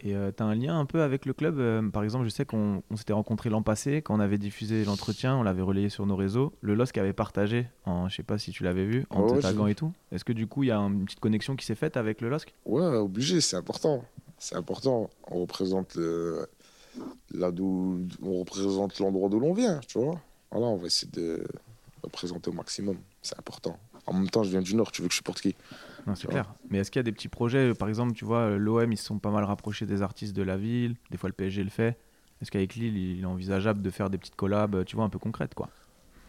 Et 0.00 0.14
euh, 0.14 0.30
t'as 0.30 0.44
un 0.44 0.54
lien 0.54 0.78
un 0.78 0.84
peu 0.84 1.00
avec 1.00 1.24
le 1.24 1.32
club 1.32 1.58
euh, 1.58 1.88
Par 1.88 2.02
exemple, 2.04 2.26
je 2.26 2.28
sais 2.30 2.44
qu'on 2.44 2.82
on 2.90 2.96
s'était 2.96 3.14
rencontrés 3.14 3.48
l'an 3.48 3.62
passé, 3.62 4.02
quand 4.02 4.14
on 4.14 4.20
avait 4.20 4.36
diffusé 4.36 4.84
l'entretien, 4.84 5.34
on 5.34 5.42
l'avait 5.42 5.62
relayé 5.62 5.88
sur 5.88 6.04
nos 6.04 6.16
réseaux. 6.16 6.52
Le 6.60 6.74
LOSC 6.74 6.98
avait 6.98 7.14
partagé, 7.14 7.68
en, 7.86 8.10
je 8.10 8.16
sais 8.16 8.22
pas 8.22 8.36
si 8.36 8.50
tu 8.50 8.64
l'avais 8.64 8.84
vu, 8.84 9.06
en 9.08 9.22
Ouais, 9.22 9.70
et 9.70 9.74
tout. 9.74 9.92
Est-ce 10.12 10.24
que 10.26 10.34
du 10.34 10.46
coup, 10.46 10.62
il 10.62 10.66
y 10.66 10.72
a 10.72 10.76
une 10.78 11.06
petite 11.06 11.20
connexion 11.20 11.56
qui 11.56 11.64
s'est 11.64 11.74
faite 11.74 11.96
avec 11.96 12.20
le 12.20 12.28
LOSC 12.28 12.52
Ouais, 12.66 12.84
obligé, 12.84 13.40
c'est 13.40 13.56
important. 13.56 14.04
C'est 14.36 14.56
important. 14.56 15.08
On 15.30 15.40
représente 15.40 15.94
le- 15.94 16.46
là 17.32 17.50
d'où 17.50 18.06
on 18.22 18.38
représente 18.40 18.98
l'endroit 18.98 19.28
d'où 19.28 19.40
l'on 19.40 19.52
vient, 19.52 19.80
tu 19.86 19.98
vois. 19.98 20.20
Voilà, 20.50 20.66
on 20.66 20.76
va 20.76 20.86
essayer 20.86 21.10
de 21.12 21.44
représenter 22.02 22.50
au 22.50 22.52
maximum. 22.52 22.96
C'est 23.22 23.38
important. 23.38 23.78
En 24.06 24.12
même 24.12 24.28
temps, 24.28 24.42
je 24.42 24.50
viens 24.50 24.62
du 24.62 24.74
Nord, 24.74 24.92
tu 24.92 25.02
veux 25.02 25.08
que 25.08 25.14
je 25.14 25.18
supporte 25.18 25.40
qui? 25.40 25.54
Non, 26.06 26.14
c'est 26.14 26.28
clair. 26.28 26.52
Mais 26.68 26.78
est-ce 26.78 26.90
qu'il 26.90 26.98
y 26.98 27.00
a 27.00 27.04
des 27.04 27.12
petits 27.12 27.28
projets 27.28 27.72
Par 27.74 27.88
exemple, 27.88 28.12
tu 28.12 28.24
vois, 28.24 28.50
l'OM, 28.56 28.92
ils 28.92 28.96
se 28.98 29.04
sont 29.04 29.18
pas 29.18 29.30
mal 29.30 29.44
rapprochés 29.44 29.86
des 29.86 30.02
artistes 30.02 30.36
de 30.36 30.42
la 30.42 30.56
ville. 30.56 30.96
Des 31.10 31.16
fois, 31.16 31.28
le 31.28 31.34
PSG 31.34 31.64
le 31.64 31.70
fait. 31.70 31.98
Est-ce 32.42 32.50
qu'avec 32.50 32.74
Lille, 32.74 32.96
il 32.96 33.22
est 33.22 33.24
envisageable 33.24 33.80
de 33.80 33.90
faire 33.90 34.10
des 34.10 34.18
petites 34.18 34.36
collabs, 34.36 34.84
tu 34.84 34.96
vois, 34.96 35.04
un 35.06 35.08
peu 35.08 35.18
concrètes, 35.18 35.54
quoi? 35.54 35.70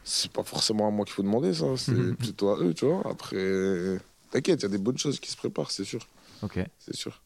C'est 0.03 0.31
pas 0.31 0.43
forcément 0.43 0.87
à 0.87 0.91
moi 0.91 1.03
qu'il 1.03 1.13
faut 1.13 1.23
demander 1.23 1.53
ça, 1.53 1.65
c'est 1.77 2.15
plutôt 2.15 2.49
à 2.49 2.59
eux, 2.59 2.73
tu 2.73 2.85
vois. 2.85 3.01
Après, 3.09 3.97
t'inquiète, 4.31 4.61
il 4.61 4.63
y 4.63 4.65
a 4.65 4.69
des 4.69 4.77
bonnes 4.77 4.97
choses 4.97 5.19
qui 5.19 5.29
se 5.29 5.35
préparent, 5.35 5.71
c'est 5.71 5.83
sûr. 5.83 6.07
Ok. 6.41 6.59
C'est 6.79 6.95
sûr. 6.95 7.21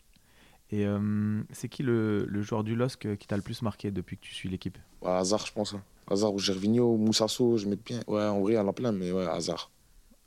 Et 0.71 0.85
euh, 0.85 1.41
c'est 1.51 1.67
qui 1.67 1.81
le, 1.83 2.25
le 2.25 2.41
joueur 2.41 2.63
du 2.63 2.75
LOSC 2.75 3.05
euh, 3.07 3.15
qui 3.15 3.25
t'a 3.27 3.35
le 3.35 3.41
plus 3.41 3.61
marqué 3.63 3.89
depuis 3.91 4.17
que 4.17 4.21
tu 4.21 4.33
suis 4.33 4.49
l'équipe? 4.49 4.77
Ouais, 5.01 5.09
Hazard, 5.11 5.45
je 5.45 5.51
pense. 5.53 5.73
hein. 5.73 5.81
Hazard 6.09 6.33
ou 6.33 6.39
Gervinho, 6.39 6.95
Moussasso, 6.97 7.57
je 7.57 7.67
mets 7.67 7.75
bien. 7.75 8.01
Ouais, 8.07 8.23
en 8.23 8.39
vrai, 8.41 8.53
il 8.53 8.55
y 8.55 8.59
en 8.59 8.67
a 8.67 8.73
plein, 8.73 8.91
mais 8.91 9.11
ouais, 9.11 9.25
Hazard. 9.27 9.71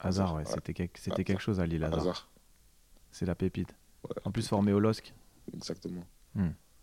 Hasard, 0.00 0.34
ouais, 0.34 0.42
Ouais. 0.42 0.50
c'était 0.52 0.74
quelque, 0.74 0.98
c'était 0.98 1.12
Hazard. 1.12 1.24
quelque 1.24 1.40
chose 1.42 1.60
à 1.60 1.66
Lille, 1.66 1.84
Hazard. 1.84 2.00
Hazard, 2.00 2.28
C'est 3.12 3.26
la 3.26 3.34
pépite. 3.36 3.74
Ouais. 4.04 4.16
En 4.24 4.32
plus, 4.32 4.48
formé 4.48 4.72
au 4.72 4.80
LOSC. 4.80 5.12
exactement. 5.54 6.04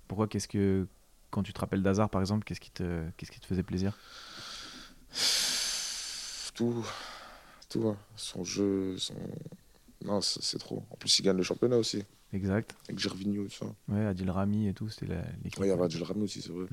Pourquoi 0.07 0.27
Qu'est-ce 0.27 0.47
que. 0.47 0.87
Quand 1.31 1.43
tu 1.43 1.53
te 1.53 1.59
rappelles 1.59 1.83
d'Hazard, 1.83 2.09
par 2.09 2.21
exemple, 2.21 2.43
qu'est-ce 2.43 2.59
qui, 2.59 2.71
te, 2.71 3.07
qu'est-ce 3.17 3.29
qui 3.31 3.39
te 3.39 3.45
faisait 3.45 3.61
plaisir? 3.61 3.95
Tout, 6.55 6.83
tout, 7.69 7.87
hein. 7.87 7.97
son 8.15 8.43
jeu, 8.43 8.97
son... 8.97 9.13
Non, 10.05 10.21
c'est 10.21 10.57
trop. 10.59 10.83
En 10.89 10.95
plus, 10.95 11.19
il 11.19 11.23
gagne 11.23 11.37
le 11.37 11.43
championnat 11.43 11.77
aussi, 11.77 12.03
Exact. 12.31 12.75
avec 12.87 12.99
Gervinho 12.99 13.45
et 13.45 13.47
tout 13.49 13.55
ça. 13.55 13.65
Ouais, 13.89 14.05
Adil 14.05 14.29
Rami 14.31 14.67
et 14.67 14.73
tout, 14.73 14.87
c'était 14.89 15.07
l'équipe. 15.43 15.59
Ouais, 15.59 15.67
il 15.67 15.69
y 15.69 15.73
avait 15.73 15.83
Adil 15.83 16.03
Rami 16.03 16.23
aussi, 16.23 16.41
c'est 16.41 16.51
vrai. 16.51 16.67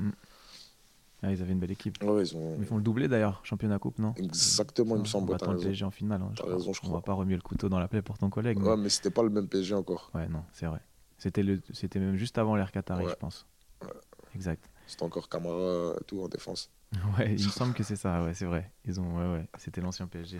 Ah, 1.23 1.33
ils 1.33 1.40
avaient 1.42 1.52
une 1.52 1.59
belle 1.59 1.71
équipe. 1.73 2.00
Ouais, 2.04 2.23
ils 2.23 2.37
ont... 2.37 2.56
Ils 2.59 2.66
font 2.66 2.76
le 2.76 2.83
doublé 2.83 3.09
d'ailleurs, 3.09 3.40
championnat 3.45 3.78
coupe, 3.78 3.99
non? 3.99 4.12
Exactement, 4.16 4.97
il 4.97 5.00
me 5.00 5.06
semble. 5.06 5.33
On 5.33 5.37
va 5.37 5.52
le. 5.54 5.59
PSG 5.59 5.85
en 5.85 5.90
finale. 5.90 6.21
hein, 6.23 6.30
T'as 6.37 6.42
crois. 6.45 6.54
raison, 6.56 6.73
je 6.73 6.80
On 6.83 6.87
va 6.87 6.88
crois. 6.90 7.02
pas 7.02 7.12
remuer 7.14 7.35
le 7.37 7.40
couteau 7.42 7.68
dans 7.68 7.78
la 7.80 7.88
plaie 7.88 8.02
pour 8.02 8.18
ton 8.18 8.28
collègue. 8.30 8.59
mais- 8.61 8.68
Ouais, 8.68 8.76
mais 8.76 8.90
c'était 8.90 9.11
pas 9.11 9.23
le 9.23 9.30
même 9.30 9.49
PSG 9.49 9.75
encore. 9.75 10.11
Ouais, 10.14 10.28
non, 10.28 10.45
c'est 10.52 10.66
vrai. 10.66 10.80
C'était 11.18 11.42
le, 11.42 11.61
c'était 11.73 11.99
même 11.99 12.16
juste 12.16 12.37
avant 12.38 12.54
l'ère 12.54 12.71
Qatari, 12.71 13.04
Ouais. 13.06 13.11
je 13.11 13.16
pense. 13.16 13.47
Ouais. 13.83 13.88
Exact. 14.35 14.68
C'était 14.87 15.02
encore 15.04 15.28
Camara, 15.30 15.95
et 15.99 16.04
tout 16.04 16.21
en 16.21 16.28
défense. 16.28 16.71
Ouais, 17.18 17.35
il 17.35 17.45
me 17.45 17.50
semble 17.50 17.73
que 17.75 17.83
c'est 17.83 17.97
ça. 17.97 18.23
Ouais, 18.23 18.35
c'est 18.35 18.45
vrai. 18.45 18.71
Ils 18.85 19.00
ont, 19.00 19.16
ouais, 19.18 19.38
ouais. 19.38 19.49
C'était 19.59 19.80
l'ancien 19.80 20.06
PSG. 20.06 20.38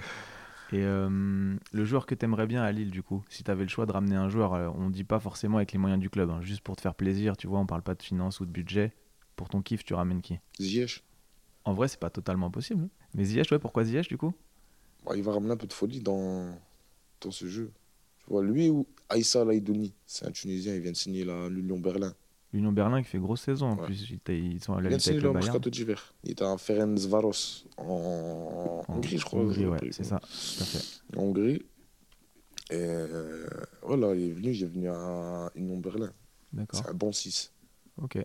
Et 0.73 0.83
euh, 0.83 1.57
le 1.73 1.85
joueur 1.85 2.07
que 2.07 2.15
t'aimerais 2.17 2.47
bien 2.47 2.63
à 2.63 2.73
Lille, 2.73 2.91
du 2.91 3.03
coup, 3.03 3.23
si 3.29 3.45
t'avais 3.45 3.63
le 3.63 3.69
choix 3.69 3.87
de 3.87 3.93
ramener 3.93 4.17
un 4.17 4.29
joueur, 4.29 4.55
euh, 4.55 4.69
on 4.75 4.91
dit 4.91 5.05
pas 5.05 5.21
forcément 5.21 5.59
avec 5.59 5.73
les 5.73 5.79
moyens 5.79 6.01
du 6.01 6.11
club, 6.11 6.29
hein, 6.31 6.41
juste 6.43 6.61
pour 6.63 6.75
te 6.77 6.81
faire 6.81 6.95
plaisir, 6.97 7.37
tu 7.37 7.47
vois, 7.47 7.61
on 7.61 7.67
parle 7.67 7.83
pas 7.83 7.95
de 7.95 8.03
finances 8.03 8.41
ou 8.41 8.47
de 8.47 8.51
budget. 8.51 8.93
Pour 9.37 9.49
ton 9.49 9.63
kiff, 9.63 9.85
tu 9.85 9.95
ramènes 9.95 10.23
qui? 10.23 10.41
Ziyech, 10.61 11.05
En 11.65 11.73
vrai, 11.75 11.89
c'est 11.89 12.01
pas 12.01 12.11
totalement 12.11 12.51
possible. 12.51 12.85
hein. 12.85 12.89
Mais 13.15 13.25
Ziyech, 13.25 13.51
ouais, 13.53 13.59
pourquoi 13.59 13.85
Ziyech, 13.85 14.09
du 14.09 14.17
coup? 14.17 14.33
Bah, 15.05 15.13
il 15.17 15.23
va 15.23 15.33
ramener 15.33 15.53
un 15.53 15.57
peu 15.57 15.67
de 15.69 15.73
folie 15.73 16.01
dans, 16.01 16.59
dans 17.21 17.31
ce 17.31 17.47
jeu. 17.47 17.71
Tu 18.19 18.25
vois, 18.31 18.43
lui 18.43 18.69
ou 18.71 18.87
Aïssa 19.09 19.45
Laïdouni, 19.45 19.95
c'est 20.05 20.27
un 20.27 20.33
Tunisien, 20.33 20.75
il 20.75 20.81
vient 20.81 20.91
de 20.91 20.97
signer 20.97 21.25
l'Union 21.49 21.79
Berlin. 21.79 22.13
L'Union 22.57 22.73
Berlin 22.73 23.03
qui 23.03 23.09
fait 23.11 23.19
grosse 23.19 23.43
saison 23.43 23.67
en 23.67 23.77
Ouais. 23.77 23.85
plus. 23.85 24.11
Ils, 24.11 24.53
ils 24.55 24.63
sont 24.65 24.73
à 24.73 24.81
la 24.81 24.89
lutte 24.89 25.07
avec 25.07 25.23
le 25.23 25.31
Bayern. 25.33 25.59
d'hiver. 25.61 26.15
Il 26.25 26.31
était 26.33 26.45
à 26.45 26.57
Ferencvaros 26.57 27.67
en 27.77 28.83
En 28.89 28.95
Hongrie, 28.95 29.19
je 29.19 29.25
crois. 29.25 29.41
Hongrie, 29.41 29.67
ouais, 29.67 29.79
c'est 29.91 30.05
ça. 30.05 30.19
Tout. 31.13 31.19
En 31.19 31.23
Hongrie. 31.25 31.63
Et 32.71 32.75
euh, 32.75 33.47
voilà, 33.83 34.15
il 34.15 34.31
est 34.31 34.33
venu, 34.33 34.51
est 34.51 34.65
venu 34.65 34.89
à 34.89 35.51
Union 35.55 35.77
Berlin. 35.79 36.11
D'accord. 36.53 36.81
C'est 36.83 36.91
un 36.91 36.95
bon 36.95 37.13
6. 37.13 37.53
Ok. 38.03 38.19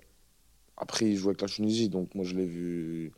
Après, 0.77 1.05
il 1.05 1.15
joue 1.17 1.29
avec 1.29 1.41
la 1.41 1.47
Tunisie, 1.47 1.89
donc 1.89 2.15
moi 2.15 2.23
je 2.25 2.33
l'ai 2.35 2.45
vu 2.45 3.11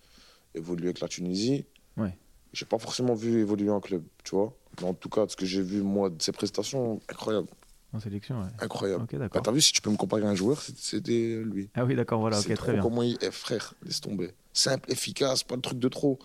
évoluer 0.55 0.85
avec 0.87 0.99
la 0.99 1.07
Tunisie. 1.07 1.65
Ouais. 1.95 2.17
J'ai 2.53 2.65
pas 2.65 2.77
forcément 2.79 3.13
vu 3.13 3.39
évoluer 3.39 3.69
en 3.69 3.79
club, 3.79 4.03
tu 4.23 4.35
vois. 4.35 4.53
Mais 4.81 4.87
en 4.87 4.93
tout 4.93 5.09
cas, 5.09 5.25
ce 5.29 5.35
que 5.35 5.45
j'ai 5.45 5.61
vu, 5.61 5.81
moi, 5.81 6.09
de 6.09 6.21
ses 6.21 6.31
prestations, 6.31 6.99
incroyable. 7.09 7.47
En 7.93 7.99
sélection, 7.99 8.41
ouais. 8.41 8.49
Incroyable. 8.59 9.03
Ok, 9.03 9.15
Bah. 9.17 9.29
T'as 9.29 9.51
vu, 9.51 9.61
si 9.61 9.71
tu 9.71 9.81
peux 9.81 9.91
me 9.91 9.97
comparer 9.97 10.23
à 10.23 10.29
un 10.29 10.35
joueur, 10.35 10.59
c'était 10.77 11.41
lui. 11.45 11.69
Ah 11.75 11.85
oui, 11.85 11.95
d'accord, 11.95 12.19
voilà, 12.19 12.39
ok, 12.39 12.53
très 12.55 12.73
bien. 12.73 12.81
Comment 12.81 13.03
il 13.03 13.17
est, 13.21 13.31
frère, 13.31 13.75
laisse 13.83 14.01
tomber. 14.01 14.31
Simple, 14.51 14.91
efficace, 14.91 15.43
pas 15.43 15.55
le 15.55 15.61
truc 15.61 15.77
de 15.79 15.87
trop. 15.87 16.17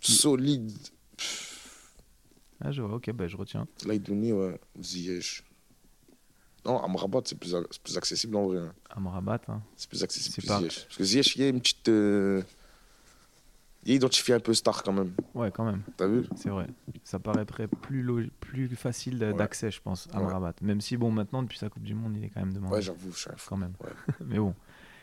Qui- 0.00 0.12
Solide. 0.12 0.70
Ah, 2.62 2.70
je 2.70 2.82
vois, 2.82 2.96
ok, 2.96 3.10
bah, 3.12 3.26
je 3.26 3.36
retiens. 3.36 3.66
Laïdouni, 3.86 4.32
ouais. 4.32 4.60
Ziyech. 4.80 5.42
Non, 6.66 6.78
Amrabat, 6.82 7.22
c'est 7.24 7.38
plus, 7.38 7.54
accessible 7.96 8.36
en 8.36 8.46
vrai. 8.48 8.58
hein. 8.58 8.74
Amrabat, 8.90 9.40
hein. 9.48 9.62
C'est 9.76 9.88
plus 9.88 10.02
accessible 10.04 10.42
que 10.42 10.46
pas- 10.46 10.58
Ziyech. 10.58 10.84
Parce 10.84 10.96
que 10.98 11.04
Ziyech, 11.04 11.36
il 11.36 11.40
y 11.42 11.44
a 11.44 11.48
une 11.48 11.60
petite. 11.60 11.88
euh, 11.88 12.42
Il 13.84 13.92
est 13.92 13.96
identifié 13.96 14.34
un 14.34 14.40
peu 14.40 14.52
star 14.52 14.82
quand 14.82 14.92
même. 14.92 15.12
Ouais, 15.34 15.50
quand 15.50 15.64
même, 15.64 15.82
T'as 15.96 16.06
vu 16.06 16.24
c'est 16.36 16.50
vrai. 16.50 16.66
Ça 17.02 17.18
paraîtrait 17.18 17.66
plus, 17.66 18.30
facile 18.76 19.16
Ouais. 19.22 19.32
d'accès, 19.32 19.70
je 19.70 19.80
pense, 19.80 20.06
Amrabat. 20.12 20.54
Même 20.60 20.80
si, 20.82 20.96
bon, 20.98 21.10
maintenant, 21.10 21.42
depuis 21.42 21.56
sa 21.58 21.68
Coupe 21.70 21.82
du 21.84 21.94
Monde, 21.94 22.16
il 22.16 22.24
est 22.24 22.28
quand 22.28 22.40
même 22.40 22.52
demandé. 22.52 22.74
Ouais, 22.74 22.82
j'avoue, 22.82 23.10
fou. 23.10 23.30
quand 23.48 23.56
même. 23.56 23.72
Ouais. 23.82 23.90
Mais 24.26 24.38
bon. 24.38 24.54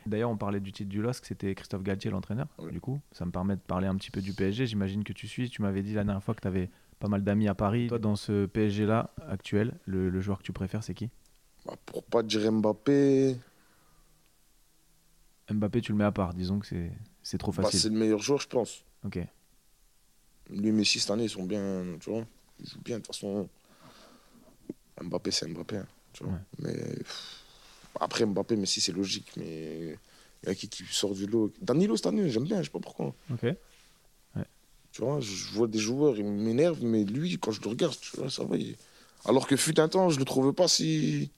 D'ailleurs, 0.06 0.30
on 0.30 0.38
parlait 0.38 0.60
du 0.62 0.72
titre 0.72 0.90
du 0.90 1.02
LOSC, 1.02 1.26
c'était 1.26 1.54
Christophe 1.56 1.84
Galtier, 1.84 2.12
l'entraîneur. 2.12 2.48
Ouais. 2.60 2.72
Du 2.72 2.80
coup, 2.80 3.02
ça 3.12 3.26
me 3.26 3.32
permet 3.32 3.56
de 3.56 3.62
parler 3.62 3.88
un 3.88 3.96
petit 3.96 4.12
peu 4.12 4.22
du 4.22 4.34
PSG. 4.34 4.66
J'imagine 4.68 5.04
que 5.04 5.12
tu 5.12 5.28
suis. 5.28 5.50
Tu 5.50 5.62
m'avais 5.62 5.82
dit 5.82 5.94
la 5.94 6.04
dernière 6.06 6.24
fois 6.24 6.34
que 6.36 6.42
tu 6.42 6.48
avais 6.48 6.70
pas 7.00 7.08
mal 7.10 7.24
d'amis 7.24 7.48
à 7.50 7.56
Paris. 7.56 7.88
Toi, 7.88 8.00
dans 8.00 8.16
ce 8.16 8.46
PSG-là 8.46 9.10
actuel, 9.28 9.74
le, 9.86 10.10
le 10.10 10.22
joueur 10.22 10.38
que 10.38 10.44
tu 10.44 10.54
préfères, 10.54 10.84
c'est 10.84 10.94
qui? 10.94 11.10
Bah, 11.66 11.74
pour 11.86 12.04
pas 12.04 12.24
dire 12.24 12.50
Mbappé, 12.52 13.36
Mbappé, 15.52 15.82
tu 15.82 15.92
le 15.92 15.98
mets 15.98 16.04
à 16.06 16.12
part. 16.12 16.34
Disons 16.34 16.60
que 16.60 16.68
c'est- 16.68 16.92
c'est 17.30 17.38
trop 17.38 17.52
bah, 17.52 17.64
c'est 17.66 17.72
facile. 17.74 17.92
le 17.92 18.00
meilleur 18.00 18.20
joueur, 18.22 18.40
je 18.40 18.48
pense. 18.48 18.84
ok. 19.06 19.20
Lui 20.50 20.72
Messi, 20.72 21.02
cette 21.02 21.12
année, 21.12 21.26
ils 21.26 21.30
sont 21.30 21.44
bien, 21.44 21.84
tu 22.00 22.10
vois. 22.10 22.26
Ils 22.62 22.70
jouent 22.70 22.80
bien, 22.82 23.00
de 23.00 23.04
toute 23.04 23.14
façon. 23.14 23.50
Mbappé, 25.02 25.32
c'est 25.32 25.46
Mbappé, 25.48 25.76
hein, 25.78 25.88
tu 26.14 26.24
vois. 26.24 26.34
Ouais. 26.34 26.40
Mais 26.60 26.74
pff, 26.74 27.44
après, 28.00 28.26
Mbappé, 28.26 28.56
Messi, 28.56 28.80
c'est 28.80 28.94
logique, 28.94 29.30
mais 29.36 29.98
il 30.44 30.48
y 30.48 30.52
a 30.52 30.56
qui 30.56 30.70
qui 30.70 30.84
sort 30.90 31.14
du 31.14 31.26
lot 31.28 31.52
Danilo, 31.62 31.98
cette 31.98 32.06
année, 32.08 32.30
j'aime 32.30 32.46
bien, 32.46 32.60
je 32.60 32.64
sais 32.66 32.70
pas 32.70 32.80
pourquoi. 32.80 33.14
Ok. 33.32 33.46
Tu 34.94 35.02
vois, 35.04 35.20
je 35.20 35.50
vois 35.52 35.68
des 35.68 35.78
joueurs, 35.78 36.18
ils 36.18 36.24
m'énervent, 36.26 36.84
mais 36.84 37.04
lui, 37.04 37.38
quand 37.38 37.52
je 37.52 37.62
le 37.62 37.68
regarde, 37.68 37.96
tu 38.00 38.16
vois, 38.18 38.32
ça 38.32 38.44
va. 38.46 38.56
il- 38.58 38.76
Alors 39.26 39.46
que 39.46 39.56
fut 39.56 39.80
un 39.80 39.90
temps, 39.90 40.10
je 40.10 40.18
le 40.18 40.26
trouvais 40.26 40.54
pas 40.54 40.68
si, 40.68 41.30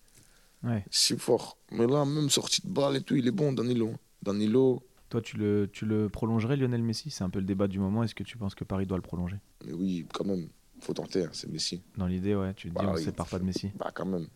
Ouais. 0.64 0.86
si 0.92 1.18
fort. 1.18 1.58
Mais 1.72 1.86
là, 1.88 2.06
même 2.06 2.30
sorti 2.30 2.62
de 2.62 2.70
balle 2.70 2.96
et 2.98 3.02
tout, 3.02 3.16
il 3.18 3.28
est 3.28 3.32
bon, 3.32 3.52
Danilo. 3.52 3.92
Danilo, 4.22 4.82
Toi, 5.10 5.22
tu 5.22 5.38
le, 5.38 5.68
tu 5.72 5.86
le 5.86 6.08
prolongerais, 6.10 6.56
Lionel 6.56 6.84
Messi? 6.84 7.10
C'est 7.10 7.24
un 7.24 7.30
peu 7.30 7.40
le 7.40 7.46
débat 7.46 7.68
du 7.68 7.80
moment. 7.80 8.04
Est-ce 8.04 8.14
que 8.14 8.24
tu 8.24 8.38
penses 8.38 8.54
que 8.56 8.64
Paris 8.64 8.86
doit 8.86 8.98
le 8.98 9.02
prolonger? 9.02 9.38
Mais 9.66 9.74
oui, 9.74 10.06
quand 10.14 10.24
même, 10.26 10.50
faut 10.82 10.94
tenter, 10.94 11.24
hein, 11.24 11.30
c'est 11.34 11.50
Messi. 11.50 11.82
Dans 11.98 12.06
l'idée, 12.06 12.36
ouais, 12.36 12.54
tu 12.54 12.70
te 12.70 12.74
dis, 12.78 12.84
Bah 12.84 12.90
on 12.90 12.94
ne 12.94 12.98
oui. 12.98 13.04
sépare 13.04 13.28
pas 13.28 13.40
de 13.40 13.44
Messi. 13.44 13.72
Bah, 13.76 13.92
quand 13.94 14.06
même. 14.06 14.28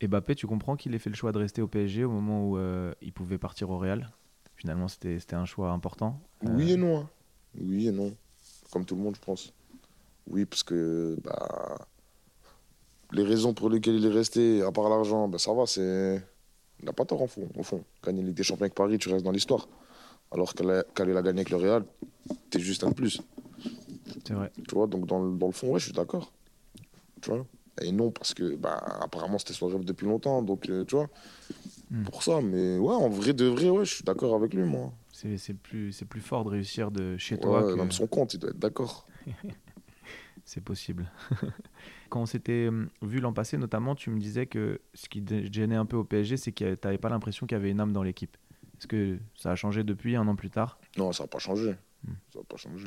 Et 0.00 0.08
Mbappé, 0.08 0.34
tu 0.34 0.46
comprends 0.46 0.76
qu'il 0.76 0.94
ait 0.94 0.98
fait 0.98 1.10
le 1.10 1.16
choix 1.16 1.32
de 1.32 1.38
rester 1.38 1.62
au 1.62 1.68
PSG 1.68 2.04
au 2.04 2.10
moment 2.10 2.48
où 2.48 2.58
euh, 2.58 2.92
il 3.00 3.12
pouvait 3.12 3.38
partir 3.38 3.70
au 3.70 3.78
Real? 3.78 4.10
Finalement, 4.56 4.88
c'était 4.88 5.34
un 5.34 5.44
choix 5.44 5.70
important. 5.70 6.20
Euh, 6.44 6.48
Oui 6.50 6.72
et 6.72 6.76
non. 6.76 6.98
hein. 7.00 7.10
Oui 7.58 7.86
et 7.88 7.92
non. 7.92 8.14
Comme 8.72 8.84
tout 8.84 8.96
le 8.96 9.02
monde, 9.02 9.14
je 9.16 9.20
pense. 9.20 9.52
Oui, 10.28 10.44
parce 10.44 10.64
que 10.64 11.16
bah, 11.22 11.78
les 13.12 13.22
raisons 13.22 13.54
pour 13.54 13.70
lesquelles 13.70 13.94
il 13.96 14.04
est 14.06 14.10
resté, 14.12 14.62
à 14.62 14.72
part 14.72 14.88
l'argent, 14.88 15.28
bah, 15.28 15.38
ça 15.38 15.52
va, 15.54 15.66
c'est. 15.66 16.20
Il 16.80 16.84
n'a 16.84 16.92
pas 16.92 17.06
tort 17.06 17.22
en 17.22 17.26
fond, 17.26 17.48
au 17.56 17.62
fond. 17.62 17.82
Gagner 18.04 18.22
Ligue 18.22 18.34
des 18.36 18.42
Champions 18.42 18.64
avec 18.64 18.74
Paris, 18.74 18.98
tu 18.98 19.08
restes 19.08 19.24
dans 19.24 19.30
l'histoire. 19.30 19.66
Alors 20.32 20.54
qu'elle 20.54 20.84
qu'elle 20.94 21.10
la 21.10 21.22
gagner 21.22 21.40
avec 21.40 21.50
le 21.50 21.56
Real, 21.56 21.84
t'es 22.50 22.60
juste 22.60 22.84
un 22.84 22.90
de 22.90 22.94
plus. 22.94 23.22
C'est 24.26 24.34
vrai. 24.34 24.50
Tu 24.68 24.74
vois, 24.74 24.86
donc 24.86 25.06
dans, 25.06 25.22
le- 25.22 25.36
dans 25.38 25.46
le 25.46 25.52
fond, 25.52 25.72
ouais, 25.72 25.78
je 25.78 25.86
suis 25.86 25.92
d'accord. 25.94 26.32
Tu 27.20 27.30
vois? 27.30 27.46
Et 27.82 27.92
non, 27.92 28.10
parce 28.10 28.34
que 28.34 28.56
bah, 28.56 28.78
apparemment, 29.00 29.38
c'était 29.38 29.52
son 29.54 29.68
rêve 29.68 29.84
depuis 29.84 30.06
longtemps, 30.06 30.42
donc 30.42 30.68
euh, 30.70 30.84
tu 30.84 30.96
vois. 30.96 31.08
Hmm. 31.90 32.04
Pour 32.04 32.22
ça, 32.22 32.40
mais 32.40 32.78
ouais, 32.78 32.94
en 32.94 33.08
vrai 33.08 33.32
de 33.32 33.44
vrai, 33.46 33.68
ouais, 33.70 33.84
je 33.84 33.94
suis 33.94 34.04
d'accord 34.04 34.34
avec 34.34 34.54
lui, 34.54 34.64
moi. 34.64 34.92
C'est 35.12 35.38
c'est 35.38 35.54
plus, 35.54 35.92
c'est 35.92 36.04
plus 36.04 36.20
fort 36.20 36.44
de 36.44 36.50
réussir 36.50 36.90
de 36.90 37.16
chez 37.16 37.38
toi 37.38 37.64
que 37.64 37.76
même 37.76 37.92
son 37.92 38.06
compte, 38.06 38.34
il 38.34 38.38
doit 38.40 38.50
être 38.50 38.58
d'accord. 38.58 39.06
c'est 40.44 40.62
possible. 40.62 41.10
Quand 42.10 42.20
on 42.22 42.26
s'était 42.26 42.68
hum, 42.68 42.88
vu 43.02 43.20
l'an 43.20 43.32
passé, 43.32 43.58
notamment, 43.58 43.94
tu 43.94 44.10
me 44.10 44.18
disais 44.20 44.46
que 44.46 44.80
ce 44.94 45.08
qui 45.08 45.22
te 45.22 45.52
gênait 45.52 45.76
un 45.76 45.86
peu 45.86 45.96
au 45.96 46.04
PSG, 46.04 46.36
c'est 46.36 46.52
que 46.52 46.74
tu 46.74 46.80
n'avais 46.86 46.98
pas 46.98 47.08
l'impression 47.08 47.46
qu'il 47.46 47.56
y 47.56 47.60
avait 47.60 47.70
une 47.70 47.80
âme 47.80 47.92
dans 47.92 48.02
l'équipe. 48.02 48.36
Est-ce 48.78 48.86
que 48.86 49.18
ça 49.36 49.50
a 49.52 49.56
changé 49.56 49.84
depuis 49.84 50.16
un 50.16 50.26
an 50.28 50.36
plus 50.36 50.50
tard? 50.50 50.78
Non, 50.96 51.12
ça 51.12 51.24
n'a 51.24 51.28
pas 51.28 51.38
changé. 51.38 51.74
Hmm. 52.04 52.12
Ça 52.32 52.38
n'a 52.40 52.44
pas 52.44 52.56
changé. 52.56 52.86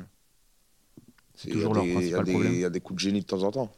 C'est 1.35 1.49
toujours 1.49 1.73
leur 1.73 1.83
des- 1.83 1.93
principal 1.93 2.03
il 2.03 2.11
y 2.11 2.15
a 2.15 2.23
des- 2.23 2.31
problème. 2.31 2.53
Il 2.53 2.59
y 2.59 2.65
a 2.65 2.69
des 2.69 2.79
coups 2.81 2.95
de 2.97 2.99
génie 3.09 3.21
de 3.21 3.25
temps 3.25 3.43
en 3.43 3.51
temps. 3.51 3.71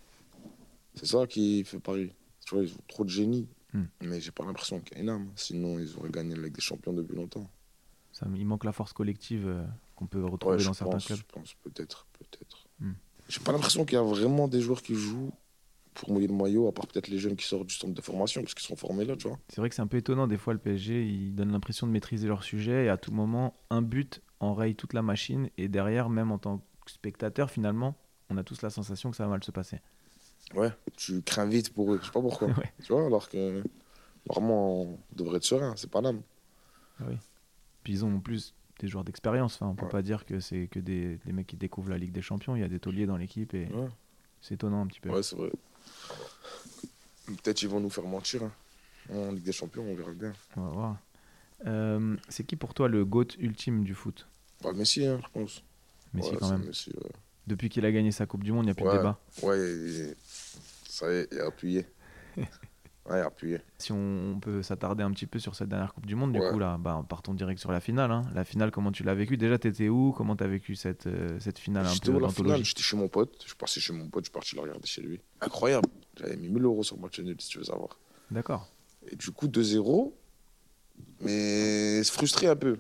C'est 0.95 1.06
ça 1.06 1.26
qui 1.28 1.63
fait 1.63 1.80
Paris. 1.80 2.12
Tu 2.45 2.56
vois, 2.56 2.63
ils 2.63 2.74
ont 2.74 2.82
trop 2.88 3.04
de 3.06 3.10
génie. 3.10 3.47
Hmm. 3.74 3.84
Mais 4.02 4.19
j'ai 4.19 4.32
pas 4.32 4.43
l'impression 4.45 4.80
qu'il 4.82 4.97
y 4.97 5.00
a 5.00 5.04
une 5.04 5.10
âme. 5.10 5.32
Sinon, 5.36 5.80
ils 5.80 5.95
auraient 5.97 6.10
gagné 6.10 6.36
la 6.36 6.43
Ligue 6.43 6.56
des 6.56 6.62
Champions 6.62 6.91
depuis 6.93 7.15
longtemps. 7.15 7.50
ça, 8.12 8.28
Il 8.36 8.45
manque 8.45 8.65
la 8.65 8.74
force 8.74 8.91
collective 8.93 9.47
euh, 9.47 9.63
qu'on 9.95 10.08
peut 10.08 10.26
retrouver 10.26 10.62
dans 10.63 10.74
certains 10.74 10.97
clubs. 10.97 11.19
je 11.19 11.24
pense, 11.34 11.54
peut-être, 11.63 12.06
peut-être. 12.19 12.67
Hmm. 12.80 12.93
J'ai 13.30 13.39
pas 13.39 13.54
l'impression 13.54 13.86
qu'il 13.86 13.93
y 13.95 13.97
a 13.97 14.04
vraiment 14.04 14.47
des 14.50 14.60
joueurs 14.60 14.82
qui 14.82 14.95
jouent 14.95 15.32
pour 15.94 16.12
mouiller 16.12 16.28
le 16.28 16.34
maillot, 16.34 16.68
à 16.68 16.72
part 16.74 16.88
peut-être 16.88 17.08
les 17.10 17.18
jeunes 17.20 17.36
qui 17.36 17.46
sortent 17.46 17.68
du 17.68 17.76
centre 17.76 17.94
de 17.94 18.02
formation, 18.02 18.42
parce 18.42 18.54
qu'ils 18.54 18.66
sont 18.66 18.76
formés 18.76 19.06
là, 19.06 19.16
tu 19.16 19.28
vois. 19.28 19.38
C'est 19.50 19.58
vrai 19.62 19.70
que 19.70 19.76
c'est 19.76 19.82
un 19.82 19.88
peu 19.88 19.98
étonnant, 19.98 20.28
des 20.28 20.38
fois 20.38 20.54
le 20.54 20.60
PSG, 20.60 21.06
ils 21.06 21.36
donnent 21.36 21.52
l'impression 21.52 21.86
de 21.88 21.92
maîtriser 21.92 22.28
leur 22.28 22.44
sujet 22.44 22.86
et 22.86 22.90
à 22.90 22.98
tout 22.98 23.12
moment, 23.12 23.54
un 23.70 23.82
but 23.82 24.22
enraye 24.40 24.76
toute 24.76 24.94
la 24.94 25.02
machine 25.02 25.50
et 25.58 25.68
derrière, 25.68 26.10
même 26.10 26.32
en 26.32 26.38
tant 26.38 26.60
que 26.86 26.92
spectateur, 26.92 27.52
finalement, 27.52 27.96
on 28.30 28.38
a 28.38 28.44
tous 28.44 28.62
la 28.62 28.70
sensation 28.70 29.12
que 29.12 29.18
ça 29.18 29.26
va 29.26 29.30
mal 29.32 29.44
se 29.44 29.52
passer. 29.52 29.80
Ouais, 30.56 30.72
tu 30.98 31.22
crains 31.22 31.48
vite 31.48 31.74
pour 31.74 31.94
eux, 31.94 32.00
je 32.02 32.06
sais 32.06 32.12
pas 32.12 32.22
pourquoi. 32.22 32.48
Ouais. 32.58 32.72
Tu 32.84 32.92
vois, 32.94 33.06
alors 33.06 33.30
que 33.30 33.62
normalement, 34.30 34.82
on 34.84 35.00
devrait 35.16 35.38
être 35.38 35.44
serein, 35.44 35.74
c'est 35.76 35.90
pas 35.92 36.02
l'âme. 36.02 36.22
Puis 37.84 37.94
ils 37.94 38.06
ont 38.06 38.16
en 38.16 38.20
plus 38.20 38.54
des 38.80 38.88
joueurs 38.88 39.04
d'expérience, 39.04 39.56
enfin, 39.56 39.68
on 39.68 39.76
peut 39.76 39.86
Ouais. 39.86 39.92
pas 39.92 40.02
dire 40.02 40.26
que 40.26 40.40
c'est 40.40 40.68
que 40.68 40.80
des, 40.80 41.18
des 41.18 41.34
mecs 41.34 41.48
qui 41.48 41.58
découvrent 41.58 41.90
la 41.90 41.98
Ligue 41.98 42.12
des 42.12 42.22
Champions, 42.22 42.56
il 42.56 42.62
y 42.62 42.64
a 42.64 42.68
des 42.68 42.80
tauliers 42.80 43.06
dans 43.06 43.18
l'équipe 43.18 43.54
et 43.54 43.68
Ouais. 43.68 43.88
c'est 44.42 44.56
étonnant 44.56 44.82
un 44.82 44.88
petit 44.88 45.00
peu. 45.00 45.10
Ouais, 45.10 45.24
c'est 45.24 45.36
vrai. 45.36 45.52
Peut-être 47.26 47.62
ils 47.62 47.69
vont 47.69 47.80
nous 47.80 47.89
faire 47.89 48.04
mentir. 48.06 48.43
hein. 48.43 48.52
En 49.13 49.32
Ligue 49.32 49.43
des 49.43 49.52
Champions, 49.52 49.84
on 49.84 49.95
verra 49.95 50.12
bien. 50.12 50.34
On 50.58 50.62
va 50.62 50.69
voir. 50.69 50.97
Euh, 51.67 52.15
c'est 52.30 52.43
qui 52.43 52.56
pour 52.56 52.74
toi 52.74 52.88
le 52.88 53.06
GOAT 53.06 53.36
ultime 53.39 53.84
du 53.84 53.93
foot? 53.93 54.28
Bah, 54.63 54.71
Messi, 54.74 55.06
hein, 55.06 55.19
je 55.24 55.28
pense. 55.32 55.63
Messi 56.13 56.32
Ouais, 56.32 56.38
quand 56.39 56.50
même. 56.52 56.65
Messi, 56.65 56.91
ouais. 56.91 57.12
Depuis 57.47 57.69
qu'il 57.69 57.86
a 57.86 57.91
gagné 57.91 58.12
sa 58.12 58.26
Coupe 58.26 58.43
du 58.43 58.52
Monde, 58.52 58.63
il 58.65 58.67
n'y 58.67 58.71
a 58.71 58.76
plus 58.76 58.86
de 58.86 58.91
débat. 58.91 59.19
Ouais, 59.41 60.15
ça 60.88 61.12
y 61.12 61.15
est, 61.17 61.28
il 61.32 61.39
a 61.39 61.45
appuyé. 61.47 61.86
ouais, 63.10 63.20
appuyé. 63.22 63.60
Si 63.78 63.92
on, 63.92 64.34
on 64.36 64.40
peut 64.40 64.62
s'attarder 64.64 65.04
un 65.04 65.12
petit 65.12 65.26
peu 65.28 65.40
sur 65.40 65.56
cette 65.56 65.70
dernière 65.70 65.94
Coupe 65.94 66.06
du 66.06 66.16
Monde, 66.16 66.34
du 66.34 66.40
coup, 66.40 66.60
là, 66.60 66.78
bah, 66.80 67.04
partons 67.08 67.34
direct 67.34 67.60
sur 67.60 67.72
la 67.72 67.80
finale. 67.80 68.12
hein. 68.12 68.24
La 68.34 68.44
finale, 68.44 68.72
comment 68.72 68.92
tu 68.92 69.04
l'as 69.04 69.16
vécu 69.16 69.38
Déjà, 69.38 69.58
t'étais 69.58 69.90
où? 69.90 70.14
Comment 70.16 70.36
t'as 70.36 70.48
vécu 70.48 70.76
cette, 70.76 71.08
euh, 71.08 71.40
cette 71.40 71.60
finale 71.60 71.86
un 71.86 71.90
J'étais 71.90 72.12
peu 72.12 72.18
où 72.18 72.20
la 72.20 72.30
finale 72.30 72.64
J'étais 72.64 72.82
chez 72.84 72.98
mon 72.98 73.08
pote. 73.08 73.36
Je 73.42 73.48
suis 73.48 73.56
passé 73.56 73.80
chez 73.80 73.94
mon 73.94 74.08
pote, 74.10 74.24
je 74.26 74.30
suis 74.30 74.34
parti 74.34 74.56
le 74.56 74.62
regarder 74.62 74.86
chez 74.88 75.02
lui. 75.02 75.20
Incroyable. 75.42 75.88
J'avais 76.18 76.36
mis 76.38 76.50
1000 76.50 76.64
euros 76.64 76.84
sur 76.84 76.96
le 76.98 77.02
match 77.02 77.20
nul, 77.20 77.36
si 77.40 77.50
tu 77.50 77.58
veux 77.58 77.64
savoir. 77.64 77.98
D'accord. 78.30 78.68
Et 79.12 79.16
du 79.16 79.32
coup, 79.32 79.48
2-0. 79.48 80.12
Mais 81.22 82.04
frustré 82.04 82.48
un 82.48 82.56
peu. 82.56 82.78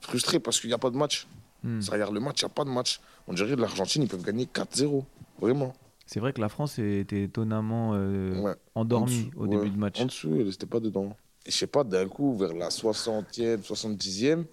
Frustré 0.00 0.38
parce 0.40 0.60
qu'il 0.60 0.68
n'y 0.68 0.74
a 0.74 0.78
pas 0.78 0.90
de 0.90 0.96
match. 0.96 1.26
Hmm. 1.62 1.80
Ça 1.80 1.92
regarde 1.92 2.12
le 2.14 2.20
match, 2.20 2.42
il 2.42 2.44
n'y 2.44 2.50
a 2.50 2.54
pas 2.54 2.64
de 2.64 2.70
match. 2.70 3.00
On 3.26 3.32
dirait 3.32 3.54
que 3.54 3.60
l'Argentine, 3.60 4.02
ils 4.02 4.08
peuvent 4.08 4.22
gagner 4.24 4.44
4-0. 4.46 5.04
Vraiment. 5.40 5.74
C'est 6.06 6.20
vrai 6.20 6.32
que 6.32 6.40
la 6.40 6.48
France 6.48 6.78
était 6.78 7.22
étonnamment 7.22 7.92
euh, 7.94 8.38
Ouais. 8.40 8.54
endormie 8.74 9.30
En 9.36 9.40
au 9.42 9.46
début 9.46 9.62
ouais. 9.62 9.70
de 9.70 9.76
match. 9.78 10.00
En 10.00 10.06
dessous, 10.06 10.34
elle 10.38 10.46
n'était 10.46 10.66
pas 10.66 10.80
dedans. 10.80 11.16
Et 11.46 11.50
je 11.50 11.56
sais 11.56 11.66
pas, 11.66 11.84
d'un 11.84 12.08
coup, 12.08 12.36
vers 12.36 12.52
la 12.54 12.68
60e, 12.68 13.62
70e, 13.62 14.44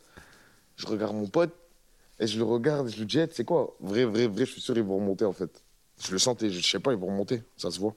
je 0.77 0.87
regarde 0.87 1.15
mon 1.15 1.27
pote 1.27 1.53
et 2.19 2.27
je 2.27 2.37
le 2.37 2.43
regarde 2.43 2.87
et 2.87 2.91
je 2.91 2.99
lui 2.99 3.05
dis, 3.05 3.17
Hey, 3.19 3.27
tu 3.27 3.35
sais 3.35 3.43
quoi? 3.45 3.75
Vrai, 3.79 4.05
vrai, 4.05 4.27
vrai, 4.27 4.45
je 4.45 4.51
suis 4.51 4.61
sûr, 4.61 4.75
ils 4.77 4.83
vont 4.83 4.97
remonter 4.97 5.25
en 5.25 5.33
fait. 5.33 5.49
Je 6.03 6.11
le 6.11 6.19
sentais, 6.19 6.49
je 6.49 6.65
sais 6.67 6.79
pas, 6.79 6.91
ils 6.93 6.97
vont 6.97 7.07
remonter, 7.07 7.43
ça 7.57 7.69
se 7.69 7.79
voit. 7.79 7.95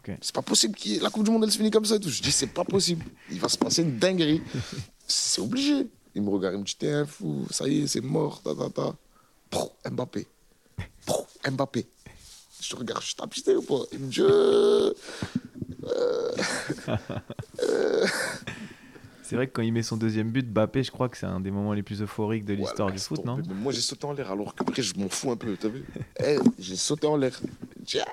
Ok. 0.00 0.16
C'est 0.20 0.34
pas 0.34 0.42
possible 0.42 0.74
que 0.76 1.02
la 1.02 1.10
Coupe 1.10 1.24
du 1.24 1.30
Monde 1.30 1.44
elle 1.44 1.50
se 1.52 1.56
finisse 1.56 1.72
comme 1.72 1.84
ça 1.84 1.96
et 1.96 2.00
tout. 2.00 2.08
Je 2.08 2.22
dis, 2.22 2.32
c'est 2.32 2.46
pas 2.48 2.64
possible. 2.64 3.04
Il 3.30 3.38
va 3.40 3.48
se 3.48 3.58
passer 3.58 3.82
une 3.82 3.98
dinguerie. 3.98 4.42
c'est 5.06 5.40
obligé. 5.40 5.86
Il 6.14 6.22
me 6.22 6.30
regarde, 6.30 6.54
il 6.54 6.60
me 6.60 6.64
dit, 6.64 6.76
t'es 6.76 6.90
un 6.90 7.06
fou, 7.06 7.46
ça 7.50 7.66
y 7.68 7.82
est, 7.82 7.86
c'est 7.86 8.00
mort, 8.00 8.42
ta 8.42 8.54
ta 8.54 8.68
ta. 8.70 9.90
Mbappé. 9.90 10.26
Mbappé. 11.50 11.86
Je 12.62 12.76
regarde, 12.76 13.02
je 13.02 13.14
tape, 13.16 13.34
ou 13.56 13.62
pas? 13.62 13.84
Il 13.92 13.98
me 13.98 14.06
dit, 14.08 14.20
euh, 14.20 14.92
C'est 15.82 16.92
C'est 19.24 19.36
vrai 19.36 19.46
que 19.46 19.52
quand 19.52 19.62
il 19.62 19.72
met 19.72 19.82
son 19.82 19.96
deuxième 19.96 20.30
but, 20.30 20.46
Bappé, 20.48 20.82
je 20.82 20.92
crois 20.92 21.08
que 21.08 21.16
c'est 21.16 21.26
un 21.26 21.40
des 21.40 21.50
moments 21.50 21.72
les 21.72 21.82
plus 21.82 22.02
euphoriques 22.02 22.44
de 22.44 22.52
l'histoire 22.54 22.88
Ouais, 22.88 22.94
du 22.94 23.00
foot, 23.00 23.24
non? 23.24 23.38
Mais 23.38 23.54
Moi, 23.54 23.72
j'ai 23.72 23.80
sauté 23.80 24.04
en 24.04 24.12
l'air 24.12 24.30
alors 24.30 24.54
que 24.54 24.62
après, 24.62 24.82
je 24.82 24.94
m'en 24.98 25.08
fous 25.08 25.30
un 25.30 25.36
peu, 25.36 25.56
t'as 25.56 25.68
vu? 25.68 25.84
Eh, 26.24 26.38
J'ai 26.58 26.76
sauté 26.76 27.06
en 27.06 27.16
l'air. 27.16 27.40
Tiens. 27.84 28.04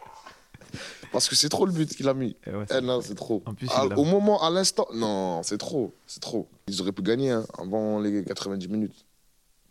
Parce 1.11 1.27
que 1.27 1.35
c'est 1.35 1.49
trop 1.49 1.65
le 1.65 1.71
but 1.73 1.93
qu'il 1.95 2.07
a 2.07 2.13
mis. 2.13 2.35
Eh 2.47 2.51
ouais, 2.51 2.65
Eh 2.75 2.81
non, 2.81 3.01
c'est 3.01 3.15
trop. 3.15 3.43
En 3.45 3.53
plus, 3.53 3.69
au 3.97 4.03
moment, 4.05 4.41
à 4.41 4.49
l'instant, 4.49 4.87
non, 4.93 5.43
c'est 5.43 5.57
trop, 5.57 5.93
c'est 6.07 6.21
trop. 6.21 6.47
Ils 6.67 6.81
auraient 6.81 6.91
pu 6.91 7.01
gagner 7.03 7.31
hein, 7.31 7.45
avant 7.57 7.99
les 7.99 8.23
90 8.23 8.67
minutes. 8.67 9.05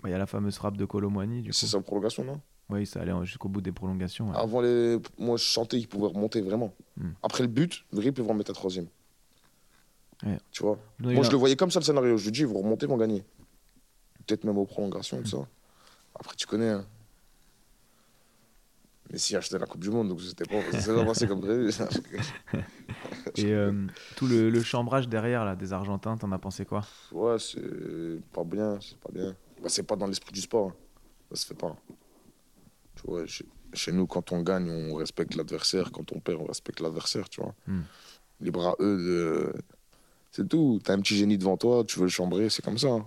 Bah, 0.03 0.09
Il 0.09 0.12
y 0.12 0.14
a 0.14 0.19
la 0.19 0.27
fameuse 0.27 0.57
frappe 0.57 0.77
de 0.77 0.85
Colomwani, 0.85 1.43
du 1.43 1.51
coup. 1.51 1.57
C'est 1.57 1.67
sa 1.67 1.81
prolongation, 1.81 2.25
non? 2.25 2.41
Oui, 2.70 2.85
ça 2.87 3.00
allait 3.00 3.12
jusqu'au 3.24 3.48
bout 3.48 3.61
des 3.62 3.72
prolongations. 3.72 4.31
ouais. 4.31 4.37
Avant 4.37 4.61
les, 4.61 4.98
moi, 5.18 5.37
je 5.38 5.44
sentais 5.44 5.78
qu'ils 5.78 5.88
pouvaient 5.88 6.09
remonter 6.09 6.40
vraiment. 6.42 6.74
Hmm. 6.96 7.11
Après 7.22 7.42
le 7.42 7.48
but, 7.48 7.85
ils 7.92 8.12
peuvent 8.12 8.31
en 8.31 8.35
mettre 8.35 8.50
un 8.50 8.54
troisième. 8.54 8.87
Ouais. 10.24 10.38
Tu 10.50 10.62
vois 10.62 10.78
Non, 10.98 11.12
Moi, 11.12 11.22
je 11.24 11.31
le 11.31 11.37
voyais 11.37 11.57
comme 11.57 11.70
ça 11.70 11.81
le 11.81 11.85
scénario. 11.85 12.16
Je 12.18 12.24
lui 12.24 12.33
dis, 12.33 12.44
vous 12.44 12.59
remontez, 12.59 12.87
ils 12.87 12.88
vont 12.88 12.96
gagner. 12.98 13.24
Peut-être 14.26 14.44
même 14.44 14.59
aux 14.59 14.66
prolongations, 14.66 15.22
tout 15.22 15.28
ça. 15.28 15.48
Après, 16.14 16.35
tu 16.37 16.46
connais. 16.46 16.68
Hein. 16.70 16.85
Messi 19.11 19.35
a 19.35 19.38
acheté 19.38 19.59
la 19.59 19.64
Coupe 19.64 19.81
du 19.81 19.88
Monde, 19.90 20.09
donc 20.09 20.20
c'était 20.20 20.44
pas, 20.44 20.61
ça 20.70 20.81
s'est 20.83 20.94
pas 20.94 21.04
passé 21.07 21.26
comme 21.26 21.40
prévu. 21.40 21.70
Et 23.37 23.46
euh, 23.54 23.87
tout 24.16 24.26
le, 24.26 24.50
le 24.50 24.62
chambrage 24.62 25.09
derrière 25.09 25.46
là, 25.46 25.57
des 25.57 25.72
Argentins, 25.72 26.18
t'en 26.18 26.31
as 26.33 26.38
pensé 26.38 26.66
quoi? 26.66 26.85
Ouais, 27.12 27.38
c'est 27.38 28.20
pas 28.33 28.44
bien, 28.44 28.78
c'est 28.83 28.98
pas 28.98 29.11
bien. 29.11 29.35
Bah, 29.62 29.68
c'est 29.70 29.85
pas 29.85 29.96
dans 29.96 30.07
l'esprit 30.07 30.33
du 30.33 30.42
sport. 30.42 30.68
hein. 30.68 30.74
Ça 31.31 31.37
se 31.37 31.46
fait 31.46 31.54
pas. 31.54 31.74
Tu 33.00 33.06
vois, 33.06 33.26
chez, 33.26 33.44
chez 33.72 33.92
nous, 33.92 34.06
quand 34.06 34.32
on 34.32 34.42
gagne, 34.42 34.68
on 34.70 34.94
respecte 34.94 35.34
l'adversaire. 35.37 35.90
Quand 35.92 36.11
on 36.12 36.20
perd, 36.20 36.40
on 36.40 36.46
respecte 36.46 36.80
l'adversaire, 36.80 37.28
tu 37.28 37.40
vois. 37.40 37.54
Hmm. 37.66 37.82
Libre 38.40 38.66
à 38.68 38.76
eux 38.80 38.96
de. 38.96 39.52
C'est 40.32 40.48
tout. 40.48 40.80
T'as 40.82 40.94
un 40.94 41.00
petit 41.00 41.16
génie 41.16 41.38
devant 41.38 41.56
toi, 41.56 41.84
tu 41.87 41.98
veux 41.98 42.04
le 42.06 42.11
chambrer, 42.11 42.50
c'est 42.50 42.62
comme 42.64 42.78
ça. 42.78 42.88
hein. 42.88 43.06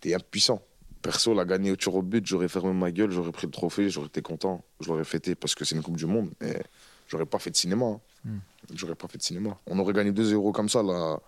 T'es 0.00 0.14
impuissant. 0.14 0.62
Perso, 1.02 1.32
l'a 1.34 1.44
gagné 1.44 1.70
au 1.70 1.76
tir 1.76 1.94
au 1.94 2.02
but, 2.02 2.26
j'aurais 2.26 2.48
fermé 2.48 2.72
ma 2.74 2.90
gueule, 2.90 3.10
j'aurais 3.10 3.32
pris 3.32 3.46
le 3.46 3.52
trophée, 3.52 3.88
j'aurais 3.90 4.08
été 4.08 4.20
content. 4.22 4.62
Je 4.80 4.88
l'aurais 4.88 5.04
fêté 5.04 5.34
parce 5.34 5.54
que 5.54 5.64
c'est 5.64 5.74
une 5.74 5.82
Coupe 5.82 5.96
du 5.96 6.06
Monde. 6.06 6.30
Mais 6.40 6.62
j'aurais 7.08 7.26
pas 7.26 7.38
fait 7.38 7.50
de 7.50 7.56
cinéma. 7.56 7.86
hein. 7.86 8.00
Hmm. 8.24 8.38
J'aurais 8.74 8.94
pas 8.94 9.08
fait 9.08 9.18
de 9.18 9.22
cinéma. 9.22 9.58
On 9.66 9.78
aurait 9.78 9.92
gagné 9.94 10.12
2-0 10.12 10.52
comme 10.52 10.68
ça, 10.68 10.82
là. 10.82 11.18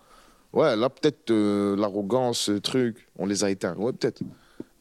Ouais, 0.53 0.75
là, 0.75 0.89
peut-être 0.89 1.31
euh, 1.31 1.75
l'arrogance, 1.75 2.39
ce 2.41 2.51
truc, 2.53 3.07
on 3.17 3.25
les 3.25 3.43
a 3.43 3.49
éteints. 3.49 3.75
Ouais, 3.75 3.91
peut-être. 3.93 4.21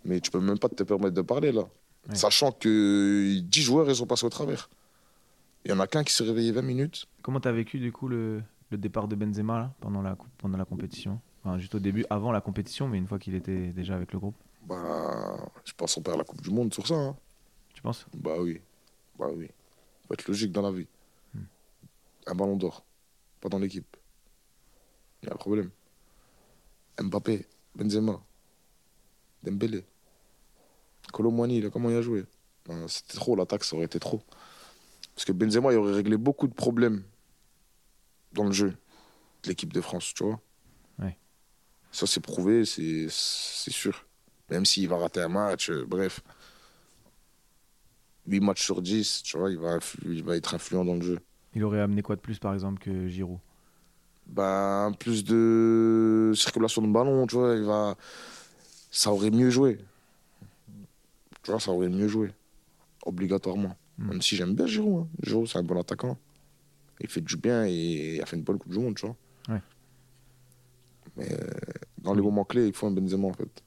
Mais 0.04 0.20
tu 0.20 0.30
peux 0.30 0.40
même 0.40 0.58
pas 0.58 0.68
te 0.68 0.82
permettre 0.82 1.14
de 1.14 1.22
parler, 1.22 1.52
là. 1.52 1.66
Ouais. 2.08 2.14
Sachant 2.16 2.50
que 2.52 3.38
10 3.40 3.62
joueurs, 3.62 3.88
ils 3.88 3.96
sont 3.96 4.06
passés 4.06 4.26
au 4.26 4.30
travers. 4.30 4.68
Il 5.64 5.70
y 5.70 5.74
en 5.74 5.78
a 5.80 5.86
qu'un 5.86 6.02
qui 6.02 6.12
s'est 6.12 6.24
réveillé 6.24 6.50
20 6.52 6.62
minutes. 6.62 7.06
Comment 7.22 7.38
t'as 7.40 7.52
vécu 7.52 7.78
du 7.78 7.92
coup 7.92 8.08
le, 8.08 8.42
le 8.70 8.76
départ 8.78 9.06
de 9.06 9.14
Benzema 9.14 9.58
là, 9.58 9.74
pendant, 9.80 10.02
la, 10.02 10.16
coupe- 10.16 10.30
pendant 10.38 10.58
la 10.58 10.64
compétition? 10.64 11.20
Enfin, 11.44 11.58
Juste 11.58 11.74
au 11.76 11.78
début, 11.78 12.04
avant 12.10 12.32
la 12.32 12.40
compétition, 12.40 12.88
mais 12.88 12.98
une 12.98 13.06
fois 13.06 13.18
qu'il 13.20 13.34
était 13.34 13.68
déjà 13.68 13.94
avec 13.94 14.12
le 14.12 14.18
groupe. 14.18 14.34
Bah, 14.66 15.48
je 15.64 15.72
pense 15.76 15.94
qu'on 15.94 16.02
perd 16.02 16.18
la 16.18 16.24
Coupe 16.24 16.40
du 16.42 16.50
Monde 16.50 16.72
sur 16.74 16.86
ça. 16.86 16.94
hein. 16.94 17.16
Tu 17.74 17.82
penses? 17.82 18.06
Bah 18.14 18.34
oui. 18.40 18.60
Bah 19.18 19.26
oui. 19.34 19.48
Faut 20.06 20.14
être 20.14 20.26
logique 20.28 20.52
dans 20.52 20.62
la 20.62 20.70
vie. 20.72 20.86
Hmm. 21.34 21.40
Un 22.26 22.34
ballon 22.34 22.56
d'or. 22.56 22.84
Pas 23.40 23.48
dans 23.48 23.58
l'équipe. 23.58 23.96
Il 25.22 25.28
y 25.28 25.30
a 25.30 25.34
un 25.34 25.36
problème. 25.38 25.70
Mbappé, 27.00 27.46
Benzema, 27.74 28.20
Dembélé, 29.42 29.84
Colomwani, 31.12 31.70
comment 31.70 31.90
il 31.90 31.96
a 31.96 32.03
joué 32.03 32.25
Non, 32.68 32.88
C'était 32.88 33.14
trop, 33.14 33.37
l'attaque, 33.37 33.64
ça 33.64 33.77
aurait 33.77 33.87
été 33.87 34.01
trop. 34.01 34.20
Parce 35.14 35.25
que 35.25 35.33
Benzema, 35.33 35.72
il 35.72 35.77
aurait 35.77 35.94
réglé 35.94 36.16
beaucoup 36.16 36.48
de 36.48 36.55
problèmes 36.55 37.05
dans 38.33 38.44
le 38.44 38.53
jeu 38.53 38.70
de 39.42 39.48
l'équipe 39.48 39.72
de 39.72 39.81
France, 39.81 40.12
tu 40.14 40.25
vois. 40.25 40.40
Ouais. 40.98 41.16
Ça, 41.90 42.07
c'est 42.07 42.20
prouvé, 42.20 42.64
c'est 42.64 43.09
sûr. 43.09 44.07
Même 44.51 44.64
s'il 44.64 44.88
va 44.88 44.96
rater 44.96 45.20
un 45.20 45.29
match, 45.29 45.70
euh, 45.70 45.85
bref. 45.87 46.20
8 48.27 48.40
matchs 48.40 48.62
sur 48.64 48.81
10, 48.83 49.22
tu 49.22 49.37
vois, 49.38 49.51
il 49.51 49.59
va, 49.59 49.77
influ- 49.79 50.12
il 50.12 50.22
va 50.22 50.37
être 50.37 50.55
influent 50.55 50.85
dans 50.85 50.94
le 50.94 51.03
jeu. 51.03 51.18
Il 51.55 51.64
aurait 51.64 51.81
amené 51.81 52.03
quoi 52.03 52.16
de 52.16 52.20
plus 52.20 52.38
par 52.38 52.55
exemple 52.55 52.81
que 52.83 53.09
Giroud? 53.09 53.38
Ben, 54.27 54.92
plus 54.98 55.25
de 55.25 56.33
circulation 56.35 56.81
de 56.81 56.87
ballon, 56.92 57.27
tu 57.27 57.35
vois, 57.35 57.55
il 57.57 57.64
va... 57.64 57.96
ça 58.90 59.12
aurait 59.12 59.31
mieux 59.31 59.51
joué. 59.51 59.79
Tu 61.42 61.50
vois, 61.50 61.61
ça 61.61 61.70
aurait 61.72 61.88
mieux 61.88 62.09
joué. 62.09 62.31
Obligatoirement. 63.05 63.76
Hmm. 63.98 64.09
Même 64.11 64.22
si 64.22 64.37
j'aime 64.37 64.55
bien 64.55 64.66
Giroud. 64.66 65.05
Hein. 65.05 65.09
Giroud, 65.22 65.48
c'est 65.48 65.59
un 65.59 65.62
bon 65.64 65.78
attaquant. 65.81 66.16
Il 67.00 67.09
fait 67.09 67.20
du 67.20 67.37
bien 67.37 67.66
et 67.66 68.16
il 68.16 68.22
a 68.22 68.26
fait 68.26 68.37
une 68.37 68.42
bonne 68.44 68.59
Coupe 68.59 68.72
du 68.72 68.78
Monde, 68.78 68.94
tu 68.94 69.07
vois. 69.07 69.16
Ouais. 69.48 69.61
Mais 71.16 71.33
euh, 71.33 71.46
dans 71.98 72.14
les 72.14 72.22
moments 72.22 72.44
clés, 72.44 72.66
il 72.68 72.72
faut 72.72 72.87
un 72.87 72.90
Benzema, 72.92 73.26
en 73.28 73.33
fait. 73.33 73.62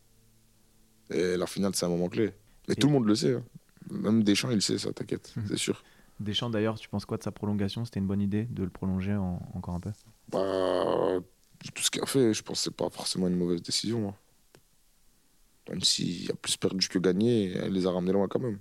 Et 1.11 1.37
la 1.37 1.45
finale, 1.45 1.75
c'est 1.75 1.85
un 1.85 1.89
moment 1.89 2.07
clé. 2.09 2.31
Mais 2.67 2.73
Et- 2.73 2.77
tout 2.77 2.87
le 2.87 2.93
monde 2.93 3.05
le 3.05 3.15
sait. 3.15 3.33
hein. 3.35 3.43
Même 3.91 4.23
Deschamps, 4.23 4.49
il 4.49 4.55
le 4.55 4.61
sait, 4.61 4.77
ça, 4.79 4.91
t'inquiète, 4.93 5.31
Mhm. 5.35 5.45
c'est 5.47 5.57
sûr. 5.57 5.83
Deschamps 6.19 6.49
d'ailleurs, 6.49 6.79
tu 6.79 6.87
penses 6.89 7.05
quoi 7.05 7.17
de 7.17 7.23
sa 7.23 7.31
prolongation? 7.31 7.85
C'était 7.85 7.99
une 7.99 8.07
bonne 8.07 8.21
idée 8.21 8.45
de 8.45 8.63
le 8.63 8.69
prolonger 8.69 9.13
en- 9.15 9.39
encore 9.53 9.75
un 9.75 9.79
peu? 9.81 9.91
Bah, 10.29 11.19
tout 11.75 11.83
ce 11.83 11.91
qu'il 11.91 12.01
a 12.01 12.05
fait, 12.07 12.33
je 12.33 12.41
pense 12.41 12.57
que 12.59 12.63
c'est 12.63 12.75
pas 12.75 12.89
forcément 12.89 13.27
une 13.27 13.35
mauvaise 13.35 13.61
décision. 13.61 14.09
hein. 14.09 14.15
Même 15.69 15.81
s'il 15.81 16.31
a 16.31 16.35
plus 16.35 16.57
perdu 16.57 16.87
que 16.89 16.99
gagné, 16.99 17.53
elle 17.53 17.73
les 17.73 17.87
a 17.87 17.91
ramenés 17.91 18.13
loin 18.13 18.27
quand 18.27 18.39
même. 18.39 18.59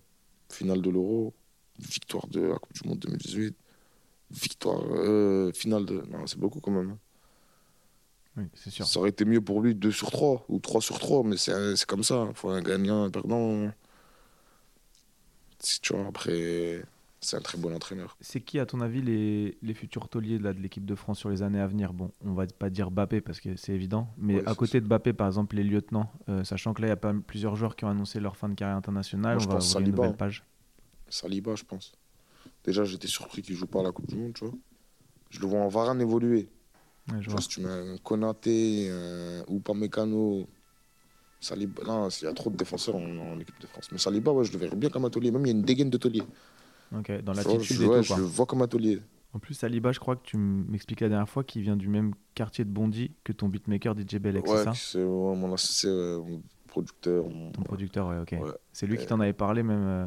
Finale 0.50 0.82
de 0.82 0.90
l'Euro, 0.90 1.34
victoire 1.78 2.26
de 2.28 2.40
la 2.42 2.58
Coupe 2.58 2.74
du 2.74 2.88
Monde 2.88 2.98
2018, 3.00 3.56
victoire, 4.30 4.82
euh, 4.92 5.52
finale 5.52 5.86
de. 5.86 6.02
Non, 6.10 6.26
c'est 6.26 6.38
beaucoup 6.38 6.60
quand 6.60 6.72
même. 6.72 6.90
hein. 6.92 6.98
Oui, 8.36 8.44
c'est 8.54 8.70
sûr. 8.70 8.86
Ça 8.86 8.98
aurait 8.98 9.10
été 9.10 9.24
mieux 9.24 9.40
pour 9.40 9.60
lui 9.62 9.74
2 9.74 9.92
sur 9.92 10.10
3 10.10 10.44
ou 10.48 10.58
3 10.58 10.80
sur 10.80 10.98
3, 10.98 11.22
mais 11.24 11.36
c'est 11.36 11.76
c'est 11.76 11.86
comme 11.86 12.02
ça. 12.02 12.26
Il 12.30 12.34
faut 12.36 12.48
un 12.50 12.62
gagnant, 12.62 13.04
un 13.04 13.10
perdant. 13.10 13.70
Si 15.60 15.80
tu 15.80 15.94
vois, 15.94 16.06
après, 16.06 16.84
c'est 17.24 17.36
un 17.36 17.40
très 17.40 17.58
bon 17.58 17.74
entraîneur. 17.74 18.16
C'est 18.20 18.40
qui, 18.40 18.58
à 18.58 18.66
ton 18.66 18.80
avis, 18.80 19.02
les, 19.02 19.56
les 19.62 19.74
futurs 19.74 20.08
tauliers 20.08 20.38
là, 20.38 20.52
de 20.52 20.60
l'équipe 20.60 20.84
de 20.84 20.94
France 20.94 21.18
sur 21.18 21.30
les 21.30 21.42
années 21.42 21.60
à 21.60 21.66
venir? 21.66 21.92
Bon, 21.92 22.10
on 22.24 22.32
va 22.32 22.46
pas 22.46 22.70
dire 22.70 22.90
Bappé 22.90 23.20
parce 23.20 23.40
que 23.40 23.56
c'est 23.56 23.72
évident, 23.72 24.08
mais 24.18 24.36
Ouais, 24.36 24.48
à 24.48 24.54
côté 24.54 24.80
de 24.80 24.86
Bappé, 24.86 25.12
par 25.12 25.26
exemple, 25.26 25.56
les 25.56 25.64
lieutenants, 25.64 26.10
euh, 26.28 26.44
sachant 26.44 26.74
que 26.74 26.82
là, 26.82 26.88
il 26.88 26.90
y 26.90 26.92
a 26.92 26.96
pas 26.96 27.14
plusieurs 27.14 27.56
joueurs 27.56 27.76
qui 27.76 27.84
ont 27.84 27.88
annoncé 27.88 28.20
leur 28.20 28.36
fin 28.36 28.48
de 28.48 28.54
carrière 28.54 28.76
internationale, 28.76 29.36
Moi, 29.36 29.44
on 29.44 29.48
va 29.48 29.54
pense 29.56 29.70
ouvrir 29.70 29.86
une 29.86 29.94
nouvelle 29.94 30.16
page. 30.16 30.44
Saliba, 31.08 31.54
je 31.54 31.64
pense. 31.64 31.92
Déjà, 32.64 32.84
j'étais 32.84 33.08
surpris 33.08 33.42
qu'il 33.42 33.56
joue 33.56 33.66
pas 33.66 33.80
à 33.80 33.82
la 33.84 33.92
Coupe 33.92 34.06
du 34.08 34.16
Monde, 34.16 34.34
tu 34.34 34.44
vois. 34.44 34.54
Je 35.30 35.40
le 35.40 35.46
vois 35.46 35.60
en 35.60 35.68
Varane 35.68 36.00
évoluer. 36.00 36.48
Ouais, 37.12 37.20
je 37.20 37.30
vois. 37.30 37.40
si 37.40 37.48
tu 37.48 37.60
mets 37.60 37.68
un 37.70 37.96
Konaté, 37.98 38.90
un 38.90 39.44
Upamecano, 39.48 40.46
Saliba, 41.40 41.82
non, 41.84 42.08
il 42.08 42.24
y 42.24 42.26
a 42.26 42.32
trop 42.32 42.50
de 42.50 42.56
défenseurs 42.56 42.96
en, 42.96 43.02
en 43.18 43.38
équipe 43.40 43.60
de 43.60 43.66
France. 43.66 43.90
Mais 43.92 43.98
Saliba, 43.98 44.32
ouais, 44.32 44.44
je 44.44 44.52
le 44.52 44.58
verrais 44.58 44.76
bien 44.76 44.88
comme 44.90 45.04
un 45.04 45.10
taulier. 45.10 45.30
Même 45.30 45.44
il 45.44 45.48
y 45.48 45.52
a 45.52 45.54
une 45.56 45.62
dégaine 45.62 45.90
de 45.90 45.98
taulier. 45.98 46.22
Ok, 46.96 47.10
dans 47.22 47.32
l'attitude 47.32 47.76
je, 47.76 47.84
ouais, 47.86 48.00
le 48.00 48.22
vois 48.22 48.46
comme 48.46 48.62
un 48.62 48.68
taulier. 48.68 49.00
En 49.32 49.38
plus, 49.40 49.54
Saliba, 49.54 49.90
je 49.92 49.98
crois 49.98 50.14
que 50.16 50.22
tu 50.24 50.36
m'expliquais 50.36 51.06
la 51.06 51.08
dernière 51.10 51.28
fois 51.28 51.42
qu'il 51.42 51.62
vient 51.62 51.76
du 51.76 51.88
même 51.88 52.12
quartier 52.34 52.64
de 52.64 52.70
Bondy 52.70 53.10
que 53.24 53.32
ton 53.32 53.48
beatmaker 53.48 53.94
DJ 53.98 54.16
Belek, 54.16 54.46
c'est 54.46 54.64
ça 54.64 54.72
c'est 54.74 55.02
ouais, 55.02 55.36
mon 55.36 55.52
associé, 55.52 55.90
mon 55.90 56.40
producteur. 56.68 57.28
mon- 57.28 57.50
Ton 57.50 57.62
producteur, 57.62 58.08
ouais, 58.08 58.18
ok. 58.20 58.36
C'est 58.72 58.86
lui 58.86 58.96
qui 58.96 59.06
t'en 59.06 59.18
avait 59.20 59.32
parlé 59.32 59.62
même. 59.62 59.82
euh, 59.82 60.06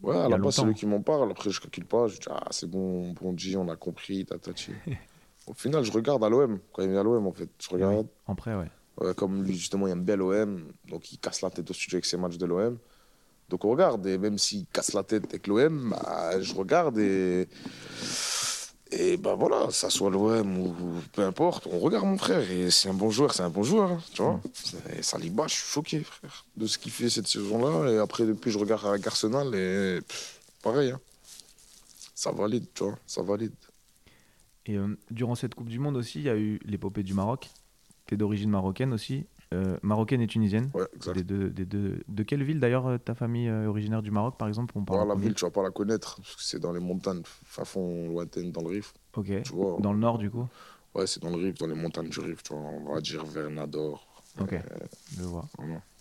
Ouais, 0.00 0.16
à 0.16 0.28
la 0.28 0.38
base, 0.38 0.54
c'est 0.54 0.60
longtemps. 0.60 0.68
lui 0.68 0.74
qui 0.74 0.86
m'en 0.86 1.00
parle. 1.02 1.28
Après, 1.28 1.50
je 1.50 1.60
calcule 1.60 1.84
pas. 1.84 2.06
Je 2.06 2.18
dis, 2.20 2.26
ah, 2.30 2.46
c'est 2.52 2.70
bon, 2.70 3.12
bon 3.14 3.36
G, 3.36 3.56
on 3.56 3.68
a 3.68 3.74
compris, 3.74 4.24
tatati. 4.24 4.70
Au 5.48 5.54
final, 5.54 5.82
je 5.82 5.90
regarde 5.90 6.22
à 6.22 6.28
l'OM, 6.28 6.60
quand 6.72 6.82
il 6.82 6.90
vient 6.90 7.00
à 7.00 7.02
l'OM, 7.02 7.26
en 7.26 7.32
fait. 7.32 7.48
Je 7.60 7.68
regarde. 7.70 8.06
En 8.26 8.36
prêt, 8.36 8.54
ouais. 8.54 8.70
Ouais, 9.00 9.12
comme 9.14 9.42
lui, 9.42 9.54
justement, 9.54 9.88
il 9.88 9.90
aime 9.90 10.04
bien 10.04 10.14
l'OM, 10.16 10.62
donc 10.88 11.10
il 11.10 11.18
casse 11.18 11.40
la 11.42 11.50
tête 11.50 11.68
au 11.68 11.74
studio 11.74 11.96
avec 11.96 12.04
ses 12.04 12.16
matchs 12.16 12.36
de 12.38 12.46
l'OM. 12.46 12.78
Donc 13.48 13.64
on 13.64 13.70
regarde, 13.70 14.06
et 14.06 14.18
même 14.18 14.38
s'il 14.38 14.66
casse 14.66 14.92
la 14.92 15.02
tête 15.02 15.24
avec 15.24 15.46
l'OM, 15.46 15.90
bah, 15.90 16.40
je 16.40 16.54
regarde 16.54 16.98
et. 16.98 17.48
Et 18.90 19.18
bah 19.18 19.34
voilà, 19.34 19.70
ça 19.70 19.90
soit 19.90 20.08
l'OM 20.08 20.58
ou 20.58 20.74
peu 21.12 21.22
importe, 21.22 21.66
on 21.70 21.78
regarde 21.78 22.06
mon 22.06 22.16
frère. 22.16 22.50
Et 22.50 22.70
c'est 22.70 22.88
un 22.88 22.94
bon 22.94 23.10
joueur, 23.10 23.34
c'est 23.34 23.42
un 23.42 23.50
bon 23.50 23.62
joueur, 23.62 23.90
hein, 23.92 24.00
tu 24.14 24.22
vois. 24.22 24.40
Et 24.96 25.02
Saliba, 25.02 25.46
je 25.46 25.56
suis 25.56 25.66
choqué, 25.66 26.00
frère, 26.00 26.46
de 26.56 26.66
ce 26.66 26.78
qu'il 26.78 26.90
fait 26.90 27.10
cette 27.10 27.28
saison-là. 27.28 27.92
Et 27.92 27.98
après, 27.98 28.24
depuis, 28.24 28.50
je 28.50 28.58
regarde 28.58 28.86
avec 28.86 29.06
Arsenal 29.06 29.54
et 29.54 30.00
pff, 30.00 30.40
pareil, 30.62 30.92
hein. 30.92 31.00
ça 32.14 32.32
valide, 32.32 32.64
tu 32.72 32.84
vois, 32.84 32.98
ça 33.06 33.20
valide. 33.20 33.52
Et 34.64 34.76
euh, 34.76 34.96
durant 35.10 35.34
cette 35.34 35.54
Coupe 35.54 35.68
du 35.68 35.78
Monde 35.78 35.96
aussi, 35.96 36.20
il 36.20 36.24
y 36.24 36.30
a 36.30 36.36
eu 36.36 36.58
l'épopée 36.64 37.02
du 37.02 37.12
Maroc. 37.12 37.50
Tu 38.06 38.14
es 38.14 38.16
d'origine 38.16 38.48
marocaine 38.48 38.94
aussi. 38.94 39.26
Euh, 39.54 39.78
marocaine 39.82 40.20
et 40.20 40.26
tunisienne. 40.26 40.70
Ouais, 40.74 40.84
exact. 40.94 41.14
Des 41.14 41.24
deux, 41.24 41.48
des 41.48 41.64
deux- 41.64 42.02
De 42.08 42.22
quelle 42.22 42.42
ville 42.42 42.60
d'ailleurs 42.60 42.86
euh, 42.86 42.98
ta 42.98 43.14
famille 43.14 43.48
euh, 43.48 43.66
originaire 43.66 44.02
du 44.02 44.10
Maroc 44.10 44.36
par 44.36 44.46
exemple 44.46 44.74
on 44.76 44.84
parle 44.84 45.08
la 45.08 45.14
ville, 45.14 45.32
tu 45.34 45.44
vas 45.46 45.50
pas 45.50 45.62
la 45.62 45.70
connaître, 45.70 46.16
parce 46.16 46.36
que 46.36 46.42
c'est 46.42 46.58
dans 46.60 46.72
les 46.72 46.80
montagnes, 46.80 47.22
fin 47.24 47.64
fond 47.64 48.08
lointaines, 48.10 48.52
dans 48.52 48.60
le 48.60 48.68
Rif. 48.68 48.92
Ok. 49.16 49.42
Tu 49.42 49.52
vois, 49.54 49.78
Dans 49.80 49.94
le 49.94 49.98
nord 49.98 50.18
du 50.18 50.30
coup 50.30 50.46
Ouais, 50.94 51.06
c'est 51.06 51.22
dans 51.22 51.30
le 51.30 51.36
Rif, 51.36 51.54
dans 51.54 51.66
les 51.66 51.74
montagnes 51.74 52.10
du 52.10 52.20
Rif, 52.20 52.42
tu 52.42 52.52
vois, 52.52 52.62
on 52.62 52.92
va 52.92 53.00
dire 53.00 53.24
vers 53.24 53.48
Nador. 53.48 54.06
Ok, 54.38 54.52
Euh, 54.52 54.60
je 55.16 55.22
vois. 55.22 55.46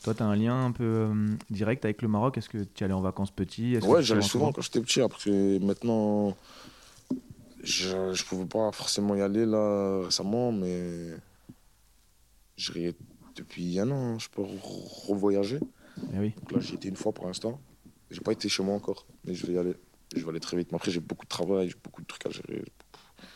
Toi, 0.04 0.14
tu 0.14 0.24
as 0.24 0.26
un 0.26 0.36
lien 0.36 0.66
un 0.66 0.72
peu 0.72 0.84
euh, 0.84 1.36
direct 1.50 1.86
avec 1.86 2.02
le 2.02 2.08
Maroc? 2.10 2.38
Est-ce 2.38 2.50
que 2.50 2.64
tu 2.64 2.84
allais 2.84 2.94
en 2.94 3.02
vacances 3.02 3.32
petit? 3.32 3.78
Ouais, 3.80 4.04
j'allais 4.04 4.22
souvent 4.22 4.52
quand 4.52 4.62
j'étais 4.62 4.82
petit. 4.82 5.02
Après, 5.02 5.58
maintenant, 5.60 6.36
je, 7.64 8.14
je 8.14 8.26
pouvais 8.26 8.46
pas 8.46 8.72
forcément 8.72 9.16
y 9.16 9.22
aller 9.22 9.46
là 9.46 10.02
récemment, 10.04 10.52
mais 10.52 11.14
J'irai 12.58 12.96
depuis 13.38 13.80
un 13.80 13.90
an, 13.92 14.20
je 14.20 14.30
peux 14.30 14.42
re- 14.42 15.08
revoyager. 15.08 15.60
Eh 16.14 16.20
oui. 16.20 16.34
Donc 16.38 16.52
là, 16.52 16.60
j'y 16.60 16.76
étais 16.76 16.90
une 16.90 16.96
fois 16.96 17.14
pour 17.14 17.26
l'instant. 17.28 17.60
J'ai 18.10 18.22
pas 18.22 18.32
été 18.32 18.50
chez 18.50 18.64
moi 18.64 18.76
encore, 18.76 19.06
mais 19.26 19.34
je 19.34 19.46
vais 19.48 19.54
y 19.54 19.58
aller. 19.58 19.76
Je 20.16 20.24
vais 20.24 20.30
aller 20.30 20.40
très 20.40 20.58
vite. 20.58 20.72
Mais 20.72 20.78
après, 20.78 20.92
j'ai 20.92 21.00
beaucoup 21.00 21.26
de 21.26 21.30
travail, 21.30 21.70
j'ai 21.70 21.76
beaucoup 21.84 22.02
de 22.02 22.08
trucs 22.08 22.26
à 22.26 22.30
gérer. 22.30 22.64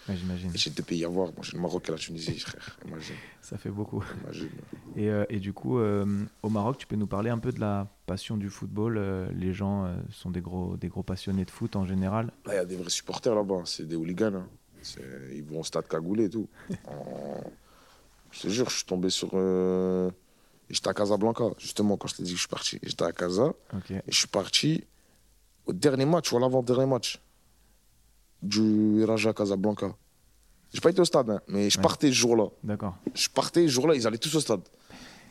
Ouais, 0.07 0.15
j'imagine. 0.15 0.51
J'ai 0.55 0.69
deux 0.69 0.83
pays 0.83 1.03
à 1.05 1.07
voir. 1.09 1.27
Moi, 1.33 1.41
j'ai 1.43 1.53
le 1.53 1.61
Maroc 1.61 1.87
et 1.89 1.91
la 1.91 1.97
Tunisie, 1.97 2.39
frère. 2.39 2.79
Imagine. 2.87 3.15
Ça 3.41 3.57
fait 3.57 3.69
beaucoup. 3.69 4.03
imagine. 4.23 4.49
Et, 4.95 5.09
euh, 5.09 5.25
et 5.29 5.39
du 5.39 5.53
coup, 5.53 5.79
euh, 5.79 6.05
au 6.43 6.49
Maroc, 6.49 6.77
tu 6.77 6.87
peux 6.87 6.95
nous 6.95 7.07
parler 7.07 7.29
un 7.29 7.37
peu 7.39 7.51
de 7.51 7.59
la 7.59 7.87
passion 8.05 8.37
du 8.37 8.49
football 8.49 8.97
euh, 8.97 9.29
Les 9.33 9.53
gens 9.53 9.93
sont 10.11 10.31
des 10.31 10.41
gros, 10.41 10.77
des 10.77 10.87
gros 10.87 11.03
passionnés 11.03 11.45
de 11.45 11.51
foot 11.51 11.75
en 11.75 11.85
général. 11.85 12.31
Il 12.47 12.53
y 12.53 12.55
a 12.55 12.65
des 12.65 12.75
vrais 12.77 12.89
supporters 12.89 13.35
là-bas. 13.35 13.63
C'est 13.65 13.87
des 13.87 13.95
hooligans. 13.95 14.33
hein. 14.35 14.47
Ils 15.33 15.43
vont 15.43 15.59
au 15.59 15.63
stade 15.63 15.87
cagoulé 15.87 16.25
et 16.25 16.29
tout. 16.29 16.47
En- 16.87 17.41
Je 18.31 18.41
te 18.41 18.47
jure, 18.49 18.69
je 18.69 18.75
suis 18.77 18.85
tombé 18.85 19.09
sur. 19.09 19.29
euh, 19.33 20.09
J'étais 20.69 20.87
à 20.87 20.93
Casablanca, 20.93 21.43
justement, 21.57 21.97
quand 21.97 22.07
je 22.07 22.15
t'ai 22.15 22.23
dit 22.23 22.29
que 22.31 22.35
je 22.37 22.41
suis 22.41 22.47
parti. 22.47 22.79
J'étais 22.81 23.03
à 23.03 23.11
Casa 23.11 23.53
et 23.89 24.01
je 24.07 24.17
suis 24.17 24.27
parti 24.27 24.85
au 25.65 25.73
dernier 25.73 26.05
match 26.05 26.31
ou 26.31 26.37
à 26.37 26.39
l'avant-dernier 26.39 26.85
match 26.85 27.21
du 28.41 29.03
Raja 29.03 29.33
Casablanca. 29.33 29.93
J'ai 30.73 30.79
pas 30.79 30.89
été 30.91 31.01
au 31.01 31.05
stade, 31.05 31.29
hein, 31.29 31.41
mais 31.47 31.69
je 31.69 31.77
Ouais. 31.77 31.81
partais 31.83 32.07
ce 32.07 32.13
jour-là. 32.13 32.45
D'accord. 32.63 32.95
Je 33.13 33.27
partais 33.29 33.63
ce 33.63 33.67
jour-là, 33.67 33.95
ils 33.95 34.07
allaient 34.07 34.17
tous 34.17 34.33
au 34.35 34.39
stade. 34.39 34.61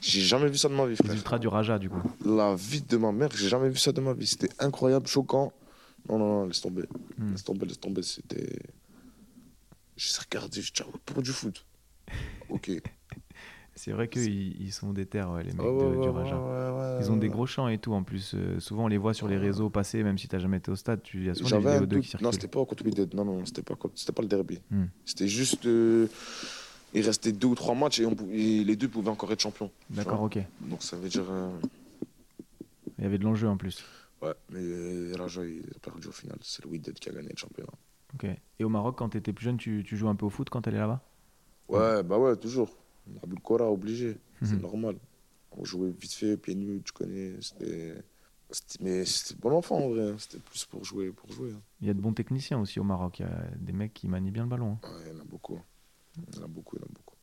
J'ai 0.02 0.20
jamais 0.20 0.48
vu 0.48 0.58
ça 0.58 0.68
de 0.68 0.74
ma 0.74 0.84
vie, 0.86 0.96
frère. 0.96 1.12
ultras 1.12 1.38
du 1.38 1.48
Raja, 1.48 1.78
du 1.78 1.88
coup. 1.88 2.02
La 2.24 2.54
vie 2.54 2.82
de 2.82 2.96
ma 2.98 3.10
mère, 3.12 3.30
j'ai 3.34 3.48
jamais 3.48 3.70
vu 3.70 3.78
ça 3.78 3.92
de 3.92 4.00
ma 4.02 4.12
vie. 4.12 4.26
C'était 4.26 4.50
incroyable, 4.58 5.06
choquant. 5.06 5.52
Non, 6.08 6.18
non, 6.18 6.26
non, 6.40 6.46
laisse 6.46 6.60
tomber. 6.60 6.84
Hmm. 7.18 7.30
Laisse 7.32 7.44
tomber, 7.44 7.66
laisse 7.66 7.80
tomber. 7.80 8.02
C'était. 8.02 8.58
J'ai 9.96 10.18
regardé, 10.20 10.60
je 10.62 10.72
dis, 10.72 10.82
pour 11.06 11.22
du 11.22 11.32
foot. 11.32 11.64
Ok. 12.50 12.70
C'est 13.76 13.92
vrai 13.92 14.08
qu'ils 14.08 14.60
ils 14.60 14.72
sont 14.72 14.92
des 14.92 15.06
terres, 15.06 15.30
ouais, 15.30 15.42
les 15.42 15.52
mecs 15.52 15.60
ouais, 15.60 15.72
de- 15.78 15.96
ouais, 15.96 16.00
du 16.02 16.08
Raja. 16.10 16.36
ouais, 16.36 16.96
Ils 17.00 17.10
ont 17.10 17.16
des 17.16 17.28
gros 17.30 17.46
champs 17.46 17.68
et 17.68 17.78
tout 17.78 17.92
en 17.94 18.02
plus. 18.02 18.34
Euh, 18.34 18.60
souvent 18.60 18.84
on 18.84 18.88
les 18.88 18.98
voit 18.98 19.14
sur 19.14 19.26
les 19.28 19.38
réseaux 19.38 19.70
passer, 19.70 20.02
même 20.02 20.18
si 20.18 20.28
t'as 20.28 20.38
jamais 20.38 20.58
été 20.58 20.70
au 20.70 20.76
stade. 20.76 21.02
Tu 21.02 21.18
il 21.18 21.24
y 21.26 21.30
a 21.30 21.34
souvent 21.34 21.50
des 21.60 21.66
vidéos 21.66 21.86
d'eux 21.86 22.00
qui 22.00 22.10
doute. 22.10 22.20
Non, 22.20 22.30
circulent. 22.30 22.32
c'était 22.42 22.48
pas 22.58 22.64
contre 22.66 22.84
Wydad. 22.84 23.14
Non, 23.14 23.24
non, 23.24 23.46
c'était 23.46 23.62
pas, 23.62 23.76
c'était 23.94 24.12
pas 24.12 24.22
le 24.22 24.28
derby. 24.28 24.58
Hmm. 24.70 24.86
C'était 25.06 25.28
juste. 25.28 25.64
euh, 25.66 26.08
il 26.92 27.02
restait 27.06 27.32
deux 27.32 27.46
ou 27.46 27.54
trois 27.54 27.74
matchs 27.74 28.00
et, 28.00 28.06
on 28.06 28.14
pou- 28.14 28.28
et 28.32 28.64
les 28.64 28.76
deux 28.76 28.88
pouvaient 28.88 29.08
encore 29.10 29.30
être 29.32 29.40
champions. 29.40 29.70
D'accord, 29.88 30.22
ok. 30.22 30.38
Donc 30.62 30.82
ça 30.82 30.96
veut 30.96 31.08
dire. 31.08 31.24
euh, 31.30 31.50
Il 32.98 33.04
y 33.04 33.06
avait 33.06 33.18
de 33.18 33.24
l'enjeu 33.24 33.48
en 33.48 33.56
plus. 33.56 33.82
ouais, 34.20 34.34
mais 34.50 34.58
euh, 34.60 35.14
Raja, 35.16 35.42
il 35.44 35.62
a 35.74 35.78
perdu 35.78 36.08
au 36.08 36.12
final. 36.12 36.36
C'est 36.42 36.64
le 36.64 36.70
Wydad 36.70 36.94
qui 36.94 37.08
a 37.08 37.12
gagné 37.12 37.28
le 37.30 37.36
championnat. 37.38 37.70
Ok. 38.14 38.26
Et 38.58 38.64
au 38.64 38.68
Maroc, 38.68 38.96
quand 38.98 39.08
t'étais 39.10 39.32
plus 39.32 39.44
jeune, 39.44 39.56
tu, 39.56 39.84
tu 39.86 39.96
joues 39.96 40.08
un 40.08 40.16
peu 40.16 40.26
au 40.26 40.30
foot 40.30 40.50
quand 40.50 40.60
t'allais 40.62 40.78
là-bas? 40.78 41.00
Ouais, 41.78 42.02
bah 42.02 42.18
ouais, 42.18 42.37
toujours. 42.37 42.76
Aboul 43.22 43.40
Kora, 43.40 43.70
obligé. 43.70 44.18
C'est 44.42 44.54
Mhm. 44.54 44.61
normal. 44.62 44.96
On 45.52 45.64
jouait 45.64 45.90
vite 45.90 46.12
fait, 46.12 46.37
pieds 46.37 46.54
nus, 46.54 46.80
tu 46.85 46.92
connais. 46.92 47.35
C'était. 47.40 47.94
c'était- 48.50 48.83
Mais 48.85 49.04
c'était 49.04 49.35
bon 49.40 49.52
enfant 49.52 49.78
en 49.78 49.88
vrai. 49.90 50.11
hein. 50.11 50.16
C'était 50.18 50.38
plus 50.38 50.64
pour 50.64 50.85
jouer. 50.85 51.11
Pour 51.11 51.30
jouer 51.33 51.52
hein. 51.52 51.61
Il 51.80 51.87
y 51.87 51.90
a 51.90 51.94
de 51.94 52.00
bons 52.00 52.12
techniciens 52.12 52.61
aussi 52.61 52.78
au 52.80 52.85
Maroc. 52.85 53.18
Il 53.20 53.22
y 53.22 53.28
a 53.28 53.50
des 53.59 53.72
mecs 53.72 53.94
qui 53.94 54.09
manient 54.09 54.30
bien 54.30 54.44
le 54.44 54.48
ballon. 54.48 54.78
hein. 54.83 54.88
Ouais, 54.88 55.02
il 55.06 55.12
y 55.12 55.16
en 55.16 55.20
a 55.20 55.24
beaucoup. 55.24 55.61
Il 56.16 56.37
y 56.37 56.40
en 56.40 56.44
a 56.44 56.48
beaucoup, 56.48 56.76
il 56.76 56.80
y 56.80 56.83
en 56.83 56.87
a 56.87 56.92
beaucoup. 56.92 57.16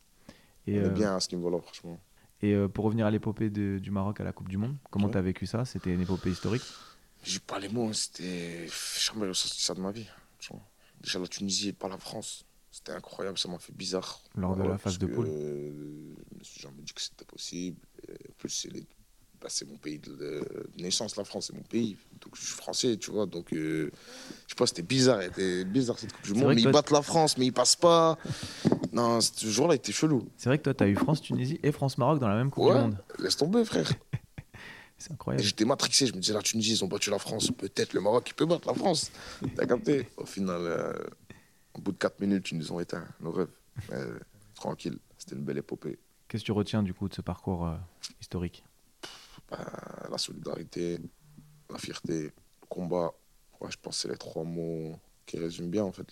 Et, 0.67 0.79
On 0.79 0.83
est 0.83 0.85
euh, 0.85 0.89
bien 0.89 1.15
à 1.15 1.19
ce 1.19 1.33
niveau-là, 1.35 1.59
franchement. 1.61 1.97
et 2.41 2.53
euh, 2.53 2.67
pour 2.67 2.85
revenir 2.85 3.05
à 3.05 3.11
l'épopée 3.11 3.49
de- 3.49 3.79
du 3.79 3.89
Maroc 3.91 4.19
à 4.19 4.23
la 4.23 4.31
Coupe 4.33 4.49
du 4.49 4.57
Monde, 4.57 4.75
comment 4.91 5.05
Ouais. 5.07 5.11
t'as 5.13 5.21
vécu 5.21 5.45
ça? 5.45 5.63
C'était 5.65 5.93
une 5.93 6.01
épopée 6.01 6.29
historique? 6.31 6.63
J'ai 7.23 7.39
pas 7.39 7.59
les 7.59 7.69
mots, 7.69 7.91
c'était. 7.93 8.67
J'ai 8.67 9.11
jamais 9.13 9.27
ressenti 9.27 9.61
ça 9.61 9.73
de 9.73 9.79
ma 9.81 9.91
vie. 9.91 10.07
Déjà 11.01 11.19
la 11.19 11.27
Tunisie 11.27 11.69
et 11.69 11.73
pas 11.73 11.87
la 11.87 11.97
France. 11.97 12.43
C'était 12.77 12.91
incroyable, 12.91 13.39
ça 13.39 13.49
m'a 13.49 13.57
fait 13.57 13.73
bizarre. 13.73 14.21
Lors 14.35 14.55
de 14.55 14.61
la 14.63 14.77
phase 14.77 14.99
de 14.99 15.07
poule. 15.07 15.25
euh, 15.27 15.71
Je 16.31 16.37
me 16.39 16.43
suis 16.43 16.61
jamais 16.61 16.81
dit 16.83 16.93
que 16.93 17.01
c'était 17.01 17.25
possible. 17.25 17.79
Et 18.07 18.11
en 18.29 18.33
plus, 18.37 18.49
c'est 18.49 18.71
les- 18.71 18.85
bah, 19.41 19.47
c'est 19.49 19.65
mon 19.67 19.77
pays 19.77 19.97
de, 19.97 20.11
de 20.15 20.67
naissance, 20.83 21.15
la 21.15 21.23
France, 21.23 21.47
c'est 21.47 21.55
mon 21.55 21.63
pays. 21.63 21.97
Donc 22.21 22.35
je 22.35 22.41
suis 22.45 22.53
français, 22.53 22.95
tu 22.97 23.09
vois. 23.09 23.25
Donc 23.25 23.51
euh, 23.51 23.89
je 24.45 24.49
sais 24.51 24.55
pas, 24.55 24.67
c'était 24.67 24.83
bizarre. 24.83 25.23
C'était 25.23 25.65
bizarre 25.65 25.97
cette 25.97 26.13
Coupe 26.13 26.23
du 26.25 26.33
Monde. 26.35 26.53
Mais 26.53 26.61
ils 26.61 26.71
battent 26.71 26.91
la 26.91 27.01
France, 27.01 27.35
mais 27.39 27.47
ils 27.47 27.53
passent 27.53 27.75
pas. 27.75 28.15
Non, 28.93 29.21
ce 29.21 29.47
jour-là, 29.47 29.73
était 29.73 29.91
chelou. 29.91 30.29
C'est 30.37 30.49
vrai 30.49 30.59
que 30.59 30.63
toi, 30.63 30.75
t'as 30.75 30.87
eu 30.87 30.95
France-Tunisie 30.95 31.59
et 31.63 31.71
France-Maroc 31.71 32.19
dans 32.19 32.27
la 32.27 32.35
même 32.35 32.51
Coupe 32.51 32.63
du 32.65 32.71
Monde. 32.79 32.97
laisse 33.17 33.37
tomber, 33.37 33.65
frère. 33.65 33.91
C'est 34.99 35.11
incroyable. 35.11 35.43
J'étais 35.45 35.65
matrixé, 35.65 36.05
je 36.07 36.13
me 36.13 36.19
disais 36.19 36.33
la 36.33 36.41
Tunisie, 36.41 36.73
ils 36.73 36.83
ont 36.83 36.87
battu 36.87 37.09
la 37.11 37.19
France, 37.19 37.51
peut-être 37.55 37.93
le 37.93 38.01
Maroc, 38.01 38.27
il 38.29 38.33
peut 38.33 38.45
battre 38.47 38.67
la 38.67 38.73
France. 38.75 39.11
T'as 39.55 39.65
capté? 39.67 40.07
Au 40.17 40.25
final, 40.25 40.59
euh, 40.61 40.93
au 41.77 41.81
bout 41.81 41.91
de 41.91 41.97
4 41.97 42.19
minutes, 42.19 42.51
ils 42.51 42.57
nous 42.57 42.71
ont 42.71 42.79
éteint 42.79 43.05
nos 43.19 43.31
rêves. 43.31 43.49
Mais, 43.91 43.97
tranquille, 44.55 44.97
c'était 45.17 45.35
une 45.35 45.43
belle 45.43 45.57
épopée. 45.59 45.99
Qu'est-ce 46.27 46.43
que 46.43 46.47
tu 46.47 46.51
retiens 46.51 46.83
du 46.83 46.93
coup 46.93 47.07
de 47.07 47.13
ce 47.13 47.21
parcours 47.21 47.67
euh, 47.67 47.75
historique? 48.19 48.63
Bah, 49.49 50.07
la 50.09 50.17
solidarité, 50.17 50.99
la 51.69 51.77
fierté, 51.77 52.23
le 52.23 52.67
combat, 52.67 53.13
ouais, 53.61 53.71
je 53.71 53.77
pense 53.81 53.95
que 53.95 54.01
c'est 54.03 54.09
les 54.09 54.17
trois 54.17 54.43
mots 54.43 54.99
qui 55.25 55.37
résument 55.37 55.67
bien 55.69 55.83
en 55.83 55.91
fait 55.91 56.07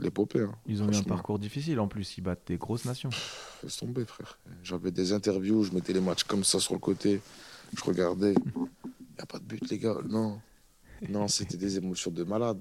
l'épopée. 0.00 0.40
hein. 0.40 0.54
Ils 0.66 0.82
ont 0.82 0.90
eu 0.90 0.96
un 0.96 1.02
parcours 1.02 1.38
difficile 1.38 1.78
en 1.80 1.86
plus. 1.88 2.16
Ils 2.16 2.22
battent 2.22 2.46
des 2.46 2.56
grosses 2.56 2.86
nations. 2.86 3.10
Laisse 3.62 3.76
tomber, 3.76 4.06
frère. 4.06 4.38
J'avais 4.62 4.90
des 4.90 5.12
interviews, 5.12 5.64
je 5.64 5.72
mettais 5.72 5.92
les 5.92 6.00
matchs 6.00 6.24
comme 6.24 6.42
ça 6.42 6.58
sur 6.58 6.72
le 6.74 6.80
côté, 6.80 7.20
je 7.76 7.84
regardais. 7.84 8.32
Il 8.34 8.60
n'y 9.16 9.20
a 9.20 9.26
pas 9.26 9.38
de 9.38 9.44
but, 9.44 9.68
les 9.70 9.78
gars. 9.78 9.96
Non. 10.08 10.40
Non, 11.08 11.28
c'était 11.28 11.56
des 11.58 11.76
émotions 11.76 12.10
de 12.10 12.24
malade. 12.24 12.60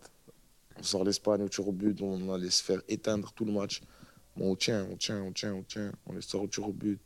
On 0.81 0.83
sort 0.83 1.03
l'Espagne 1.03 1.43
au 1.43 1.47
tir 1.47 1.67
au 1.67 1.71
but, 1.71 2.01
on 2.01 2.33
allait 2.33 2.49
se 2.49 2.63
faire 2.63 2.81
éteindre 2.89 3.31
tout 3.33 3.45
le 3.45 3.51
match. 3.51 3.83
Bon, 4.35 4.51
on 4.51 4.55
tient, 4.55 4.87
on 4.91 4.95
tient, 4.95 5.21
on 5.21 5.31
tient, 5.31 5.53
on 5.53 5.61
tient. 5.61 5.91
On 6.07 6.13
les 6.13 6.21
sort 6.21 6.41
au 6.41 6.47
tir 6.47 6.67
au 6.67 6.73
but. 6.73 6.99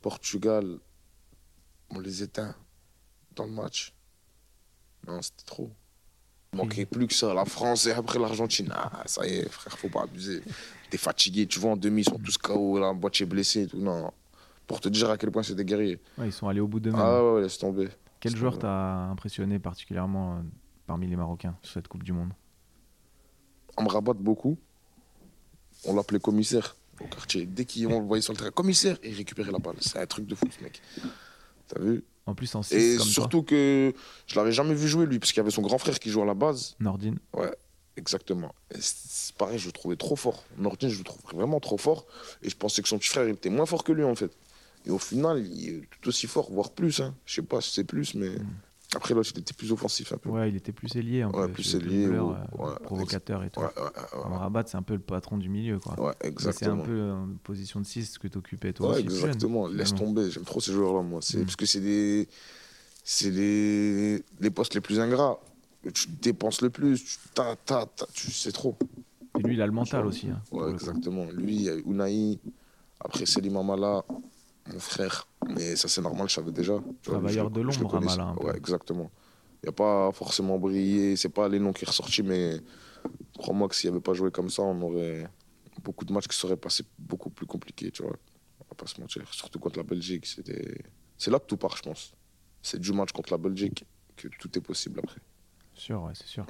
Portugal, 0.00 0.78
on 1.90 1.98
les 1.98 2.22
éteint 2.22 2.54
dans 3.34 3.46
le 3.46 3.50
match. 3.50 3.92
Non, 5.04 5.20
c'était 5.20 5.42
trop. 5.44 5.68
Il 6.52 6.58
manquait 6.58 6.86
plus 6.86 7.08
que 7.08 7.14
ça. 7.14 7.34
La 7.34 7.44
France 7.44 7.86
et 7.86 7.92
après 7.92 8.20
l'Argentine. 8.20 8.68
Ah, 8.72 9.02
ça 9.06 9.26
y 9.26 9.30
est, 9.30 9.48
frère, 9.48 9.76
faut 9.76 9.88
pas 9.88 10.04
abuser. 10.04 10.40
T'es 10.90 10.96
fatigué, 10.98 11.48
tu 11.48 11.58
vois, 11.58 11.72
en 11.72 11.76
demi, 11.76 12.02
ils 12.02 12.04
sont 12.04 12.20
tous 12.20 12.38
KO, 12.38 12.78
la 12.78 12.92
moitié 12.92 13.26
blessée 13.26 13.62
et 13.62 13.66
tout. 13.66 13.78
Non. 13.78 14.12
Pour 14.68 14.80
te 14.80 14.88
dire 14.88 15.10
à 15.10 15.18
quel 15.18 15.32
point 15.32 15.42
c'est 15.42 15.56
des 15.56 15.64
guerriers. 15.64 16.00
Ouais, 16.18 16.28
ils 16.28 16.32
sont 16.32 16.46
allés 16.46 16.60
au 16.60 16.68
bout 16.68 16.78
d'eux-mêmes. 16.78 17.00
Ah 17.02 17.34
ouais, 17.34 17.42
laisse 17.42 17.58
tomber. 17.58 17.88
Quel 18.20 18.30
laisse 18.30 18.38
joueur 18.38 18.60
t'a 18.60 19.06
impressionné 19.06 19.58
particulièrement 19.58 20.36
euh, 20.36 20.42
parmi 20.86 21.08
les 21.08 21.16
Marocains 21.16 21.56
sur 21.62 21.72
cette 21.72 21.88
Coupe 21.88 22.04
du 22.04 22.12
Monde? 22.12 22.30
On 23.76 23.82
me 23.82 23.88
rabatte 23.88 24.18
beaucoup. 24.18 24.56
On 25.86 25.94
l'appelait 25.94 26.20
commissaire 26.20 26.76
au 27.00 27.06
quartier. 27.06 27.46
Dès 27.46 27.64
qu'on 27.64 28.00
le 28.00 28.06
voyait 28.06 28.22
sur 28.22 28.32
le 28.32 28.38
terrain, 28.38 28.50
commissaire, 28.50 28.98
et 29.02 29.10
il 29.10 29.16
récupérait 29.16 29.52
la 29.52 29.58
balle. 29.58 29.76
C'est 29.80 29.98
un 29.98 30.06
truc 30.06 30.26
de 30.26 30.34
fou, 30.34 30.46
ce 30.56 30.62
mec. 30.62 30.80
T'as 31.68 31.80
vu? 31.80 32.04
En 32.26 32.34
plus 32.34 32.54
en 32.54 32.62
6 32.62 32.74
Et 32.74 32.96
comme 32.96 33.06
surtout 33.06 33.42
que 33.42 33.92
je 34.26 34.36
l'avais 34.36 34.52
jamais 34.52 34.74
vu 34.74 34.88
jouer, 34.88 35.06
lui, 35.06 35.18
parce 35.18 35.32
qu'il 35.32 35.38
y 35.38 35.40
avait 35.40 35.50
son 35.50 35.62
grand 35.62 35.78
frère 35.78 35.98
qui 35.98 36.10
jouait 36.10 36.22
à 36.22 36.26
la 36.26 36.34
base. 36.34 36.74
Nordine. 36.80 37.18
Ouais, 37.34 37.54
exactement. 37.96 38.54
Et 38.70 38.78
c'est 38.80 39.34
pareil, 39.34 39.58
je 39.58 39.66
le 39.66 39.72
trouvais 39.72 39.96
trop 39.96 40.16
fort. 40.16 40.44
Nordin, 40.56 40.88
je 40.88 40.98
le 40.98 41.04
trouve 41.04 41.20
vraiment 41.32 41.60
trop 41.60 41.76
fort. 41.76 42.06
Et 42.42 42.48
je 42.48 42.56
pensais 42.56 42.80
que 42.80 42.88
son 42.88 42.98
petit 42.98 43.10
frère, 43.10 43.24
il 43.24 43.34
était 43.34 43.50
moins 43.50 43.66
fort 43.66 43.84
que 43.84 43.92
lui, 43.92 44.04
en 44.04 44.14
fait. 44.14 44.30
Et 44.86 44.90
au 44.90 44.98
final, 44.98 45.44
il 45.46 45.68
est 45.68 45.88
tout 45.90 46.08
aussi 46.08 46.26
fort, 46.26 46.50
voire 46.50 46.70
plus. 46.70 47.00
Hein. 47.00 47.14
Je 47.26 47.34
sais 47.34 47.42
pas 47.42 47.60
si 47.60 47.72
c'est 47.72 47.84
plus, 47.84 48.14
mais. 48.14 48.32
Après, 48.94 49.14
l'autre, 49.14 49.30
il 49.34 49.40
était 49.40 49.52
plus 49.54 49.72
offensif 49.72 50.12
un 50.12 50.18
peu. 50.18 50.28
Ouais, 50.30 50.48
il 50.48 50.56
était 50.56 50.72
plus 50.72 50.94
ailier 50.96 51.22
un 51.22 51.30
Ouais, 51.30 51.46
peu. 51.46 51.52
plus 51.54 51.74
ailier, 51.74 52.06
ou- 52.08 52.30
euh, 52.30 52.34
ouais, 52.58 52.74
provocateur 52.82 53.42
et 53.44 53.50
tout. 53.50 53.60
Ouais. 53.60 53.66
Amrabat, 54.24 54.64
c'est 54.66 54.76
un 54.76 54.82
peu 54.82 54.94
le 54.94 55.00
patron 55.00 55.36
du 55.38 55.48
milieu, 55.48 55.78
quoi. 55.78 55.98
Ouais, 56.00 56.06
Mais 56.06 56.14
C'est 56.20 56.26
un 56.26 56.30
exactement. 56.76 56.82
peu 56.84 57.10
en 57.10 57.28
position 57.42 57.80
de 57.80 57.86
6 57.86 58.18
que 58.18 58.28
t'occupais 58.28 58.72
toi 58.72 58.88
Ouais, 58.90 58.94
aussi. 58.96 59.04
plus 59.04 59.14
jeune, 59.16 59.24
exactement. 59.30 59.66
Laisse 59.68 59.94
tomber. 59.94 60.30
J'aime 60.30 60.44
trop 60.44 60.60
ces 60.60 60.72
joueurs-là, 60.72 61.02
moi. 61.02 61.20
C'est 61.22 61.38
Mm. 61.38 61.44
parce 61.44 61.56
que 61.56 61.66
c'est 61.66 61.80
des, 61.80 62.28
c'est 63.02 63.30
les, 63.30 64.22
les 64.40 64.50
postes 64.50 64.74
les 64.74 64.80
plus 64.80 65.00
ingrats. 65.00 65.38
Tu 65.92 66.08
dépenses 66.08 66.62
le 66.62 66.70
plus. 66.70 67.02
Tu, 67.04 67.16
ta, 67.34 67.56
ta, 67.56 67.84
ta, 67.86 68.06
tu 68.14 68.30
sais 68.30 68.52
trop. 68.52 68.76
Et 69.38 69.42
lui, 69.42 69.54
il 69.54 69.60
a 69.62 69.66
le 69.66 69.72
mental 69.72 70.06
aussi. 70.06 70.28
hein, 70.30 70.40
Ouais, 70.52 70.70
exactement. 70.70 71.26
Lui, 71.32 71.54
il 71.56 71.62
y 71.62 71.68
a 71.68 71.74
Unai. 71.74 72.38
Après, 73.00 73.26
c'est 73.26 73.42
Mamala, 73.50 74.02
mon 74.72 74.78
frère. 74.78 75.28
Mais 75.48 75.76
ça, 75.76 75.88
c'est 75.88 76.00
normal, 76.00 76.28
je 76.28 76.34
savais 76.34 76.52
déjà. 76.52 76.74
Travailleur 77.02 77.50
de 77.50 77.60
l'ombre, 77.60 78.00
peu. 78.00 78.46
Ouais, 78.46 78.56
exactement. 78.56 79.10
Il 79.62 79.66
n'y 79.66 79.70
a 79.70 79.72
pas 79.72 80.12
forcément 80.12 80.58
brillé. 80.58 81.16
C'est 81.16 81.28
pas 81.28 81.48
les 81.48 81.58
noms 81.58 81.72
qui 81.72 81.84
sont 81.84 81.90
ressortis, 81.90 82.22
mais 82.22 82.60
crois-moi 83.38 83.68
que 83.68 83.74
s'il 83.74 83.90
n'y 83.90 83.96
avait 83.96 84.02
pas 84.02 84.14
joué 84.14 84.30
comme 84.30 84.50
ça, 84.50 84.62
on 84.62 84.80
aurait 84.82 85.28
beaucoup 85.82 86.04
de 86.04 86.12
matchs 86.12 86.28
qui 86.28 86.36
seraient 86.36 86.56
passés 86.56 86.84
beaucoup 86.98 87.30
plus 87.30 87.46
compliqués, 87.46 87.90
tu 87.90 88.02
vois. 88.02 88.16
On 88.60 88.64
va 88.68 88.74
pas 88.76 88.86
se 88.86 89.00
mentir. 89.00 89.22
Surtout 89.32 89.58
contre 89.58 89.78
la 89.78 89.84
Belgique. 89.84 90.26
C'était... 90.26 90.82
C'est 91.16 91.30
là 91.30 91.38
que 91.38 91.46
tout 91.46 91.56
part, 91.56 91.76
je 91.76 91.82
pense. 91.82 92.12
C'est 92.62 92.78
du 92.78 92.92
match 92.92 93.12
contre 93.12 93.32
la 93.32 93.38
Belgique 93.38 93.84
que 94.16 94.28
tout 94.38 94.58
est 94.58 94.62
possible 94.62 95.00
après. 95.02 95.20
Sûr, 95.74 96.02
ouais, 96.02 96.12
c'est 96.14 96.26
sûr. 96.26 96.46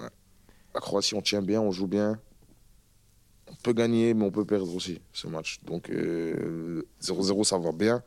La 0.74 0.80
Croatie, 0.80 1.14
on 1.14 1.22
tient 1.22 1.42
bien, 1.42 1.60
on 1.60 1.70
joue 1.70 1.86
bien. 1.86 2.18
On 3.54 3.62
peut 3.62 3.72
gagner, 3.72 4.12
mais 4.14 4.24
on 4.24 4.30
peut 4.30 4.44
perdre 4.44 4.74
aussi 4.74 5.00
ce 5.12 5.26
match. 5.26 5.60
Donc 5.64 5.88
euh, 5.90 6.82
0-0, 7.00 7.44
ça 7.44 7.58
va 7.58 7.72
bien. 7.72 8.02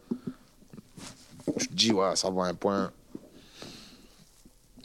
Tu 1.59 1.67
te 1.67 1.73
dis, 1.73 1.91
ouais, 1.91 2.15
ça 2.15 2.29
va 2.29 2.43
un 2.43 2.53
point. 2.53 2.91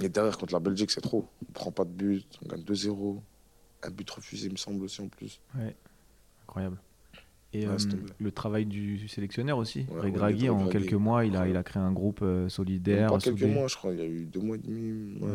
Et 0.00 0.08
derrière, 0.08 0.38
contre 0.38 0.54
la 0.54 0.60
Belgique, 0.60 0.90
c'est 0.90 1.00
trop. 1.00 1.26
On 1.48 1.52
prend 1.52 1.70
pas 1.70 1.84
de 1.84 1.90
but, 1.90 2.26
on 2.44 2.48
gagne 2.48 2.62
2-0. 2.62 3.20
Un 3.84 3.90
but 3.90 4.08
refusé, 4.10 4.46
il 4.46 4.52
me 4.52 4.56
semble 4.56 4.82
aussi 4.84 5.00
en 5.02 5.08
plus. 5.08 5.40
Incroyable. 6.44 6.78
Et 7.52 7.66
Ouais, 7.66 7.74
euh, 7.74 7.96
le 8.18 8.32
travail 8.32 8.64
du 8.64 9.06
sélectionneur 9.08 9.58
aussi. 9.58 9.84
Ouais, 9.90 10.00
Regragui, 10.00 10.48
en 10.48 10.68
quelques 10.68 10.94
mois, 10.94 11.26
il 11.26 11.36
a, 11.36 11.42
Ouais. 11.42 11.50
il 11.50 11.56
a 11.56 11.62
créé 11.62 11.82
un 11.82 11.92
groupe 11.92 12.20
euh, 12.22 12.48
solidaire. 12.48 13.10
pas 13.10 13.18
quelques 13.18 13.40
soudé. 13.40 13.52
mois, 13.52 13.66
je 13.68 13.76
crois. 13.76 13.92
Il 13.92 13.98
y 13.98 14.02
a 14.02 14.06
eu 14.06 14.24
deux 14.24 14.40
mois 14.40 14.56
et 14.56 14.60
demi. 14.60 15.18
ouais. 15.20 15.26
Ouais, 15.28 15.34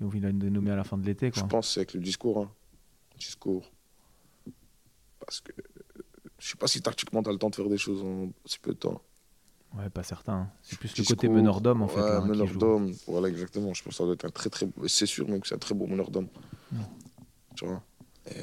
voilà. 0.00 0.14
Et 0.14 0.18
il 0.18 0.26
a 0.26 0.32
dénommé 0.32 0.70
à 0.72 0.76
la 0.76 0.82
fin 0.84 0.98
de 0.98 1.06
l'été. 1.06 1.30
Je 1.32 1.40
pense 1.44 1.68
que 1.68 1.72
c'est 1.74 1.80
avec 1.80 1.94
le 1.94 2.00
discours. 2.00 2.38
Hein. 2.42 2.50
Discours. 3.16 3.70
Parce 5.24 5.40
que 5.40 5.52
je 6.38 6.48
sais 6.50 6.56
pas 6.56 6.66
si 6.66 6.82
tactiquement 6.82 7.22
tu 7.22 7.28
as 7.28 7.32
le 7.32 7.38
temps 7.38 7.50
de 7.50 7.54
faire 7.54 7.68
des 7.68 7.78
choses 7.78 8.02
en 8.02 8.30
si 8.44 8.58
peu 8.58 8.72
de 8.72 8.78
temps. 8.78 9.00
Ouais, 9.76 9.88
pas 9.88 10.02
certain. 10.02 10.32
hein. 10.34 10.50
C'est 10.62 10.78
plus 10.78 10.96
le 10.98 11.04
côté 11.04 11.28
meneur 11.28 11.60
d'homme 11.60 11.82
en 11.82 11.88
fait. 11.88 12.00
Ouais, 12.00 12.10
hein, 12.10 12.22
qui 12.22 12.28
meneur 12.28 12.46
joue. 12.46 12.58
d'homme. 12.58 12.92
Voilà, 13.06 13.28
exactement. 13.28 13.72
Je 13.72 13.82
pense 13.82 13.92
que 13.92 13.96
ça 13.98 14.04
doit 14.04 14.14
être 14.14 14.24
un 14.26 14.30
très 14.30 14.50
très. 14.50 14.68
C'est 14.86 15.06
sûr 15.06 15.26
que 15.26 15.46
c'est 15.48 15.54
un 15.54 15.58
très 15.58 15.74
beau 15.74 15.86
meneur 15.86 16.10
d'homme. 16.10 16.28
Mm. 16.72 16.76
Tu 17.56 17.66
vois? 17.66 17.82
Et... 18.26 18.34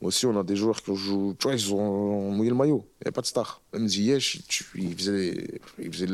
Moi 0.00 0.08
aussi, 0.08 0.26
on 0.26 0.38
a 0.38 0.42
des 0.42 0.56
joueurs 0.56 0.82
qui 0.82 0.94
jouent. 0.94 1.34
Tu 1.38 1.44
vois, 1.44 1.54
ils 1.54 1.72
ont 1.72 2.30
mouillé 2.32 2.50
le 2.50 2.56
maillot. 2.56 2.80
Il 2.84 3.04
n'y 3.04 3.06
avait 3.06 3.12
pas 3.12 3.20
de 3.22 3.26
star. 3.26 3.62
Même 3.72 3.86
Ziyech, 3.88 4.42
il 4.74 4.94
faisait, 4.96 5.60
il 5.78 5.92
faisait 5.92 6.08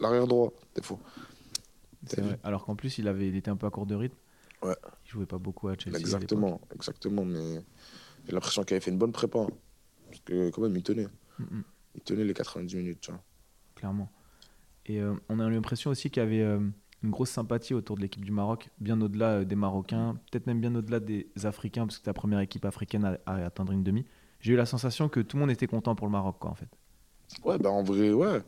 l'arrière 0.00 0.26
droit, 0.26 0.52
des 0.74 0.82
fois. 0.82 0.98
C'est 2.06 2.20
vrai. 2.20 2.38
Alors 2.42 2.64
qu'en 2.64 2.74
plus, 2.74 2.98
il, 2.98 3.06
avait, 3.08 3.28
il 3.28 3.36
était 3.36 3.50
un 3.50 3.56
peu 3.56 3.66
à 3.66 3.70
court 3.70 3.86
de 3.86 3.94
rythme. 3.94 4.16
Ouais. 4.62 4.76
Il 5.06 5.10
jouait 5.12 5.26
pas 5.26 5.38
beaucoup 5.38 5.68
à 5.68 5.78
Chelsea. 5.78 5.96
à. 5.96 6.00
Exactement, 6.00 6.60
exactement. 6.74 7.24
Mais 7.24 7.62
j'ai 8.26 8.32
l'impression 8.32 8.62
qu'il 8.64 8.74
avait 8.74 8.84
fait 8.84 8.90
une 8.90 8.98
bonne 8.98 9.12
prépa. 9.12 9.46
Parce 10.08 10.20
que 10.24 10.50
quand 10.50 10.62
même, 10.62 10.76
il 10.76 10.82
tenait. 10.82 11.06
Mm, 11.38 11.44
mm, 11.44 11.64
Il 11.96 12.02
tenait 12.02 12.24
les 12.24 12.34
90 12.34 12.76
minutes, 12.76 13.00
tu 13.00 13.10
vois. 13.10 13.22
clairement. 13.74 14.10
Et 14.86 15.00
euh, 15.00 15.14
on 15.28 15.38
a 15.40 15.48
l'impression 15.48 15.90
aussi 15.90 16.10
qu'il 16.10 16.22
y 16.22 16.26
avait 16.26 16.40
euh, 16.42 16.58
une 17.02 17.10
grosse 17.10 17.30
sympathie 17.30 17.74
autour 17.74 17.96
de 17.96 18.02
l'équipe 18.02 18.24
du 18.24 18.32
Maroc, 18.32 18.70
bien 18.80 19.00
au-delà 19.00 19.40
euh, 19.40 19.44
des 19.44 19.54
Marocains, 19.56 20.18
peut-être 20.30 20.46
même 20.46 20.60
bien 20.60 20.74
au-delà 20.74 21.00
des 21.00 21.28
Africains, 21.44 21.82
parce 21.86 21.96
que 21.96 22.00
c'était 22.00 22.10
la 22.10 22.14
première 22.14 22.40
équipe 22.40 22.64
africaine 22.64 23.04
à, 23.04 23.18
à 23.26 23.44
atteindre 23.46 23.72
une 23.72 23.84
demi. 23.84 24.06
J'ai 24.40 24.54
eu 24.54 24.56
la 24.56 24.66
sensation 24.66 25.08
que 25.08 25.20
tout 25.20 25.36
le 25.36 25.40
monde 25.42 25.50
était 25.52 25.68
content 25.68 25.94
pour 25.94 26.06
le 26.06 26.12
Maroc, 26.12 26.36
quoi, 26.40 26.50
en 26.50 26.54
fait. 26.54 26.68
Ouais, 27.44 27.58
bah 27.58 27.70
en 27.70 27.82
vrai, 27.82 28.12
ouais. 28.12 28.40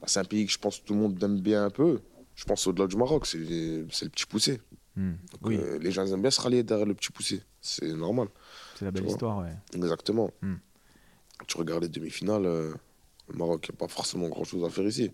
Bah, 0.00 0.06
c'est 0.06 0.20
un 0.20 0.24
pays 0.24 0.46
que 0.46 0.52
je 0.52 0.58
pense 0.58 0.78
que 0.78 0.86
tout 0.86 0.94
le 0.94 1.00
monde 1.00 1.22
aime 1.22 1.40
bien 1.40 1.64
un 1.66 1.70
peu. 1.70 2.00
Je 2.34 2.44
pense 2.44 2.66
au-delà 2.66 2.86
du 2.86 2.96
Maroc, 2.96 3.26
c'est 3.26 3.84
c'est 3.90 4.04
le 4.06 4.10
petit 4.10 4.26
poussé. 4.26 4.60
Donc, 4.96 5.16
Oui, 5.42 5.56
euh, 5.56 5.78
les 5.78 5.90
gens 5.90 6.06
aiment 6.06 6.22
bien 6.22 6.30
se 6.30 6.40
rallier 6.40 6.62
derrière 6.62 6.86
le 6.86 6.94
petit 6.94 7.12
poussé. 7.12 7.42
C'est 7.62 7.94
normal. 7.94 8.28
c'est 8.74 8.84
la 8.84 8.90
belle 8.90 9.06
histoire, 9.06 9.38
ouais. 9.38 9.56
Exactement. 9.72 10.30
Hmm. 10.42 10.56
Tu 11.46 11.56
regardes 11.56 11.84
les 11.84 11.88
demi-finales, 11.88 12.44
euh, 12.44 12.74
le 13.28 13.34
Maroc, 13.36 13.68
il 13.68 13.72
n'y 13.72 13.76
a 13.76 13.78
pas 13.78 13.88
forcément 13.88 14.28
grand-chose 14.28 14.64
à 14.64 14.68
faire 14.68 14.84
ici. 14.84 15.12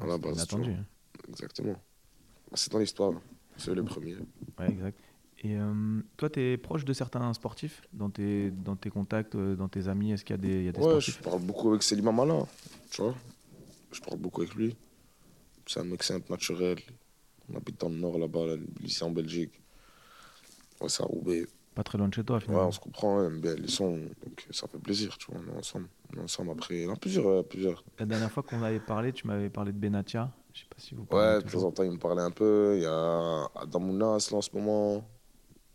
À 0.00 0.06
la 0.06 0.18
base. 0.18 0.46
Exactement. 1.28 1.72
Bah, 1.72 2.54
c'est 2.54 2.72
dans 2.72 2.80
l'histoire. 2.80 3.12
C'est 3.56 3.74
le 3.74 3.84
premier. 3.84 4.16
Ouais, 4.58 4.70
exact. 4.70 4.98
Et 5.42 5.56
euh, 5.56 6.00
toi, 6.16 6.28
tu 6.28 6.40
es 6.40 6.56
proche 6.58 6.84
de 6.84 6.92
certains 6.92 7.32
sportifs 7.32 7.82
dans 7.92 8.10
tes, 8.10 8.50
dans 8.50 8.76
tes 8.76 8.90
contacts, 8.90 9.36
euh, 9.36 9.54
dans 9.54 9.68
tes 9.68 9.88
amis? 9.88 10.12
Est-ce 10.12 10.24
qu'il 10.24 10.34
y 10.34 10.38
a 10.38 10.42
des, 10.42 10.64
y 10.64 10.68
a 10.68 10.72
des 10.72 10.80
Ouais, 10.80 11.00
je 11.00 11.12
sportifs 11.12 11.22
parle 11.22 11.42
beaucoup 11.42 11.70
avec 11.70 11.82
Selim 11.82 12.08
Amala. 12.08 12.44
Tu 12.90 13.02
vois 13.02 13.14
Je 13.92 14.00
parle 14.00 14.18
beaucoup 14.18 14.42
avec 14.42 14.54
lui. 14.54 14.76
C'est 15.66 15.80
un 15.80 15.84
mec 15.84 16.02
simple, 16.02 16.30
naturel. 16.30 16.78
On 17.48 17.56
habite 17.56 17.80
dans 17.80 17.88
le 17.88 17.96
nord 17.96 18.18
là-bas, 18.18 18.46
là, 18.46 18.56
lycée 18.80 19.04
en 19.04 19.10
Belgique. 19.10 19.52
Ouais, 20.80 20.88
c'est 20.88 21.02
à 21.02 21.06
Roubaix. 21.06 21.46
Pas 21.74 21.82
très 21.84 21.98
loin 21.98 22.08
de 22.08 22.14
chez 22.14 22.24
toi, 22.24 22.36
Ouais, 22.36 22.42
finalement. 22.42 22.66
on 22.68 22.72
se 22.72 22.80
comprend, 22.80 23.18
ouais, 23.24 23.56
les 23.56 23.68
sons. 23.68 23.96
Donc 24.24 24.46
ça 24.50 24.66
fait 24.66 24.78
plaisir, 24.78 25.16
tu 25.18 25.30
vois. 25.30 25.40
On 25.40 25.54
est 25.54 25.58
ensemble. 25.58 25.88
On 26.12 26.18
est 26.18 26.22
ensemble 26.24 26.50
après. 26.50 26.88
A 26.90 26.96
plusieurs. 26.96 27.26
euh, 27.28 27.42
plusieurs. 27.42 27.84
La 27.98 28.06
dernière 28.06 28.30
fois 28.30 28.42
qu'on 28.42 28.62
avait 28.62 28.80
parlé, 28.80 29.12
tu 29.12 29.26
m'avais 29.26 29.50
parlé 29.50 29.72
de 29.72 29.78
Benatia. 29.78 30.32
Je 30.52 30.60
sais 30.60 30.66
pas 30.68 30.76
si 30.78 30.94
vous 30.96 31.06
Ouais, 31.12 31.40
de 31.42 31.48
temps 31.48 31.62
en 31.62 31.70
temps, 31.70 31.84
il 31.84 31.92
me 31.92 31.98
parlait 31.98 32.22
un 32.22 32.32
peu. 32.32 32.74
Il 32.76 32.82
y 32.82 32.86
a 32.86 33.44
Adamounas 33.54 34.28
là 34.32 34.38
en 34.38 34.42
ce 34.42 34.50
moment. 34.54 35.08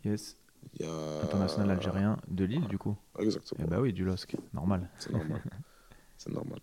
Yes, 0.04 0.38
Il 0.78 0.86
y 0.86 0.90
a. 0.90 1.22
international 1.24 1.72
algérien 1.72 2.18
de 2.28 2.44
Lille, 2.44 2.68
du 2.68 2.78
coup. 2.78 2.96
Ouais, 3.18 3.24
Exactement. 3.24 3.62
Eh 3.66 3.70
bah 3.70 3.80
oui, 3.80 3.94
du 3.94 4.04
LOSC, 4.04 4.36
normal. 4.54 4.90
C'est 5.00 5.12
normal. 5.14 5.42
c'est 6.18 6.32
normal. 6.34 6.60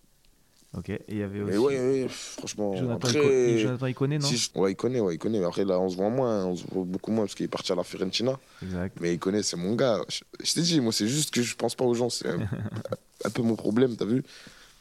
Ok, 0.75 0.89
et 0.89 1.03
il 1.09 1.19
y 1.19 1.23
avait 1.23 1.41
aussi 1.43 1.53
Mais 1.53 1.59
ouais, 1.59 2.03
ouais, 2.03 2.09
franchement. 2.09 2.75
Jonathan, 2.77 3.09
après, 3.09 3.59
Jonathan 3.59 3.87
Iconé, 3.87 4.19
non 4.19 4.27
si 4.27 4.37
je- 4.39 4.51
Ouais, 4.55 4.73
il 4.73 4.77
connaît, 4.77 5.01
ouais, 5.01 5.17
il 5.17 5.19
connaît. 5.19 5.39
Mais 5.39 5.45
après, 5.45 5.65
là, 5.67 5.79
on 5.79 5.89
se 5.91 5.97
voit 5.97 6.09
moins, 6.09 6.47
on 6.47 6.57
se 6.57 6.65
voit 6.67 6.85
beaucoup 6.85 7.11
moins 7.11 7.25
parce 7.25 7.35
qu'il 7.35 7.45
est 7.45 7.49
parti 7.49 7.73
à 7.73 7.75
la 7.75 7.85
Fiorentina. 7.85 8.39
Exact. 8.63 8.97
Mais 9.01 9.13
il 9.15 9.19
connaît, 9.19 9.43
c'est 9.43 9.57
mon 9.59 9.75
gars. 9.75 10.01
Je, 10.09 10.21
je 10.43 10.55
t'ai 10.55 10.63
dit, 10.63 10.81
moi, 10.81 10.93
c'est 10.93 11.09
juste 11.09 11.31
que 11.31 11.43
je 11.43 11.55
pense 11.57 11.75
pas 11.75 11.85
aux 11.85 11.93
gens. 11.95 12.09
C'est 12.09 12.29
un, 12.29 12.39
un 13.25 13.31
peu 13.31 13.43
mon 13.43 13.55
problème, 13.55 13.97
t'as 13.97 14.07
vu 14.07 14.23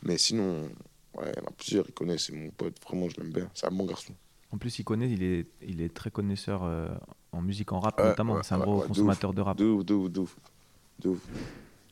Mais 0.04 0.18
sinon, 0.18 0.64
ouais, 1.16 1.32
il 1.36 1.40
y 1.40 1.44
en 1.44 1.48
a 1.48 1.52
plusieurs. 1.58 1.86
Il 1.88 1.94
connaît, 1.94 2.18
c'est 2.18 2.34
mon 2.34 2.50
pote. 2.52 2.76
Vraiment, 2.88 3.10
je 3.10 3.20
l'aime 3.20 3.34
bien. 3.34 3.50
C'est 3.54 3.68
un 3.68 3.72
bon 3.72 3.86
garçon. 3.86 4.14
En 4.52 4.58
plus, 4.58 4.80
Iconé, 4.80 5.08
il 5.08 5.24
est, 5.24 5.46
il 5.62 5.82
est 5.82 5.94
très 5.94 6.10
connaisseur 6.12 6.64
euh, 6.64 6.88
en 7.34 7.42
musique, 7.42 7.72
en 7.74 7.80
rap 7.82 8.02
notamment. 8.02 8.36
ouais, 8.36 8.42
C'est 8.44 8.54
un 8.54 8.60
ouais, 8.60 8.64
gros 8.64 8.78
ouais, 8.78 8.84
de 8.84 8.88
consommateur 8.88 9.34
de 9.34 9.42
rap. 9.42 9.58
De 9.58 9.66
ouf, 9.66 9.84
de 9.86 9.94
ouf, 9.94 10.10
de 10.12 10.20
ouf. 10.22 10.38
De 11.00 11.10
ouf. 11.10 11.20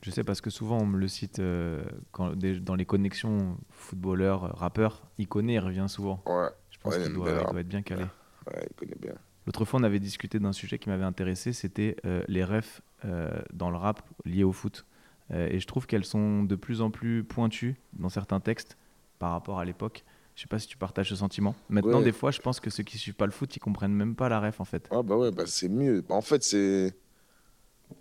Je 0.02 0.12
sais 0.12 0.24
parce 0.24 0.40
que 0.42 0.50
souvent 0.50 0.78
on 0.80 0.86
me 0.86 0.98
le 0.98 1.08
cite 1.08 1.40
euh, 1.40 1.84
quand, 2.12 2.36
des- 2.36 2.60
dans 2.60 2.76
les 2.76 2.86
connexions 2.86 3.58
footballeurs, 3.72 4.46
euh, 4.46 4.50
rappeurs. 4.54 5.04
Iconé, 5.18 5.56
il 5.56 5.60
revient 5.60 5.86
souvent. 5.90 6.22
Ouais, 6.26 6.48
Je 6.72 6.78
pense 6.82 6.94
Ouais, 6.96 7.02
il 7.02 7.06
qu'il 7.08 7.14
doit, 7.16 7.48
il 7.52 7.58
être 7.58 7.68
bien 7.68 7.82
calé. 7.82 8.04
ouais, 8.48 8.68
il 8.70 8.76
connaît 8.76 8.98
bien. 9.00 9.16
L'autre 9.46 9.66
fois, 9.66 9.80
on 9.80 9.84
avait 9.84 10.00
discuté 10.00 10.40
d'un 10.40 10.54
sujet 10.54 10.78
qui 10.80 10.90
m'avait 10.90 11.04
intéressé, 11.04 11.54
c'était 11.54 11.96
euh, 12.06 12.24
les 12.28 12.44
refs 12.44 12.82
euh, 13.04 13.42
dans 13.52 13.70
le 13.72 13.78
rap 13.78 14.02
liés 14.26 14.44
au 14.44 14.52
foot. 14.52 14.86
Et 15.32 15.60
je 15.60 15.68
trouve 15.68 15.86
qu'elles 15.86 16.06
sont 16.06 16.44
de 16.44 16.56
plus 16.56 16.82
en 16.82 16.90
plus 16.90 17.24
pointues 17.24 17.76
dans 17.94 18.10
certains 18.10 18.40
textes 18.40 18.80
par 19.20 19.30
rapport 19.32 19.60
à 19.60 19.66
l'époque. 19.66 20.04
Je 20.36 20.42
sais 20.42 20.48
pas 20.48 20.58
si 20.58 20.68
tu 20.68 20.76
partages 20.76 21.10
ce 21.10 21.16
sentiment. 21.16 21.54
Maintenant, 21.70 22.02
des 22.02 22.12
fois, 22.14 22.32
je 22.32 22.40
pense 22.40 22.60
que 22.60 22.72
ceux 22.72 22.82
qui 22.82 22.98
suivent 22.98 23.14
pas 23.16 23.28
le 23.28 23.32
foot, 23.32 23.56
ils 23.56 23.60
comprennent 23.60 23.94
même 23.94 24.16
pas 24.16 24.28
la 24.28 24.40
ref 24.40 24.60
en 24.60 24.66
fait. 24.66 24.88
Ah 24.90 25.04
bah 25.04 25.16
ouais, 25.18 25.30
bah 25.30 25.44
c'est 25.46 25.70
mieux. 25.70 26.02
Bah, 26.02 26.16
en 26.16 26.22
fait, 26.22 26.42
c'est. 26.44 26.96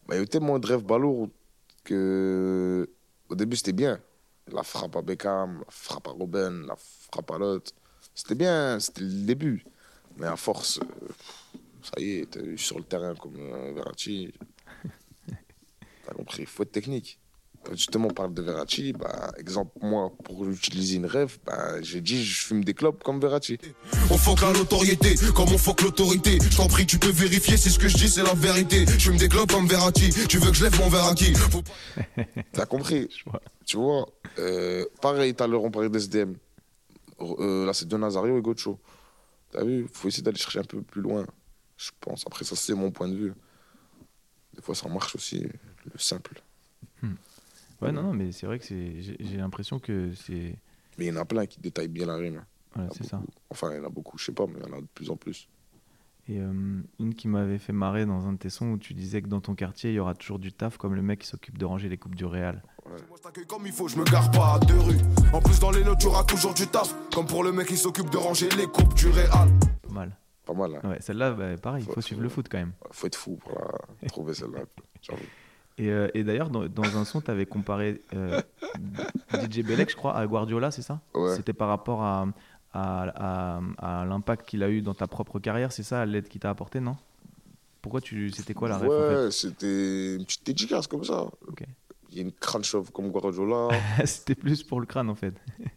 Bah, 0.06 0.14
il 0.14 0.16
y 0.16 0.18
a 0.20 0.22
eu 0.22 0.26
tellement 0.28 0.58
de 0.58 0.66
rêves 0.66 0.84
balourds 0.84 1.28
que. 1.88 2.88
Au 3.28 3.34
début, 3.34 3.56
c'était 3.56 3.72
bien. 3.72 4.00
La 4.52 4.62
frappe 4.62 4.96
à 4.96 5.02
Beckham, 5.02 5.58
la 5.58 5.70
frappe 5.70 6.08
à 6.08 6.10
Robben, 6.10 6.66
la 6.66 6.76
frappe 6.76 7.30
à 7.30 7.38
l'autre. 7.38 7.72
C'était 8.14 8.34
bien, 8.34 8.80
c'était 8.80 9.02
le 9.02 9.26
début. 9.26 9.64
Mais 10.16 10.26
à 10.26 10.36
force, 10.36 10.80
euh, 10.80 11.08
ça 11.82 12.00
y 12.00 12.18
est, 12.18 12.30
t'es 12.30 12.56
sur 12.56 12.78
le 12.78 12.84
terrain 12.84 13.14
comme 13.14 13.36
euh, 13.36 13.72
Verratti. 13.74 14.32
T'as 16.06 16.14
compris, 16.14 16.42
il 16.42 16.46
faut 16.46 16.62
être 16.62 16.72
technique. 16.72 17.20
Justement 17.72 18.08
on 18.08 18.14
parle 18.14 18.32
de 18.32 18.42
Verratti, 18.42 18.92
bah, 18.92 19.30
exemple, 19.38 19.72
moi, 19.82 20.12
pour 20.24 20.48
utiliser 20.48 20.96
une 20.96 21.06
rêve, 21.06 21.38
bah, 21.44 21.80
j'ai 21.82 22.00
dit 22.00 22.24
je 22.24 22.46
fume 22.46 22.64
des 22.64 22.74
clopes 22.74 23.02
comme 23.02 23.20
Verratti. 23.20 23.58
On 24.10 24.16
fuck 24.16 24.40
la 24.40 24.52
notoriété, 24.52 25.14
comme 25.34 25.52
on 25.52 25.58
fuck 25.58 25.82
l'autorité. 25.82 26.38
Je 26.50 26.56
t'en 26.56 26.66
prie, 26.66 26.86
tu 26.86 26.98
peux 26.98 27.10
vérifier, 27.10 27.56
c'est 27.56 27.70
ce 27.70 27.78
que 27.78 27.88
je 27.88 27.96
dis, 27.96 28.08
c'est 28.08 28.22
la 28.22 28.34
vérité. 28.34 28.86
Je 28.98 29.10
me 29.10 29.18
déclope 29.18 29.52
comme 29.52 29.66
Verratti, 29.66 30.10
tu 30.28 30.38
veux 30.38 30.50
que 30.50 30.56
je 30.56 30.64
lève 30.64 30.78
mon 30.78 30.88
verre 30.88 31.06
à 31.06 31.14
qui 31.14 31.34
Faut 31.34 31.62
T'as 32.52 32.66
compris? 32.66 33.08
Je 33.16 33.24
vois. 33.30 33.40
Tu 33.66 33.76
vois, 33.76 34.08
euh, 34.38 34.84
pareil, 35.02 35.34
tout 35.34 35.44
à 35.44 35.46
l'heure, 35.46 35.62
on 35.62 35.70
parlait 35.70 35.90
d'SDM. 35.90 36.34
Euh, 37.20 37.66
là, 37.66 37.74
c'est 37.74 37.88
de 37.88 37.96
Nazario 37.96 38.38
et 38.38 38.40
Gocho. 38.42 38.78
T'as 39.50 39.64
vu? 39.64 39.82
Il 39.82 39.88
faut 39.88 40.08
essayer 40.08 40.22
d'aller 40.22 40.38
chercher 40.38 40.60
un 40.60 40.64
peu 40.64 40.80
plus 40.82 41.02
loin, 41.02 41.26
je 41.76 41.90
pense. 42.00 42.24
Après, 42.26 42.44
ça, 42.44 42.56
c'est 42.56 42.74
mon 42.74 42.90
point 42.90 43.08
de 43.08 43.16
vue. 43.16 43.34
Des 44.54 44.62
fois, 44.62 44.74
ça 44.74 44.88
marche 44.88 45.14
aussi, 45.14 45.40
le 45.40 45.98
simple. 45.98 46.42
Ouais, 47.80 47.92
non, 47.92 48.02
non, 48.02 48.12
mais 48.14 48.32
c'est 48.32 48.46
vrai 48.46 48.58
que 48.58 48.64
c'est- 48.64 49.00
j'ai 49.00 49.16
j'ai 49.20 49.36
l'impression 49.36 49.78
que 49.78 50.12
c'est. 50.14 50.56
Mais 50.98 51.06
il 51.06 51.08
y 51.08 51.12
en 51.16 51.20
a 51.20 51.24
plein 51.24 51.46
qui 51.46 51.60
détaillent 51.60 51.88
bien 51.88 52.06
la 52.06 52.16
rime. 52.16 52.44
Voilà, 52.74 52.88
en 52.88 52.92
a 52.92 52.94
c'est 52.96 53.04
ça. 53.04 53.18
beaucoup. 53.18 53.32
Enfin, 53.50 53.72
il 53.72 53.76
y 53.78 53.80
en 53.80 53.84
a 53.84 53.88
beaucoup, 53.88 54.18
je 54.18 54.24
sais 54.24 54.32
pas, 54.32 54.46
mais 54.46 54.54
il 54.60 54.68
y 54.68 54.70
en 54.74 54.76
a 54.76 54.80
de 54.80 54.86
plus 54.94 55.10
en 55.10 55.16
plus. 55.16 55.48
Et 56.30 56.40
euh, 56.40 56.82
une 57.00 57.14
qui 57.14 57.26
m'avait 57.28 57.58
fait 57.58 57.72
marrer 57.72 58.04
dans 58.04 58.26
un 58.26 58.32
de 58.34 58.38
tes 58.38 58.50
sons 58.50 58.72
où 58.72 58.78
tu 58.78 58.92
disais 58.92 59.22
que 59.22 59.28
dans 59.28 59.40
ton 59.40 59.54
quartier, 59.54 59.90
il 59.90 59.94
y 59.94 59.98
aura 59.98 60.14
toujours 60.14 60.38
du 60.38 60.52
taf 60.52 60.76
comme 60.76 60.94
le 60.94 61.00
mec 61.00 61.20
qui 61.20 61.26
s'occupe 61.26 61.56
de 61.56 61.64
ranger 61.64 61.88
les 61.88 61.96
coupes 61.96 62.14
du 62.16 62.26
Real. 62.26 62.62
Moi 62.86 62.96
je 63.16 63.22
t'accueille 63.22 63.46
comme 63.46 63.64
il 63.66 63.72
faut, 63.72 63.88
je 63.88 63.96
me 63.96 64.04
gare 64.04 64.30
pas 64.30 64.54
à 64.54 64.58
deux 64.58 64.78
rues. 64.78 64.98
En 65.32 65.40
plus 65.40 65.58
dans 65.60 65.70
les 65.70 65.82
notes, 65.84 66.00
tu 66.00 66.06
auras 66.06 66.24
toujours 66.24 66.52
du 66.52 66.66
taf. 66.66 66.94
Comme 67.14 67.26
pour 67.26 67.44
le 67.44 67.52
mec 67.52 67.68
qui 67.68 67.76
s'occupe 67.78 68.10
de 68.10 68.18
ranger 68.18 68.48
les 68.50 68.66
coupes 68.66 68.92
du 68.94 69.06
Real. 69.08 69.48
Pas 69.82 69.92
mal. 69.92 70.16
Pas 70.44 70.52
mal, 70.54 70.74
hein. 70.82 70.88
Ouais, 70.90 70.96
celle-là, 71.00 71.30
bah, 71.32 71.56
pareil, 71.56 71.82
il 71.82 71.86
Faut- 71.86 71.92
faut 71.94 72.00
suivre 72.02 72.20
le 72.22 72.28
foot 72.28 72.46
quand 72.50 72.58
même. 72.58 72.72
Faut 72.90 73.06
être 73.06 73.16
fou 73.16 73.36
pour 73.36 73.58
la 74.02 74.08
trouver 74.08 74.34
celle-là. 74.34 74.60
j'avoue. 75.00 75.22
Et, 75.78 75.90
euh, 75.90 76.08
et 76.14 76.24
d'ailleurs, 76.24 76.50
dans, 76.50 76.66
dans 76.66 76.96
un 76.96 77.04
son, 77.04 77.20
tu 77.20 77.30
avais 77.30 77.46
comparé 77.46 78.02
euh, 78.14 78.40
DJ 79.50 79.62
Belek, 79.62 79.90
je 79.90 79.96
crois, 79.96 80.16
à 80.16 80.26
Guardiola, 80.26 80.70
c'est 80.70 80.82
ça? 80.82 81.00
Ouais. 81.14 81.34
C'était 81.36 81.52
par 81.52 81.68
rapport 81.68 82.02
à, 82.02 82.26
à, 82.72 83.58
à- 83.58 84.00
à 84.02 84.04
l'impact 84.04 84.48
qu'il 84.48 84.62
a 84.62 84.68
eu 84.70 84.82
dans 84.82 84.94
ta 84.94 85.06
propre 85.06 85.38
carrière, 85.38 85.70
c'est 85.72 85.82
ça, 85.84 86.04
l'aide 86.04 86.28
qu'il 86.28 86.40
t'a 86.40 86.50
apporté, 86.50 86.80
non? 86.80 86.96
Pourquoi 87.80 88.00
tu. 88.00 88.30
C'était 88.32 88.54
quoi 88.54 88.68
la 88.68 88.78
en 88.78 88.86
Ouais, 88.86 89.30
c'était 89.30 90.16
une 90.16 90.24
petite 90.24 90.44
dédicace 90.44 90.86
comme 90.88 91.04
ça. 91.04 91.26
Il 92.10 92.16
y 92.16 92.20
a 92.20 92.22
une 92.22 92.32
crâne 92.32 92.64
chauve 92.64 92.90
comme 92.90 93.10
Guardiola. 93.10 93.68
C'était 94.04 94.34
plus 94.34 94.62
pour 94.64 94.80
le 94.80 94.86
crâne 94.86 95.10
en 95.10 95.14
fait. 95.14 95.34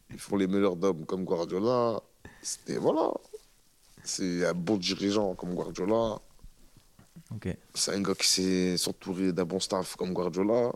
Ils 0.09 0.17
font 0.17 0.37
les 0.37 0.47
meilleurs 0.47 0.77
d'hommes 0.77 1.05
comme 1.05 1.25
Guardiola. 1.25 2.01
C'était 2.41 2.77
voilà. 2.77 3.11
C'est 4.03 4.45
un 4.47 4.53
bon 4.53 4.77
dirigeant 4.77 5.35
comme 5.35 5.53
Guardiola. 5.53 6.19
C'est 7.73 7.93
un 7.95 8.01
gars 8.01 8.13
qui 8.15 8.27
s'est 8.27 8.77
s'entourer 8.77 9.31
d'un 9.31 9.45
bon 9.45 9.59
staff 9.59 9.95
comme 9.95 10.13
Guardiola. 10.13 10.71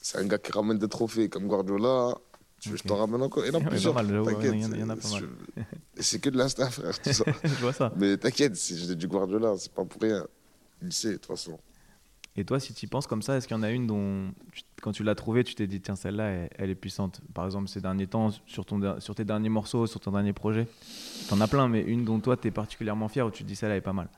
C'est 0.00 0.18
un 0.18 0.26
gars 0.26 0.38
qui 0.38 0.52
ramène 0.52 0.78
des 0.78 0.88
trophées 0.88 1.28
comme 1.28 1.46
Guardiola. 1.46 2.14
Tu 2.60 2.70
veux 2.70 2.76
que 2.76 2.82
je 2.82 2.88
t'en 2.88 2.96
ramène 2.96 3.22
encore 3.22 3.44
Il 3.44 3.52
y 3.52 3.56
en 3.56 3.60
a 3.60 3.64
plusieurs. 3.68 3.94
t'inquiète. 4.24 4.54
il 4.54 4.60
y 4.80 4.82
en 4.82 4.88
a- 4.90 4.96
pas 4.96 5.08
mal. 5.08 5.28
C'est 5.98 6.18
que 6.18 6.30
de 6.30 6.38
l'instinct, 6.38 6.70
frère, 6.70 6.98
tout 6.98 7.12
ça. 7.12 7.24
je 7.44 7.48
vois 7.60 7.72
ça. 7.72 7.92
Mais 7.96 8.16
t'inquiète, 8.16 8.56
si 8.56 8.78
j'ai 8.78 8.94
du 8.94 9.06
Guardiola, 9.06 9.54
c'est 9.58 9.72
pas 9.72 9.84
pour 9.84 10.00
rien. 10.00 10.26
Il 10.82 10.92
sait, 10.92 11.08
de 11.12 11.16
toute 11.16 11.26
façon. 11.26 11.58
Et 12.36 12.44
toi, 12.44 12.58
si 12.58 12.74
tu 12.74 12.86
y 12.86 12.88
penses 12.88 13.06
comme 13.06 13.22
ça, 13.22 13.36
est-ce 13.36 13.46
qu'il 13.46 13.56
y 13.56 13.60
en 13.60 13.62
a 13.62 13.70
une 13.70 13.86
dont, 13.86 14.32
tu- 14.52 14.62
quand 14.82 14.90
tu 14.92 15.04
l'as 15.04 15.14
trouvée, 15.14 15.44
tu 15.44 15.54
t'es 15.54 15.66
dit, 15.68 15.80
tiens, 15.80 15.94
celle-là, 15.94 16.24
elle, 16.30 16.50
elle 16.58 16.70
est 16.70 16.74
puissante? 16.74 17.20
Par 17.32 17.44
exemple, 17.44 17.68
ces 17.68 17.80
derniers 17.80 18.08
temps, 18.08 18.30
sur, 18.46 18.64
ton, 18.66 18.98
sur 19.00 19.14
tes 19.14 19.24
derniers 19.24 19.48
morceaux, 19.50 19.86
sur 19.86 20.00
ton 20.00 20.10
dernier 20.10 20.32
projet 20.32 20.66
T'en 21.28 21.40
as 21.40 21.46
plein, 21.48 21.68
mais 21.68 21.80
une 21.82 22.04
dont 22.04 22.18
toi, 22.18 22.36
tu 22.36 22.48
es 22.48 22.50
particulièrement 22.50 23.08
fier, 23.08 23.24
où 23.26 23.30
tu 23.30 23.44
te 23.44 23.48
dis, 23.48 23.54
celle-là, 23.56 23.74
elle 23.76 23.78
est 23.78 23.82
pas 23.82 23.92
mal. 23.92 24.08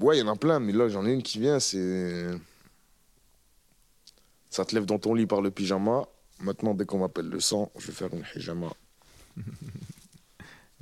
Ouais, 0.00 0.16
il 0.16 0.20
y 0.20 0.22
en 0.22 0.28
a 0.32 0.36
plein, 0.36 0.58
mais 0.60 0.72
là, 0.72 0.88
j'en 0.88 1.06
ai 1.06 1.12
une 1.12 1.22
qui 1.22 1.38
vient, 1.38 1.58
c'est. 1.60 2.30
Ça 4.50 4.64
te 4.64 4.74
lève 4.74 4.86
dans 4.86 4.98
ton 4.98 5.14
lit 5.14 5.26
par 5.26 5.40
le 5.42 5.50
pyjama. 5.50 6.06
Maintenant, 6.40 6.74
dès 6.74 6.84
qu'on 6.84 6.98
m'appelle 6.98 7.28
le 7.28 7.40
sang, 7.40 7.70
je 7.78 7.86
vais 7.86 7.92
faire 7.92 8.12
une 8.12 8.22
pyjama. 8.22 8.68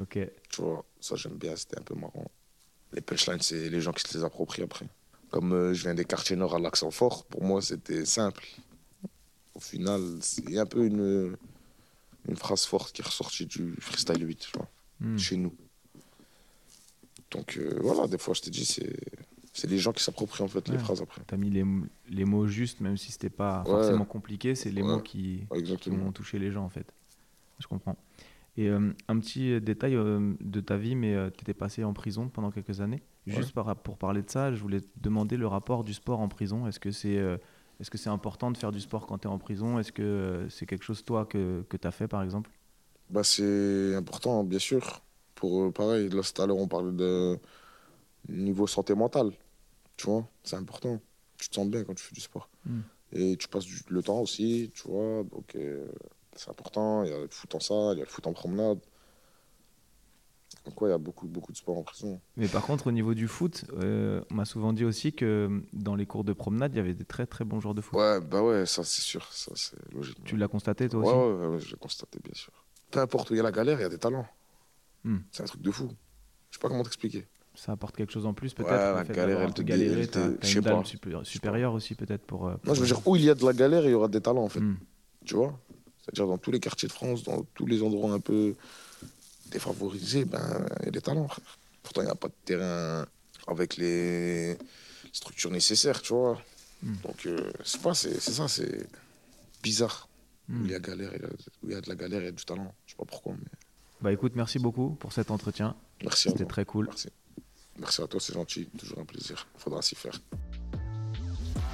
Ok. 0.00 0.18
Tu 0.50 0.60
vois, 0.60 0.84
ça, 1.00 1.14
j'aime 1.14 1.36
bien, 1.36 1.54
c'était 1.54 1.78
un 1.78 1.82
peu 1.82 1.94
marrant. 1.94 2.28
Les 2.92 3.00
punchlines, 3.00 3.40
c'est 3.40 3.68
les 3.68 3.80
gens 3.80 3.92
qui 3.92 4.02
se 4.02 4.18
les 4.18 4.24
approprient 4.24 4.62
après. 4.62 4.86
Comme 5.30 5.52
euh, 5.52 5.72
je 5.72 5.82
viens 5.84 5.94
des 5.94 6.04
quartiers 6.04 6.34
nord 6.34 6.54
à 6.54 6.58
l'accent 6.58 6.90
fort, 6.90 7.24
pour 7.26 7.44
moi, 7.44 7.62
c'était 7.62 8.04
simple. 8.04 8.44
Au 9.54 9.60
final, 9.60 10.00
c'est 10.20 10.58
un 10.58 10.66
peu 10.66 10.84
une, 10.84 11.36
une 12.28 12.36
phrase 12.36 12.64
forte 12.64 12.92
qui 12.92 13.02
est 13.02 13.04
ressortie 13.04 13.46
du 13.46 13.76
freestyle 13.80 14.26
8, 14.26 14.36
tu 14.36 14.58
vois, 14.58 14.68
Hmm. 15.00 15.16
chez 15.16 15.36
nous. 15.36 15.54
Donc 17.34 17.56
euh, 17.56 17.78
voilà, 17.80 18.06
des 18.06 18.18
fois, 18.18 18.34
je 18.34 18.42
te 18.42 18.50
dis, 18.50 18.64
c'est 18.64 18.96
c'est 19.52 19.70
les 19.70 19.78
gens 19.78 19.92
qui 19.92 20.02
s'approprient 20.02 20.42
en 20.42 20.48
fait 20.48 20.68
les 20.68 20.78
phrases 20.78 21.00
après. 21.00 21.22
T'as 21.26 21.36
mis 21.36 21.50
les, 21.50 21.64
les 22.08 22.24
mots 22.24 22.46
justes, 22.46 22.80
même 22.80 22.96
si 22.96 23.12
c'était 23.12 23.30
pas 23.30 23.64
Ouais. 23.66 23.70
forcément 23.70 24.04
compliqué, 24.04 24.54
c'est 24.54 24.70
les 24.70 24.82
Ouais. 24.82 24.88
mots 24.94 25.00
qui, 25.00 25.46
qui 25.80 25.90
vont 25.90 26.10
toucher 26.12 26.38
les 26.40 26.50
gens, 26.50 26.64
en 26.64 26.68
fait. 26.68 26.92
Je 27.60 27.66
comprends. 27.68 27.96
Et 28.56 28.68
euh, 28.68 28.92
un 29.08 29.18
petit 29.20 29.60
détail 29.60 29.96
euh, 29.96 30.34
de 30.40 30.60
ta 30.60 30.76
vie, 30.76 30.94
mais 30.96 31.14
tu 31.32 31.42
étais 31.42 31.54
passé 31.54 31.84
en 31.84 31.92
prison 31.92 32.28
pendant 32.28 32.50
quelques 32.50 32.80
années. 32.80 33.02
Juste 33.26 33.52
par- 33.52 33.76
pour 33.82 33.98
parler 33.98 34.22
de 34.22 34.30
ça, 34.30 34.52
je 34.52 34.60
voulais 34.60 34.80
te 34.80 34.88
demander 35.00 35.36
le 35.36 35.46
rapport 35.46 35.84
du 35.84 35.94
sport 35.94 36.20
en 36.20 36.28
prison. 36.28 36.66
Est-ce 36.66 36.80
que 36.80 36.90
c'est 36.90 37.18
euh, 37.18 37.36
est-ce 37.80 37.90
que 37.90 37.98
c'est 37.98 38.10
important 38.10 38.50
de 38.52 38.56
faire 38.56 38.72
du 38.72 38.80
sport 38.80 39.06
quand 39.06 39.18
tu 39.18 39.28
es 39.28 39.30
en 39.30 39.38
prison? 39.38 39.78
Est-ce 39.78 39.92
que 39.92 40.02
euh, 40.02 40.48
c'est 40.48 40.66
quelque 40.66 40.84
chose, 40.84 41.04
toi, 41.04 41.26
que, 41.26 41.64
que 41.68 41.76
tu 41.76 41.86
as 41.88 41.90
fait, 41.92 42.08
par 42.08 42.22
exemple? 42.22 42.50
Bah, 43.10 43.24
c'est 43.24 43.94
important, 43.94 44.44
bien 44.44 44.58
sûr. 44.58 45.02
Pour 45.34 45.64
euh, 45.64 45.70
pareil, 45.72 46.08
là, 46.08 46.22
tout 46.22 46.42
à 46.42 46.46
l'heure, 46.46 46.56
on 46.58 46.68
parlait 46.68 46.92
de 46.92 47.38
niveau 48.28 48.66
santé 48.66 48.94
mentale. 48.94 49.32
Tu 49.96 50.06
vois, 50.06 50.26
c'est 50.44 50.56
important. 50.56 51.00
Tu 51.38 51.48
te 51.48 51.54
sens 51.54 51.68
bien 51.68 51.84
quand 51.84 51.94
tu 51.94 52.04
fais 52.04 52.14
du 52.14 52.20
sport. 52.20 52.48
Mm. 52.66 52.80
Et 53.12 53.36
tu 53.36 53.48
passes 53.48 53.64
du- 53.66 53.82
le 53.88 54.02
temps 54.02 54.20
aussi, 54.20 54.70
tu 54.74 54.88
vois. 54.88 55.24
Donc, 55.24 55.54
euh, 55.56 55.86
c'est 56.36 56.50
important. 56.50 57.04
Il 57.04 57.10
y 57.10 57.14
a 57.14 57.18
le 57.18 57.28
foot 57.28 57.54
en 57.54 57.60
salle, 57.60 57.96
il 57.96 57.98
y 57.98 58.02
a 58.02 58.04
le 58.04 58.10
foot 58.10 58.26
en 58.26 58.32
promenade. 58.32 58.80
Donc, 60.64 60.80
ouais, 60.80 60.88
il 60.88 60.92
y 60.92 60.94
a 60.94 60.98
beaucoup, 60.98 61.26
beaucoup 61.26 61.52
de 61.52 61.56
sport 61.56 61.76
en 61.76 61.82
prison. 61.82 62.20
Mais 62.36 62.48
par 62.48 62.62
contre, 62.62 62.86
au 62.86 62.92
niveau 62.92 63.12
du 63.14 63.28
foot, 63.28 63.64
euh, 63.74 64.22
on 64.30 64.34
m'a 64.34 64.44
souvent 64.46 64.72
dit 64.72 64.84
aussi 64.84 65.12
que 65.12 65.62
dans 65.72 65.94
les 65.94 66.06
cours 66.06 66.24
de 66.24 66.32
promenade, 66.32 66.72
il 66.72 66.78
y 66.78 66.80
avait 66.80 66.94
des 66.94 67.04
très 67.04 67.26
très 67.26 67.44
bons 67.44 67.60
joueurs 67.60 67.74
de 67.74 67.80
foot. 67.82 67.98
Ouais, 67.98 68.20
bah 68.20 68.42
ouais, 68.42 68.64
ça, 68.64 68.82
c'est 68.82 69.02
sûr. 69.02 69.30
Ça, 69.32 69.52
c'est 69.56 69.76
logique. 69.92 70.22
Tu 70.24 70.36
l'as 70.36 70.48
constaté, 70.48 70.88
toi 70.88 71.00
Ouais, 71.00 71.06
aussi 71.06 71.14
ouais, 71.16 71.32
ouais, 71.34 71.46
ouais, 71.54 71.60
je 71.60 71.70
l'ai 71.72 71.78
constaté, 71.78 72.18
bien 72.24 72.34
sûr. 72.34 72.52
Peu 72.90 73.00
importe 73.00 73.30
où 73.30 73.34
il 73.34 73.36
y 73.36 73.40
a 73.40 73.42
la 73.42 73.52
galère, 73.52 73.78
il 73.78 73.82
y 73.82 73.86
a 73.86 73.88
des 73.90 73.98
talents. 73.98 74.26
Hmm. 75.04 75.18
C'est 75.30 75.42
un 75.42 75.46
truc 75.46 75.62
de 75.62 75.70
fou. 75.70 75.88
Je 76.50 76.56
sais 76.56 76.60
pas 76.60 76.68
comment 76.68 76.82
t'expliquer. 76.82 77.26
Ça 77.54 77.72
apporte 77.72 77.94
quelque 77.96 78.12
chose 78.12 78.26
en 78.26 78.34
plus, 78.34 78.52
peut-être 78.54 78.70
Ouais, 78.70 78.76
la 78.94 79.04
galère, 79.04 79.40
elle 79.42 79.54
te 79.54 79.62
te- 79.62 79.66
t'as- 80.12 80.30
je 80.30 80.36
t'as 80.36 80.46
sais 80.46 80.52
une 80.54 80.60
dalle 80.62 80.74
pas. 80.74 80.82
supé- 80.82 81.24
supérieure 81.24 81.72
aussi, 81.74 81.94
peut-être 81.94 82.22
pour. 82.26 82.48
euh, 82.48 82.54
Non, 82.64 82.74
je 82.74 82.80
veux 82.80 82.86
dire, 82.86 83.06
où 83.06 83.14
il 83.16 83.22
y 83.22 83.30
a 83.30 83.34
de 83.34 83.44
la 83.44 83.52
galère, 83.52 83.84
il 83.84 83.90
y 83.90 83.94
aura 83.94 84.08
des 84.08 84.20
talents, 84.20 84.42
en 84.44 84.48
fait. 84.48 84.60
Hmm. 84.60 84.76
Tu 85.24 85.34
vois? 85.34 85.58
C'est-à-dire, 86.02 86.26
dans 86.26 86.38
tous 86.38 86.50
les 86.50 86.58
quartiers 86.60 86.88
de 86.88 86.92
France, 86.92 87.22
dans 87.22 87.42
tous 87.54 87.66
les 87.66 87.82
endroits 87.82 88.12
un 88.12 88.20
peu 88.20 88.54
défavorisés, 89.50 90.24
ben, 90.24 90.66
il 90.80 90.86
y 90.86 90.88
a 90.88 90.90
des 90.90 91.00
talents, 91.00 91.28
frère. 91.28 91.58
Pourtant, 91.82 92.02
il 92.02 92.06
n'y 92.06 92.10
a 92.10 92.14
pas 92.14 92.28
de 92.28 92.34
terrain 92.44 93.06
avec 93.46 93.76
les 93.76 94.56
structures 95.12 95.50
nécessaires, 95.50 96.00
tu 96.02 96.12
vois. 96.12 96.40
Hmm. 96.82 96.94
Donc, 97.02 97.26
euh, 97.26 97.50
c'est 97.64 97.80
pas, 97.80 97.94
c'est 97.94 98.18
c'est 98.20 98.32
ça, 98.32 98.48
c'est 98.48 98.86
bizarre. 99.62 100.08
Hmm. 100.48 100.62
Où 100.62 100.64
il 100.66 100.70
y 100.72 100.74
a 100.74 100.80
galère, 100.80 101.10
il 101.14 101.22
y 101.22 101.24
a- 101.24 101.28
où 101.28 101.68
il 101.68 101.72
y 101.72 101.74
a 101.76 101.80
de 101.80 101.88
la 101.88 101.94
galère, 101.94 102.20
il 102.20 102.24
y 102.26 102.28
a 102.28 102.32
du 102.32 102.44
talent. 102.44 102.74
Je 102.86 102.92
sais 102.92 102.96
pas 102.96 103.04
pourquoi, 103.06 103.34
mais 103.38 103.48
Bah 104.04 104.12
écoute, 104.12 104.32
merci 104.36 104.58
beaucoup 104.58 104.90
pour 105.00 105.14
cet 105.14 105.30
entretien. 105.30 105.76
merci 106.02 106.28
C'était 106.28 106.44
très 106.44 106.66
cool. 106.66 106.88
Merci. 106.88 107.08
Merci 107.78 108.02
à 108.02 108.06
toi, 108.06 108.20
c'est 108.20 108.34
gentil. 108.34 108.68
Toujours 108.78 108.98
un 108.98 109.06
plaisir. 109.06 109.46
Faudra 109.56 109.80
s'y 109.80 109.94
faire. 109.94 110.20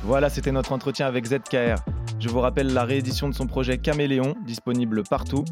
Voilà, 0.05 0.31
c'était 0.31 0.53
notre 0.53 0.71
entretien 0.71 1.09
avec 1.09 1.27
ZKR. 1.27 1.83
Je 2.21 2.29
vous 2.29 2.39
rappelle 2.39 2.73
la 2.73 2.85
réédition 2.85 3.29
de 3.29 3.35
son 3.35 3.49
projet 3.49 3.79
Caméléon, 3.79 4.37
disponible 4.47 5.03
partout. 5.03 5.45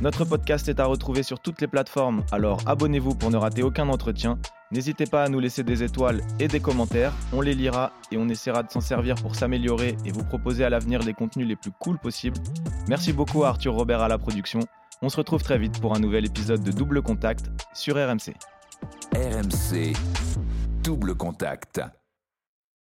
Notre 0.00 0.24
podcast 0.24 0.66
est 0.70 0.80
à 0.80 0.86
retrouver 0.86 1.22
sur 1.22 1.40
toutes 1.40 1.60
les 1.60 1.66
plateformes, 1.66 2.24
alors 2.32 2.58
abonnez-vous 2.64 3.14
pour 3.14 3.30
ne 3.30 3.36
rater 3.36 3.62
aucun 3.62 3.90
entretien. 3.90 4.38
N'hésitez 4.72 5.04
pas 5.04 5.24
à 5.24 5.28
nous 5.28 5.40
laisser 5.40 5.62
des 5.62 5.82
étoiles 5.82 6.22
et 6.40 6.48
des 6.48 6.58
commentaires, 6.58 7.12
on 7.34 7.42
les 7.42 7.54
lira 7.54 7.92
et 8.10 8.16
on 8.16 8.30
essaiera 8.30 8.62
de 8.62 8.70
s'en 8.70 8.80
servir 8.80 9.14
pour 9.16 9.36
s'améliorer 9.36 9.96
et 10.06 10.10
vous 10.10 10.24
proposer 10.24 10.64
à 10.64 10.70
l'avenir 10.70 11.02
les 11.02 11.12
contenus 11.12 11.46
les 11.46 11.56
plus 11.56 11.70
cool 11.78 11.98
possibles. 11.98 12.38
Merci 12.88 13.12
beaucoup 13.12 13.44
à 13.44 13.48
Arthur 13.48 13.74
Robert 13.74 14.00
à 14.00 14.08
la 14.08 14.16
production. 14.16 14.60
On 15.02 15.08
se 15.08 15.16
retrouve 15.16 15.42
très 15.42 15.58
vite 15.58 15.80
pour 15.80 15.94
un 15.94 15.98
nouvel 15.98 16.24
épisode 16.24 16.62
de 16.62 16.70
Double 16.70 17.02
Contact 17.02 17.50
sur 17.74 17.96
RMC. 17.96 18.34
RMC, 19.14 19.92
double 20.82 21.14
contact. 21.14 21.80